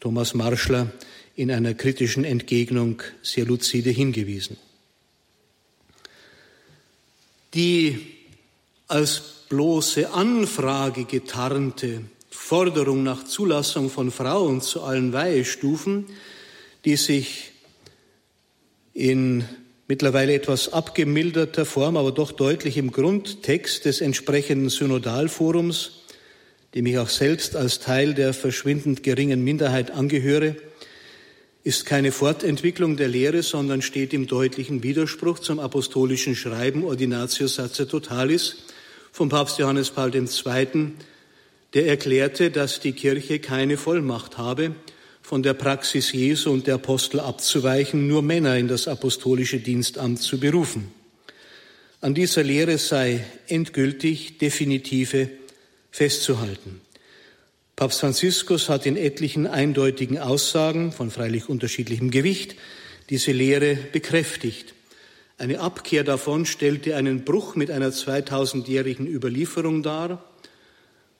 Thomas 0.00 0.34
Marschler 0.34 0.92
in 1.34 1.50
einer 1.50 1.74
kritischen 1.74 2.24
Entgegnung 2.24 3.02
sehr 3.22 3.44
lucide 3.44 3.90
hingewiesen. 3.90 4.56
Die 7.54 7.98
als 8.88 9.22
bloße 9.48 10.12
Anfrage 10.12 11.04
getarnte 11.04 12.02
Forderung 12.30 13.02
nach 13.02 13.24
Zulassung 13.24 13.90
von 13.90 14.10
Frauen 14.10 14.60
zu 14.60 14.82
allen 14.82 15.12
Weihestufen, 15.12 16.06
die 16.84 16.96
sich 16.96 17.52
in 18.92 19.44
mittlerweile 19.88 20.34
etwas 20.34 20.72
abgemilderter 20.72 21.64
Form, 21.64 21.96
aber 21.96 22.12
doch 22.12 22.32
deutlich 22.32 22.76
im 22.76 22.92
Grundtext 22.92 23.84
des 23.84 24.00
entsprechenden 24.00 24.68
Synodalforums 24.68 25.95
dem 26.76 26.84
ich 26.84 26.98
auch 26.98 27.08
selbst 27.08 27.56
als 27.56 27.80
Teil 27.80 28.12
der 28.12 28.34
verschwindend 28.34 29.02
geringen 29.02 29.42
Minderheit 29.42 29.92
angehöre, 29.92 30.56
ist 31.64 31.86
keine 31.86 32.12
Fortentwicklung 32.12 32.98
der 32.98 33.08
Lehre, 33.08 33.42
sondern 33.42 33.80
steht 33.80 34.12
im 34.12 34.26
deutlichen 34.26 34.82
Widerspruch 34.82 35.38
zum 35.38 35.58
apostolischen 35.58 36.36
Schreiben 36.36 36.84
Ordinatio 36.84 37.46
Sacerdotalis's 37.46 38.56
vom 39.10 39.30
Papst 39.30 39.58
Johannes 39.58 39.90
Paul 39.90 40.14
II., 40.14 40.92
der 41.72 41.86
erklärte, 41.86 42.50
dass 42.50 42.78
die 42.78 42.92
Kirche 42.92 43.38
keine 43.38 43.78
Vollmacht 43.78 44.36
habe, 44.36 44.74
von 45.22 45.42
der 45.42 45.54
Praxis 45.54 46.12
Jesu 46.12 46.50
und 46.52 46.66
der 46.66 46.74
Apostel 46.74 47.20
abzuweichen, 47.20 48.06
nur 48.06 48.20
Männer 48.20 48.58
in 48.58 48.68
das 48.68 48.86
apostolische 48.86 49.60
Dienstamt 49.60 50.20
zu 50.20 50.38
berufen. 50.38 50.92
An 52.02 52.12
dieser 52.12 52.44
Lehre 52.44 52.76
sei 52.76 53.24
endgültig 53.48 54.36
definitive 54.36 55.30
festzuhalten. 55.96 56.82
Papst 57.74 58.00
Franziskus 58.00 58.68
hat 58.68 58.84
in 58.84 58.98
etlichen 58.98 59.46
eindeutigen 59.46 60.18
Aussagen 60.18 60.92
von 60.92 61.10
freilich 61.10 61.48
unterschiedlichem 61.48 62.10
Gewicht 62.10 62.56
diese 63.08 63.32
Lehre 63.32 63.78
bekräftigt. 63.92 64.74
Eine 65.38 65.60
Abkehr 65.60 66.04
davon 66.04 66.44
stellte 66.44 66.96
einen 66.96 67.24
Bruch 67.24 67.56
mit 67.56 67.70
einer 67.70 67.92
2000-jährigen 67.92 69.06
Überlieferung 69.06 69.82
dar 69.82 70.22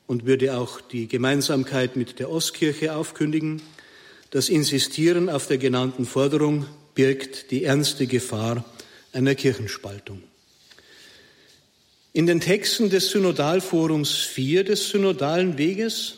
und 0.07 0.27
würde 0.27 0.59
auch 0.59 0.83
die 0.83 1.09
Gemeinsamkeit 1.09 1.97
mit 1.97 2.19
der 2.19 2.29
Ostkirche 2.29 2.95
aufkündigen. 2.95 3.63
Das 4.29 4.51
Insistieren 4.51 5.31
auf 5.31 5.47
der 5.47 5.57
genannten 5.57 6.05
Forderung 6.05 6.67
birgt 6.95 7.51
die 7.51 7.65
ernste 7.65 8.07
Gefahr 8.07 8.63
einer 9.15 9.35
Kirchenspaltung. 9.35 10.23
In 12.17 12.25
den 12.25 12.41
Texten 12.41 12.89
des 12.89 13.11
Synodalforums 13.11 14.11
4 14.11 14.65
des 14.65 14.89
Synodalen 14.89 15.59
Weges, 15.59 16.15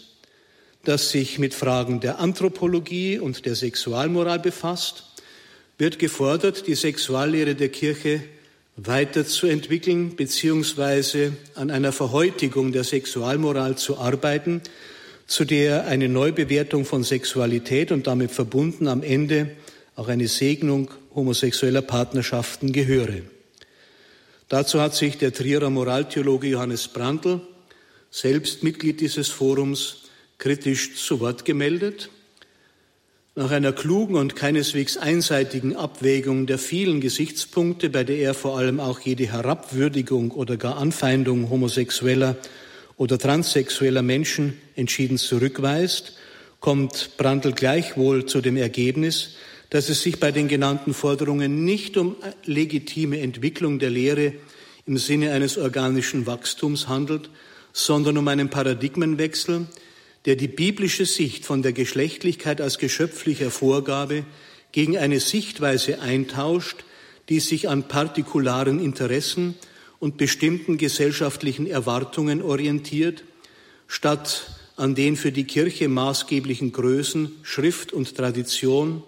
das 0.85 1.11
sich 1.11 1.41
mit 1.41 1.55
Fragen 1.55 1.99
der 1.99 2.21
Anthropologie 2.21 3.19
und 3.19 3.45
der 3.47 3.57
Sexualmoral 3.57 4.39
befasst, 4.39 5.07
wird 5.77 5.99
gefordert, 5.99 6.69
die 6.69 6.77
Sexuallehre 6.77 7.57
der 7.57 7.71
Kirche 7.71 8.23
weiterzuentwickeln 8.77 10.15
bzw. 10.15 11.33
an 11.57 11.73
einer 11.73 11.91
Verhäutigung 11.91 12.71
der 12.71 12.85
Sexualmoral 12.85 13.77
zu 13.77 13.99
arbeiten, 13.99 14.63
zu 15.27 15.45
der 15.45 15.89
eine 15.89 16.09
Neubewertung 16.09 16.85
von 16.85 17.03
Sexualität 17.03 17.91
und 17.91 18.07
damit 18.07 18.31
verbunden 18.31 18.87
am 18.87 19.03
Ende 19.03 19.51
auch 19.97 20.07
eine 20.07 20.29
Segnung 20.29 20.93
homosexueller 21.13 21.83
Partnerschaften 21.83 22.73
gehöre. 22.73 23.23
Dazu 24.49 24.81
hat 24.81 24.95
sich 24.95 25.19
der 25.19 25.35
Trierer 25.35 25.69
Moraltheologe 25.69 26.49
Johannes 26.49 26.89
Brandl, 26.89 27.41
selbst 28.11 28.63
Mitglied 28.63 29.03
dieses 29.03 29.29
Forums, 29.29 30.05
kritisch 30.39 30.97
zu 30.97 31.21
Wort 31.21 31.45
gemeldet. 31.45 32.09
Nach 33.35 33.51
einer 33.51 33.73
klugen 33.73 34.17
und 34.17 34.37
keineswegs 34.37 34.97
einseitigen 34.97 35.77
Abwägung 35.77 36.47
der 36.47 36.57
vielen 36.59 37.03
Gesichtspunkte, 37.03 37.91
bei 37.91 38.05
der 38.05 38.17
er 38.17 38.33
vor 38.33 38.57
allem 38.57 38.81
auch 38.81 39.01
jede 39.01 39.31
Herabwürdigung 39.31 40.31
oder 40.31 40.57
gar 40.57 40.79
Anfeindung 40.79 41.51
homosexueller 41.51 42.37
oder 42.97 43.19
transsexueller 43.19 44.03
Menschen 44.03 44.59
entschieden 44.77 45.19
zurückweist, 45.19 46.15
kommt 46.59 47.19
Brandl 47.19 47.53
gleichwohl 47.53 48.25
zu 48.25 48.41
dem 48.41 48.57
Ergebnis, 48.57 49.37
dass 49.71 49.89
es 49.89 50.03
sich 50.03 50.19
bei 50.19 50.33
den 50.33 50.49
genannten 50.49 50.95
Forderungen 50.95 51.65
nicht 51.65 51.97
um 51.97 52.17
legitime 52.45 53.21
Entwicklung 53.21 53.79
der 53.79 53.91
Lehre 53.91 54.33
im 54.87 54.97
Sinne 54.97 55.33
eines 55.33 55.59
organischen 55.59 56.27
Wachstums 56.27 56.89
handelt, 56.89 57.29
sondern 57.73 58.17
um 58.17 58.27
einen 58.29 58.49
Paradigmenwechsel, 58.49 59.67
der 60.25 60.37
die 60.37 60.49
biblische 60.49 61.05
Sicht 61.05 61.45
von 61.45 61.63
der 61.63 61.73
Geschlechtlichkeit 61.73 62.61
als 62.61 62.79
geschöpflicher 62.79 63.51
Vorgabe 63.51 64.25
gegen 64.73 64.97
eine 64.97 65.21
Sichtweise 65.21 66.01
eintauscht, 66.01 66.85
die 67.29 67.41
sich 67.41 67.69
an 67.69 67.89
partikularen 67.89 68.81
Interessen 68.81 69.55
und 69.99 70.17
bestimmten 70.17 70.79
gesellschaftlichen 70.79 71.67
Erwartungen 71.67 72.43
orientiert, 72.43 73.25
statt 73.87 74.51
an 74.77 74.95
den 74.95 75.17
für 75.17 75.33
die 75.33 75.45
Kirche 75.45 75.89
maßgeblichen 75.89 76.73
Größen 76.73 77.33
Schrift 77.43 77.93
und 77.93 78.15
Tradition, 78.17 79.03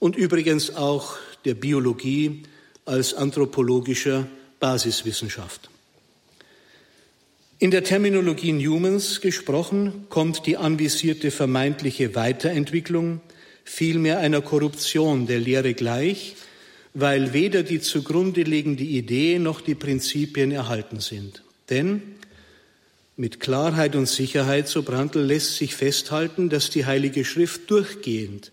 und 0.00 0.16
übrigens 0.16 0.74
auch 0.74 1.16
der 1.44 1.54
Biologie 1.54 2.42
als 2.84 3.14
anthropologischer 3.14 4.26
Basiswissenschaft. 4.58 5.70
In 7.60 7.70
der 7.70 7.84
Terminologie 7.84 8.52
Newmans 8.52 9.20
gesprochen 9.20 10.06
kommt 10.08 10.46
die 10.46 10.56
anvisierte 10.56 11.30
vermeintliche 11.30 12.14
Weiterentwicklung 12.14 13.20
vielmehr 13.64 14.18
einer 14.18 14.40
Korruption 14.40 15.26
der 15.26 15.38
Lehre 15.38 15.74
gleich, 15.74 16.36
weil 16.94 17.32
weder 17.34 17.62
die 17.62 17.80
zugrunde 17.80 18.42
liegende 18.42 18.82
Idee 18.82 19.38
noch 19.38 19.60
die 19.60 19.74
Prinzipien 19.74 20.50
erhalten 20.50 21.00
sind. 21.00 21.42
Denn 21.68 22.02
mit 23.16 23.38
Klarheit 23.38 23.94
und 23.94 24.06
Sicherheit, 24.06 24.66
so 24.66 24.82
Brandl, 24.82 25.20
lässt 25.20 25.56
sich 25.56 25.74
festhalten, 25.76 26.48
dass 26.48 26.70
die 26.70 26.86
Heilige 26.86 27.26
Schrift 27.26 27.70
durchgehend 27.70 28.50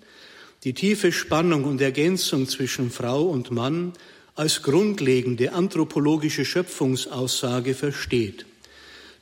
die 0.68 0.74
tiefe 0.74 1.14
Spannung 1.14 1.64
und 1.64 1.80
Ergänzung 1.80 2.46
zwischen 2.46 2.92
Frau 2.92 3.24
und 3.24 3.52
Mann 3.52 3.94
als 4.36 4.64
grundlegende 4.64 5.54
anthropologische 5.54 6.44
Schöpfungsaussage 6.44 7.74
versteht. 7.74 8.46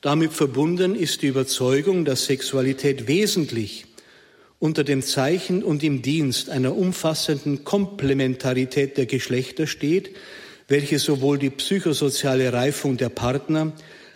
Damit 0.01 0.33
verbunden 0.33 0.95
ist 0.95 1.21
die 1.21 1.27
Überzeugung, 1.27 2.03
dass 2.03 2.25
Sexualität 2.25 3.07
wesentlich 3.07 3.85
unter 4.57 4.83
dem 4.83 5.03
Zeichen 5.03 5.63
und 5.63 5.83
im 5.83 6.01
Dienst 6.01 6.49
einer 6.49 6.75
umfassenden 6.75 7.63
Komplementarität 7.63 8.97
der 8.97 9.05
Geschlechter 9.05 9.67
steht, 9.67 10.15
welche 10.67 10.97
sowohl 10.97 11.37
die 11.37 11.51
psychosoziale 11.51 12.53
Reifung 12.53 12.97
der 12.97 13.09
Partner 13.09 13.71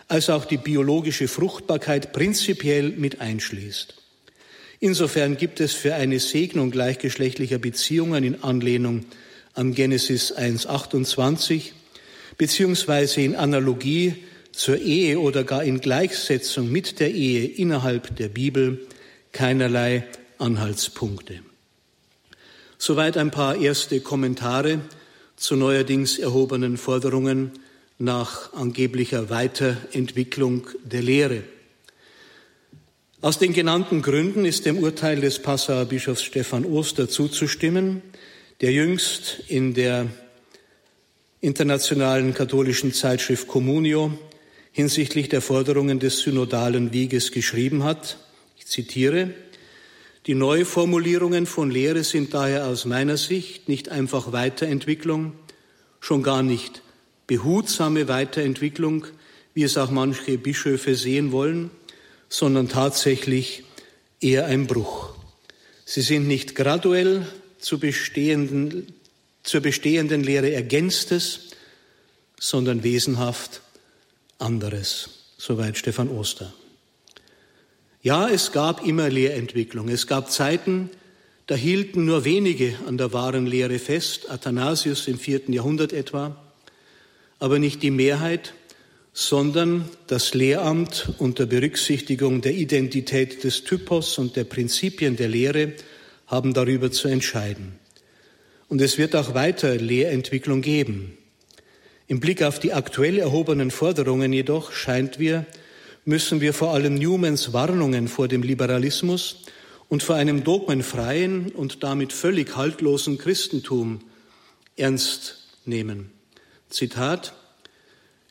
als 0.08 0.30
auch 0.30 0.46
die 0.46 0.56
biologische 0.56 1.28
Fruchtbarkeit 1.28 2.12
prinzipiell 2.12 2.90
mit 2.90 3.20
einschließt. 3.20 3.99
Insofern 4.80 5.36
gibt 5.36 5.60
es 5.60 5.74
für 5.74 5.94
eine 5.94 6.18
Segnung 6.18 6.70
gleichgeschlechtlicher 6.70 7.58
Beziehungen 7.58 8.24
in 8.24 8.42
Anlehnung 8.42 9.04
an 9.52 9.74
Genesis 9.74 10.34
1.28 10.34 11.72
beziehungsweise 12.38 13.20
in 13.20 13.36
Analogie 13.36 14.14
zur 14.52 14.78
Ehe 14.78 15.20
oder 15.20 15.44
gar 15.44 15.62
in 15.62 15.80
Gleichsetzung 15.80 16.72
mit 16.72 16.98
der 16.98 17.12
Ehe 17.12 17.46
innerhalb 17.46 18.16
der 18.16 18.28
Bibel 18.28 18.86
keinerlei 19.32 20.06
Anhaltspunkte. 20.38 21.40
Soweit 22.78 23.18
ein 23.18 23.30
paar 23.30 23.56
erste 23.56 24.00
Kommentare 24.00 24.80
zu 25.36 25.56
neuerdings 25.56 26.18
erhobenen 26.18 26.78
Forderungen 26.78 27.52
nach 27.98 28.54
angeblicher 28.54 29.28
Weiterentwicklung 29.28 30.66
der 30.82 31.02
Lehre. 31.02 31.42
Aus 33.22 33.38
den 33.38 33.52
genannten 33.52 34.00
Gründen 34.00 34.46
ist 34.46 34.64
dem 34.64 34.78
Urteil 34.78 35.20
des 35.20 35.40
Passauer 35.40 35.84
Bischofs 35.84 36.22
Stefan 36.22 36.64
Oster 36.64 37.06
zuzustimmen, 37.06 38.00
der 38.62 38.72
jüngst 38.72 39.42
in 39.46 39.74
der 39.74 40.06
internationalen 41.42 42.32
katholischen 42.32 42.94
Zeitschrift 42.94 43.46
Communio 43.46 44.10
hinsichtlich 44.72 45.28
der 45.28 45.42
Forderungen 45.42 45.98
des 45.98 46.20
synodalen 46.20 46.94
Weges 46.94 47.30
geschrieben 47.30 47.84
hat. 47.84 48.16
Ich 48.56 48.68
zitiere, 48.68 49.34
die 50.26 50.34
Neuformulierungen 50.34 51.44
von 51.44 51.70
Lehre 51.70 52.04
sind 52.04 52.32
daher 52.32 52.68
aus 52.68 52.86
meiner 52.86 53.18
Sicht 53.18 53.68
nicht 53.68 53.90
einfach 53.90 54.32
Weiterentwicklung, 54.32 55.34
schon 56.00 56.22
gar 56.22 56.42
nicht 56.42 56.80
behutsame 57.26 58.08
Weiterentwicklung, 58.08 59.04
wie 59.52 59.64
es 59.64 59.76
auch 59.76 59.90
manche 59.90 60.38
Bischöfe 60.38 60.94
sehen 60.94 61.32
wollen, 61.32 61.70
sondern 62.30 62.68
tatsächlich 62.68 63.64
eher 64.20 64.46
ein 64.46 64.66
Bruch. 64.66 65.10
Sie 65.84 66.00
sind 66.00 66.26
nicht 66.26 66.54
graduell 66.54 67.26
zu 67.58 67.78
bestehenden, 67.78 68.94
zur 69.42 69.60
bestehenden 69.60 70.22
Lehre 70.22 70.52
ergänztes, 70.52 71.50
sondern 72.38 72.82
wesenhaft 72.82 73.60
anderes. 74.38 75.10
Soweit 75.36 75.76
Stefan 75.76 76.08
Oster. 76.08 76.54
Ja, 78.02 78.28
es 78.28 78.52
gab 78.52 78.86
immer 78.86 79.10
Lehrentwicklung. 79.10 79.88
Es 79.88 80.06
gab 80.06 80.30
Zeiten, 80.30 80.88
da 81.46 81.54
hielten 81.54 82.04
nur 82.04 82.24
wenige 82.24 82.78
an 82.86 82.96
der 82.96 83.12
wahren 83.12 83.46
Lehre 83.46 83.78
fest, 83.78 84.30
Athanasius 84.30 85.08
im 85.08 85.18
vierten 85.18 85.52
Jahrhundert 85.52 85.92
etwa, 85.92 86.36
aber 87.40 87.58
nicht 87.58 87.82
die 87.82 87.90
Mehrheit, 87.90 88.54
sondern 89.20 89.84
das 90.06 90.32
Lehramt 90.32 91.12
unter 91.18 91.44
Berücksichtigung 91.44 92.40
der 92.40 92.54
Identität 92.54 93.44
des 93.44 93.64
Typos 93.64 94.16
und 94.16 94.34
der 94.34 94.44
Prinzipien 94.44 95.16
der 95.16 95.28
Lehre 95.28 95.74
haben 96.26 96.54
darüber 96.54 96.90
zu 96.90 97.06
entscheiden. 97.06 97.74
Und 98.68 98.80
es 98.80 98.96
wird 98.96 99.14
auch 99.14 99.34
weiter 99.34 99.76
Lehrentwicklung 99.76 100.62
geben. 100.62 101.18
Im 102.06 102.18
Blick 102.18 102.42
auf 102.42 102.60
die 102.60 102.72
aktuell 102.72 103.18
erhobenen 103.18 103.70
Forderungen 103.70 104.32
jedoch 104.32 104.72
scheint 104.72 105.18
wir, 105.18 105.44
müssen 106.06 106.40
wir 106.40 106.54
vor 106.54 106.72
allem 106.72 106.94
Newmans 106.94 107.52
Warnungen 107.52 108.08
vor 108.08 108.26
dem 108.26 108.42
Liberalismus 108.42 109.44
und 109.90 110.02
vor 110.02 110.16
einem 110.16 110.44
dogmenfreien 110.44 111.50
und 111.50 111.82
damit 111.82 112.14
völlig 112.14 112.56
haltlosen 112.56 113.18
Christentum 113.18 114.00
ernst 114.76 115.46
nehmen. 115.66 116.10
Zitat 116.70 117.34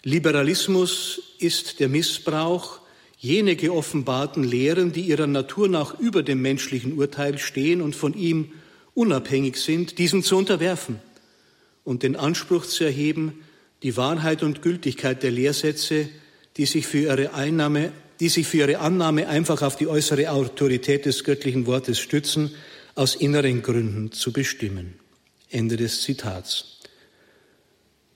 Liberalismus 0.04 1.22
ist 1.39 1.80
der 1.80 1.89
Missbrauch, 1.89 2.80
jene 3.18 3.56
geoffenbarten 3.56 4.43
Lehren, 4.43 4.93
die 4.93 5.02
ihrer 5.02 5.28
Natur 5.28 5.68
nach 5.68 6.00
über 6.00 6.24
dem 6.24 6.41
menschlichen 6.41 6.97
Urteil 6.97 7.38
stehen 7.38 7.82
und 7.82 7.95
von 7.95 8.14
ihm 8.14 8.54
unabhängig 8.93 9.58
sind, 9.58 9.97
diesem 9.97 10.24
zu 10.24 10.38
unterwerfen 10.38 11.00
und 11.84 12.04
den 12.04 12.16
Anspruch 12.16 12.66
zu 12.66 12.86
erheben, 12.86 13.41
die 13.84 13.97
Wahrheit 13.97 14.41
und 14.41 14.62
Gültigkeit 14.62 15.22
der 15.24 15.32
Lehrsätze, 15.32 16.10
die 16.58 16.66
sich 16.66 16.88
für 16.88 17.00
ihre 17.00 17.34
Einnahme, 17.34 17.91
die 18.20 18.30
sich 18.30 18.47
für 18.47 18.58
ihre 18.58 18.80
Annahme 18.80 19.28
einfach 19.28 19.62
auf 19.62 19.76
die 19.76 19.88
äußere 19.88 20.32
Autorität 20.32 21.06
des 21.06 21.24
göttlichen 21.24 21.66
Wortes 21.66 22.00
stützen, 22.00 22.52
aus 22.95 23.16
inneren 23.16 23.62
Gründen 23.62 24.12
zu 24.12 24.32
bestimmen. 24.32 24.95
Ende 25.50 25.78
des 25.78 26.02
Zitats. 26.02 26.78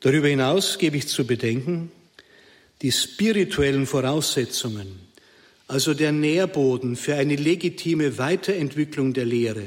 Darüber 0.03 0.27
hinaus 0.27 0.77
gebe 0.79 0.97
ich 0.97 1.07
zu 1.07 1.25
bedenken, 1.25 1.89
die 2.81 2.91
spirituellen 2.91 3.87
Voraussetzungen, 3.87 4.99
also 5.69 5.93
der 5.93 6.11
Nährboden 6.11 6.97
für 6.97 7.15
eine 7.15 7.37
legitime 7.37 8.17
Weiterentwicklung 8.17 9.13
der 9.13 9.23
Lehre, 9.23 9.63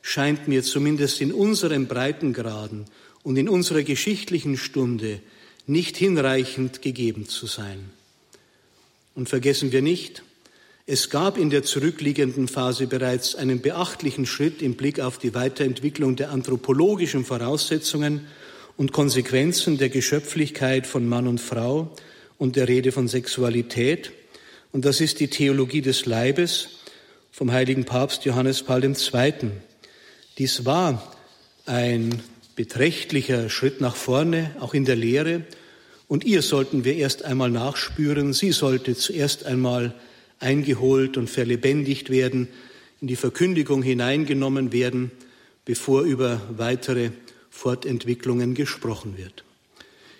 scheint 0.00 0.48
mir 0.48 0.62
zumindest 0.62 1.20
in 1.20 1.30
unseren 1.30 1.88
Breitengraden 1.88 2.86
und 3.22 3.36
in 3.36 3.50
unserer 3.50 3.82
geschichtlichen 3.82 4.56
Stunde 4.56 5.20
nicht 5.66 5.98
hinreichend 5.98 6.80
gegeben 6.80 7.28
zu 7.28 7.46
sein. 7.46 7.90
Und 9.14 9.28
vergessen 9.28 9.72
wir 9.72 9.82
nicht, 9.82 10.22
es 10.86 11.10
gab 11.10 11.36
in 11.36 11.50
der 11.50 11.64
zurückliegenden 11.64 12.48
Phase 12.48 12.86
bereits 12.86 13.34
einen 13.34 13.60
beachtlichen 13.60 14.24
Schritt 14.24 14.62
im 14.62 14.72
Blick 14.74 15.00
auf 15.00 15.18
die 15.18 15.34
Weiterentwicklung 15.34 16.16
der 16.16 16.30
anthropologischen 16.30 17.26
Voraussetzungen 17.26 18.26
und 18.76 18.92
Konsequenzen 18.92 19.78
der 19.78 19.88
Geschöpflichkeit 19.88 20.86
von 20.86 21.08
Mann 21.08 21.26
und 21.26 21.40
Frau 21.40 21.94
und 22.38 22.56
der 22.56 22.68
Rede 22.68 22.92
von 22.92 23.08
Sexualität. 23.08 24.12
Und 24.72 24.84
das 24.84 25.00
ist 25.00 25.20
die 25.20 25.28
Theologie 25.28 25.80
des 25.80 26.06
Leibes 26.06 26.80
vom 27.30 27.52
heiligen 27.52 27.84
Papst 27.84 28.24
Johannes 28.24 28.62
Paul 28.62 28.84
II. 28.84 29.32
Dies 30.38 30.64
war 30.64 31.16
ein 31.64 32.22
beträchtlicher 32.54 33.48
Schritt 33.48 33.80
nach 33.80 33.96
vorne, 33.96 34.54
auch 34.60 34.74
in 34.74 34.84
der 34.84 34.96
Lehre. 34.96 35.42
Und 36.08 36.24
ihr 36.24 36.42
sollten 36.42 36.84
wir 36.84 36.96
erst 36.96 37.24
einmal 37.24 37.50
nachspüren. 37.50 38.32
Sie 38.32 38.52
sollte 38.52 38.94
zuerst 38.94 39.44
einmal 39.44 39.94
eingeholt 40.38 41.16
und 41.16 41.28
verlebendigt 41.28 42.10
werden, 42.10 42.48
in 43.00 43.08
die 43.08 43.16
Verkündigung 43.16 43.82
hineingenommen 43.82 44.72
werden, 44.72 45.10
bevor 45.64 46.02
über 46.02 46.40
weitere 46.56 47.10
Fortentwicklungen 47.56 48.54
gesprochen 48.54 49.16
wird. 49.16 49.42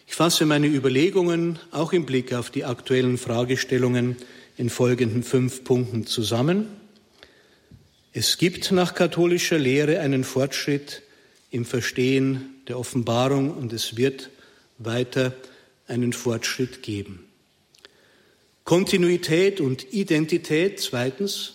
Ich 0.07 0.14
fasse 0.14 0.47
meine 0.47 0.68
Überlegungen 0.68 1.59
auch 1.70 1.93
im 1.93 2.07
Blick 2.07 2.32
auf 2.32 2.49
die 2.51 2.64
aktuellen 2.64 3.18
Fragestellungen 3.18 4.16
in 4.57 4.70
folgenden 4.70 5.22
fünf 5.22 5.62
Punkten 5.62 6.07
zusammen. 6.07 6.66
Es 8.14 8.39
gibt 8.39 8.72
nach 8.72 8.95
katholischer 8.95 9.59
Lehre 9.59 10.01
einen 10.01 10.24
Fortschritt 10.24 11.03
im 11.51 11.66
Verstehen 11.66 12.55
der 12.68 12.78
Offenbarung 12.78 13.51
und 13.51 13.74
es 13.74 13.99
wird 13.99 14.30
weiter 14.78 15.34
einen 15.87 16.14
Fortschritt 16.14 16.82
geben. 16.82 17.26
Kontinuität 18.64 19.61
und 19.61 19.93
Identität, 19.93 20.80
zweitens, 20.80 21.53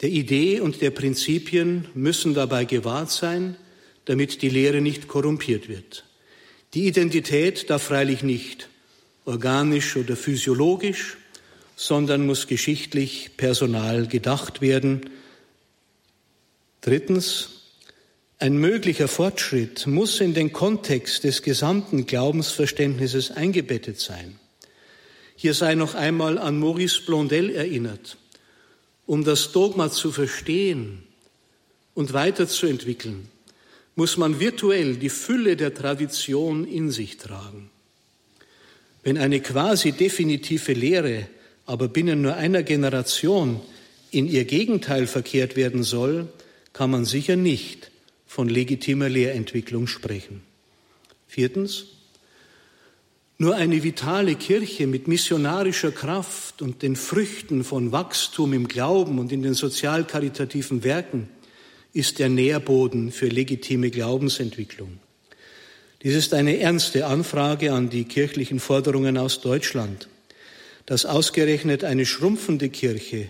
der 0.00 0.10
Idee 0.10 0.58
und 0.58 0.80
der 0.82 0.90
Prinzipien 0.90 1.86
müssen 1.94 2.34
dabei 2.34 2.64
gewahrt 2.64 3.12
sein, 3.12 3.56
damit 4.08 4.40
die 4.40 4.48
Lehre 4.48 4.80
nicht 4.80 5.06
korrumpiert 5.06 5.68
wird. 5.68 6.04
Die 6.72 6.86
Identität 6.86 7.68
darf 7.68 7.82
freilich 7.82 8.22
nicht 8.22 8.68
organisch 9.26 9.96
oder 9.96 10.16
physiologisch, 10.16 11.18
sondern 11.76 12.24
muss 12.24 12.46
geschichtlich 12.46 13.32
personal 13.36 14.06
gedacht 14.06 14.62
werden. 14.62 15.10
Drittens, 16.80 17.50
ein 18.38 18.56
möglicher 18.56 19.08
Fortschritt 19.08 19.86
muss 19.86 20.20
in 20.20 20.32
den 20.32 20.54
Kontext 20.54 21.24
des 21.24 21.42
gesamten 21.42 22.06
Glaubensverständnisses 22.06 23.30
eingebettet 23.30 24.00
sein. 24.00 24.40
Hier 25.36 25.52
sei 25.52 25.74
noch 25.74 25.94
einmal 25.94 26.38
an 26.38 26.58
Maurice 26.58 27.02
Blondel 27.04 27.50
erinnert. 27.50 28.16
Um 29.04 29.22
das 29.24 29.52
Dogma 29.52 29.90
zu 29.90 30.12
verstehen 30.12 31.02
und 31.94 32.14
weiterzuentwickeln, 32.14 33.28
muss 33.98 34.16
man 34.16 34.38
virtuell 34.38 34.94
die 34.94 35.08
Fülle 35.08 35.56
der 35.56 35.74
Tradition 35.74 36.64
in 36.64 36.92
sich 36.92 37.16
tragen. 37.16 37.68
Wenn 39.02 39.18
eine 39.18 39.40
quasi 39.40 39.90
definitive 39.90 40.72
Lehre 40.72 41.26
aber 41.66 41.88
binnen 41.88 42.22
nur 42.22 42.36
einer 42.36 42.62
Generation 42.62 43.60
in 44.12 44.28
ihr 44.28 44.44
Gegenteil 44.44 45.08
verkehrt 45.08 45.56
werden 45.56 45.82
soll, 45.82 46.28
kann 46.72 46.92
man 46.92 47.06
sicher 47.06 47.34
nicht 47.34 47.90
von 48.24 48.48
legitimer 48.48 49.08
Lehrentwicklung 49.08 49.88
sprechen. 49.88 50.42
Viertens, 51.26 51.86
nur 53.36 53.56
eine 53.56 53.82
vitale 53.82 54.36
Kirche 54.36 54.86
mit 54.86 55.08
missionarischer 55.08 55.90
Kraft 55.90 56.62
und 56.62 56.82
den 56.82 56.94
Früchten 56.94 57.64
von 57.64 57.90
Wachstum 57.90 58.52
im 58.52 58.68
Glauben 58.68 59.18
und 59.18 59.32
in 59.32 59.42
den 59.42 59.54
sozial-karitativen 59.54 60.84
Werken 60.84 61.28
ist 61.92 62.18
der 62.18 62.28
Nährboden 62.28 63.12
für 63.12 63.28
legitime 63.28 63.90
Glaubensentwicklung. 63.90 64.98
Dies 66.02 66.14
ist 66.14 66.34
eine 66.34 66.58
ernste 66.58 67.06
Anfrage 67.06 67.72
an 67.72 67.90
die 67.90 68.04
kirchlichen 68.04 68.60
Forderungen 68.60 69.18
aus 69.18 69.40
Deutschland, 69.40 70.08
dass 70.86 71.06
ausgerechnet 71.06 71.84
eine 71.84 72.06
schrumpfende 72.06 72.68
Kirche 72.68 73.28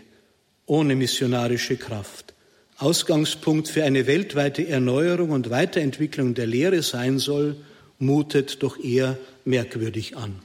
ohne 0.67 0.95
missionarische 0.95 1.77
Kraft 1.77 2.35
Ausgangspunkt 2.79 3.67
für 3.69 3.83
eine 3.83 4.07
weltweite 4.07 4.69
Erneuerung 4.69 5.31
und 5.31 5.51
Weiterentwicklung 5.51 6.35
der 6.35 6.47
Lehre 6.47 6.83
sein 6.83 7.19
soll, 7.19 7.57
mutet 7.99 8.63
doch 8.63 8.79
eher 8.79 9.19
merkwürdig 9.45 10.17
an. 10.17 10.37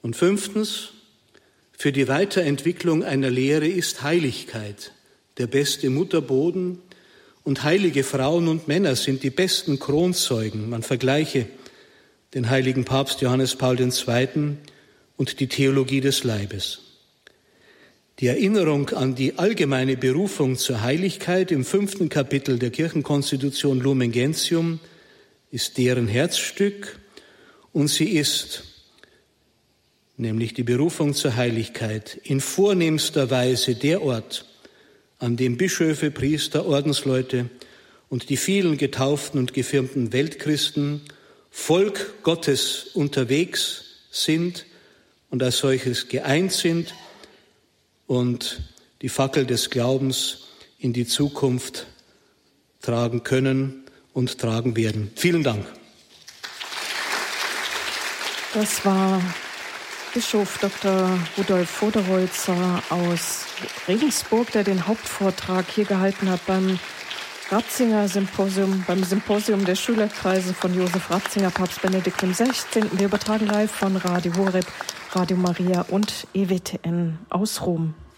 Und 0.00 0.16
fünftens, 0.16 0.92
für 1.76 1.92
die 1.92 2.08
Weiterentwicklung 2.08 3.04
einer 3.04 3.28
Lehre 3.28 3.68
ist 3.68 4.02
Heiligkeit 4.02 4.92
der 5.38 5.46
beste 5.46 5.90
Mutterboden 5.90 6.78
und 7.44 7.62
heilige 7.62 8.02
Frauen 8.04 8.48
und 8.48 8.68
Männer 8.68 8.96
sind 8.96 9.22
die 9.22 9.30
besten 9.30 9.78
Kronzeugen. 9.78 10.68
Man 10.68 10.82
vergleiche 10.82 11.46
den 12.34 12.50
heiligen 12.50 12.84
Papst 12.84 13.20
Johannes 13.20 13.56
Paul 13.56 13.80
II. 13.80 14.56
und 15.16 15.40
die 15.40 15.46
Theologie 15.46 16.00
des 16.00 16.24
Leibes. 16.24 16.80
Die 18.18 18.28
Erinnerung 18.28 18.90
an 18.90 19.14
die 19.14 19.38
allgemeine 19.38 19.96
Berufung 19.96 20.56
zur 20.56 20.80
Heiligkeit 20.80 21.52
im 21.52 21.64
fünften 21.64 22.08
Kapitel 22.08 22.58
der 22.58 22.70
Kirchenkonstitution 22.70 23.78
Lumen 23.78 24.10
Gentium 24.10 24.80
ist 25.50 25.76
deren 25.76 26.08
Herzstück 26.08 26.98
und 27.72 27.88
sie 27.88 28.16
ist, 28.16 28.64
nämlich 30.16 30.54
die 30.54 30.62
Berufung 30.62 31.12
zur 31.12 31.36
Heiligkeit, 31.36 32.18
in 32.24 32.40
vornehmster 32.40 33.30
Weise 33.30 33.74
der 33.74 34.02
Ort, 34.02 34.46
an 35.18 35.36
dem 35.36 35.56
Bischöfe, 35.56 36.10
Priester, 36.10 36.66
Ordensleute 36.66 37.48
und 38.08 38.28
die 38.28 38.36
vielen 38.36 38.76
getauften 38.76 39.40
und 39.40 39.54
gefirmten 39.54 40.12
Weltchristen 40.12 41.02
Volk 41.50 42.22
Gottes 42.22 42.88
unterwegs 42.92 43.84
sind 44.10 44.66
und 45.30 45.42
als 45.42 45.58
solches 45.58 46.08
geeint 46.08 46.52
sind 46.52 46.94
und 48.06 48.60
die 49.02 49.08
Fackel 49.08 49.46
des 49.46 49.70
Glaubens 49.70 50.48
in 50.78 50.92
die 50.92 51.06
Zukunft 51.06 51.86
tragen 52.82 53.22
können 53.22 53.84
und 54.12 54.38
tragen 54.38 54.76
werden. 54.76 55.10
Vielen 55.16 55.42
Dank. 55.42 55.66
Das 58.54 58.84
war 58.84 59.22
Bischof 60.16 60.56
Dr. 60.60 61.10
Rudolf 61.36 61.68
Voderholzer 61.68 62.82
aus 62.88 63.44
Regensburg, 63.86 64.50
der 64.50 64.64
den 64.64 64.86
Hauptvortrag 64.86 65.66
hier 65.68 65.84
gehalten 65.84 66.30
hat 66.30 66.40
beim 66.46 66.78
Ratzinger 67.50 68.08
Symposium, 68.08 68.82
beim 68.86 69.04
Symposium 69.04 69.66
der 69.66 69.74
Schülerkreise 69.74 70.54
von 70.54 70.72
Josef 70.72 71.10
Ratzinger, 71.10 71.50
Papst 71.50 71.82
Benedikt 71.82 72.16
XVI. 72.16 72.48
Wir 72.92 73.08
übertragen 73.08 73.44
live 73.44 73.70
von 73.70 73.94
Radio 73.98 74.32
Horeb, 74.38 74.64
Radio 75.12 75.36
Maria 75.36 75.84
und 75.90 76.26
EWTN 76.32 77.18
aus 77.28 77.60
Rom. 77.60 77.92